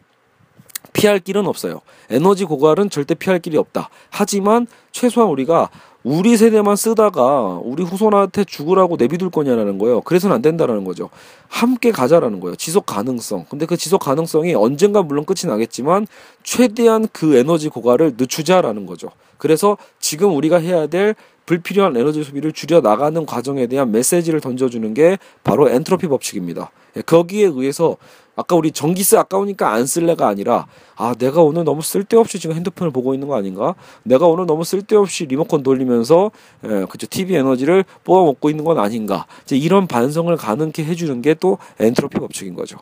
피할 0.93 1.21
길은 1.21 1.47
없어요. 1.47 1.81
에너지 2.11 2.45
고갈은 2.45 2.91
절대 2.91 3.15
피할 3.15 3.39
길이 3.39 3.57
없다. 3.57 3.91
하지만 4.11 4.67
최소한 4.93 5.31
우리가 5.31 5.71
우리 6.03 6.37
세대만 6.37 6.77
쓰다가 6.77 7.61
우리 7.63 7.83
후손한테 7.83 8.45
죽으라고 8.45 8.97
내비둘 8.97 9.31
거냐라는 9.31 9.79
거예요. 9.79 10.01
그래서는 10.01 10.35
안 10.37 10.43
된다라는 10.43 10.85
거죠. 10.85 11.11
함께 11.49 11.91
가자라는 11.91 12.41
거예요. 12.41 12.57
지속 12.57 12.87
가능성. 12.87 13.47
근데 13.51 13.67
그 13.67 13.77
지속 13.77 13.99
가능성이 14.01 14.55
언젠가 14.55 15.03
물론 15.03 15.25
끝이 15.25 15.51
나겠지만 15.51 16.07
최대한 16.43 17.07
그 17.13 17.37
에너지 17.37 17.69
고갈을 17.69 18.15
늦추자라는 18.17 18.87
거죠. 18.87 19.11
그래서 19.37 19.77
지금 19.99 20.35
우리가 20.37 20.59
해야 20.59 20.87
될 20.87 21.15
불필요한 21.47 21.97
에너지 21.97 22.23
소비를 22.23 22.53
줄여 22.53 22.81
나가는 22.81 23.27
과정에 23.27 23.67
대한 23.67 23.91
메시지를 23.91 24.41
던져주는 24.41 24.95
게 24.95 25.19
바로 25.43 25.69
엔트로피 25.69 26.07
법칙입니다. 26.07 26.71
예, 26.97 27.03
거기에 27.03 27.47
의해서 27.47 27.97
아까 28.41 28.57
우리 28.57 28.73
전기세 28.73 29.19
아까우니까 29.19 29.71
안 29.71 29.85
쓸래가 29.87 30.27
아니라 30.27 30.67
아 30.97 31.15
내가 31.19 31.43
오늘 31.43 31.65
너무 31.65 31.83
쓸데없이 31.83 32.39
지금 32.39 32.57
핸드폰을 32.57 32.91
보고 32.91 33.13
있는 33.15 33.29
거 33.29 33.37
아닌가? 33.37 33.75
내가 34.03 34.27
오늘 34.27 34.47
너무 34.47 34.65
쓸데없이 34.65 35.27
리모컨 35.27 35.63
돌리면서 35.63 36.31
예, 36.65 36.87
그죠 36.89 37.07
TV 37.09 37.37
에너지를 37.37 37.85
뽑아 38.05 38.25
먹고 38.25 38.49
있는 38.51 38.65
건 38.65 38.79
아닌가? 38.79 39.27
이제 39.45 39.57
이런 39.57 39.87
반성을 39.87 40.35
가능케 40.37 40.85
해주는 40.85 41.21
게 41.23 41.35
또 41.41 41.59
엔트로피 41.79 42.19
법칙인 42.19 42.55
거죠. 42.55 42.77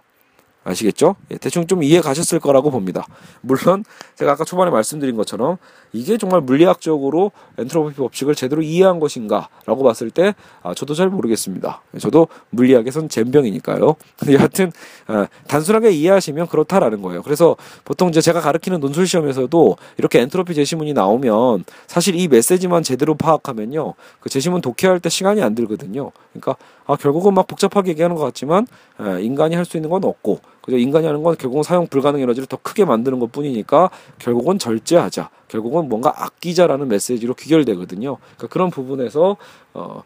아시겠죠? 0.69 1.17
예, 1.31 1.37
대충 1.37 1.67
좀 1.67 1.83
이해 1.83 2.01
가셨을 2.01 2.41
거라고 2.41 2.71
봅니다. 2.71 3.07
물론 3.41 3.85
제가 4.17 4.33
아까 4.33 4.45
초반에 4.45 4.71
말씀드린 4.71 5.17
것처럼 5.17 5.57
이게 5.93 6.19
정말 6.19 6.41
물리학적으로 6.41 7.33
엔트로피 7.57 7.97
법칙을 7.97 8.35
제대로 8.35 8.61
이해한 8.61 9.01
것인가라고 9.01 9.83
봤을 9.83 10.11
때 10.11 10.35
아, 10.63 10.75
저도 10.75 10.95
잘 10.95 11.09
모르겠습니다. 11.09 11.83
저도 11.99 12.29
물리학에선 12.51 13.09
잼병이니까요. 13.09 13.97
여하튼 14.33 14.73
아, 15.07 15.27
단순하게 15.47 15.91
이해하시면 15.93 16.49
그렇다라는 16.49 17.01
거예요. 17.03 17.23
그래서 17.23 17.57
보통 17.85 18.09
이제 18.09 18.21
제가 18.21 18.41
가르치는 18.41 18.81
논술 18.81 19.07
시험에서도 19.07 19.77
이렇게 19.97 20.21
엔트로피 20.21 20.55
제시문이 20.55 20.93
나오면 20.93 21.65
사실 21.87 22.15
이 22.15 22.29
메시지만 22.29 22.83
제대로 22.83 23.15
파악하면요, 23.15 23.95
그 24.21 24.29
제시문 24.29 24.61
독해할 24.61 25.01
때 25.01 25.09
시간이 25.09 25.43
안 25.43 25.55
들거든요. 25.55 26.11
그러니까 26.33 26.57
아, 26.87 26.97
결국은 26.97 27.35
막 27.35 27.47
복잡하게 27.47 27.91
얘기하는 27.91 28.17
것 28.17 28.23
같지만 28.25 28.67
아, 28.99 29.19
인간이 29.19 29.55
할 29.55 29.69
수 29.69 29.77
있는 29.77 29.91
건 29.91 30.03
없고 30.03 30.41
그죠? 30.69 30.77
인간이 30.77 31.07
하는 31.07 31.23
건 31.23 31.35
결국은 31.39 31.63
사용 31.63 31.87
불가능 31.87 32.21
에너지를 32.21 32.47
더 32.47 32.59
크게 32.61 32.85
만드는 32.85 33.19
것 33.21 33.33
뿐이니까 33.33 33.89
결국은 34.19 34.59
절제하자. 34.59 35.31
결국은 35.49 35.89
뭔가 35.89 36.13
아끼자라는 36.15 36.89
메시지로 36.89 37.33
귀결되거든요. 37.33 38.19
그러니까 38.37 38.47
그런 38.49 38.69
부분에서 38.69 39.39
어 39.73 40.03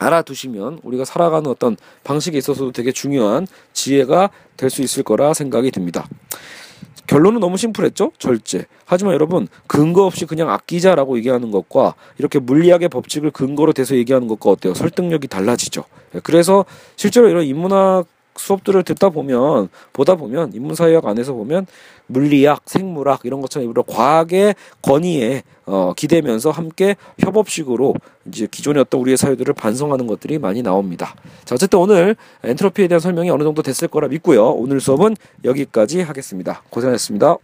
알아두시면 0.00 0.80
우리가 0.82 1.04
살아가는 1.04 1.48
어떤 1.48 1.76
방식에 2.02 2.36
있어서도 2.38 2.72
되게 2.72 2.90
중요한 2.90 3.46
지혜가 3.72 4.30
될 4.56 4.68
수 4.68 4.82
있을 4.82 5.04
거라 5.04 5.32
생각이 5.32 5.70
듭니다. 5.70 6.08
결론은 7.06 7.38
너무 7.38 7.56
심플했죠? 7.56 8.12
절제. 8.18 8.66
하지만 8.84 9.14
여러분, 9.14 9.46
근거 9.68 10.06
없이 10.06 10.24
그냥 10.24 10.50
아끼자라고 10.50 11.18
얘기하는 11.18 11.52
것과 11.52 11.94
이렇게 12.18 12.40
물리학의 12.40 12.88
법칙을 12.88 13.30
근거로 13.30 13.72
대서 13.72 13.94
얘기하는 13.94 14.26
것과 14.26 14.50
어때요? 14.50 14.74
설득력이 14.74 15.28
달라지죠. 15.28 15.84
그래서 16.24 16.64
실제로 16.96 17.28
이런 17.28 17.44
인문학 17.44 18.06
수업들을 18.36 18.82
듣다 18.82 19.10
보면 19.10 19.68
보다 19.92 20.14
보면 20.14 20.52
인문사회학 20.54 21.06
안에서 21.06 21.32
보면 21.32 21.66
물리학, 22.06 22.62
생물학 22.66 23.20
이런 23.24 23.40
것처럼 23.40 23.64
일부러 23.64 23.82
과학의 23.82 24.54
권위에 24.82 25.42
어, 25.64 25.92
기대면서 25.96 26.50
함께 26.50 26.96
협업식으로 27.20 27.94
이제 28.26 28.48
기존의 28.50 28.82
어떤 28.82 29.00
우리의 29.00 29.16
사회들을 29.16 29.54
반성하는 29.54 30.06
것들이 30.06 30.38
많이 30.38 30.62
나옵니다. 30.62 31.14
자, 31.44 31.54
어쨌든 31.54 31.78
오늘 31.78 32.16
엔트로피에 32.42 32.88
대한 32.88 33.00
설명이 33.00 33.30
어느 33.30 33.44
정도 33.44 33.62
됐을 33.62 33.88
거라 33.88 34.08
믿고요. 34.08 34.50
오늘 34.50 34.80
수업은 34.80 35.16
여기까지 35.44 36.02
하겠습니다. 36.02 36.62
고생하셨습니다. 36.70 37.36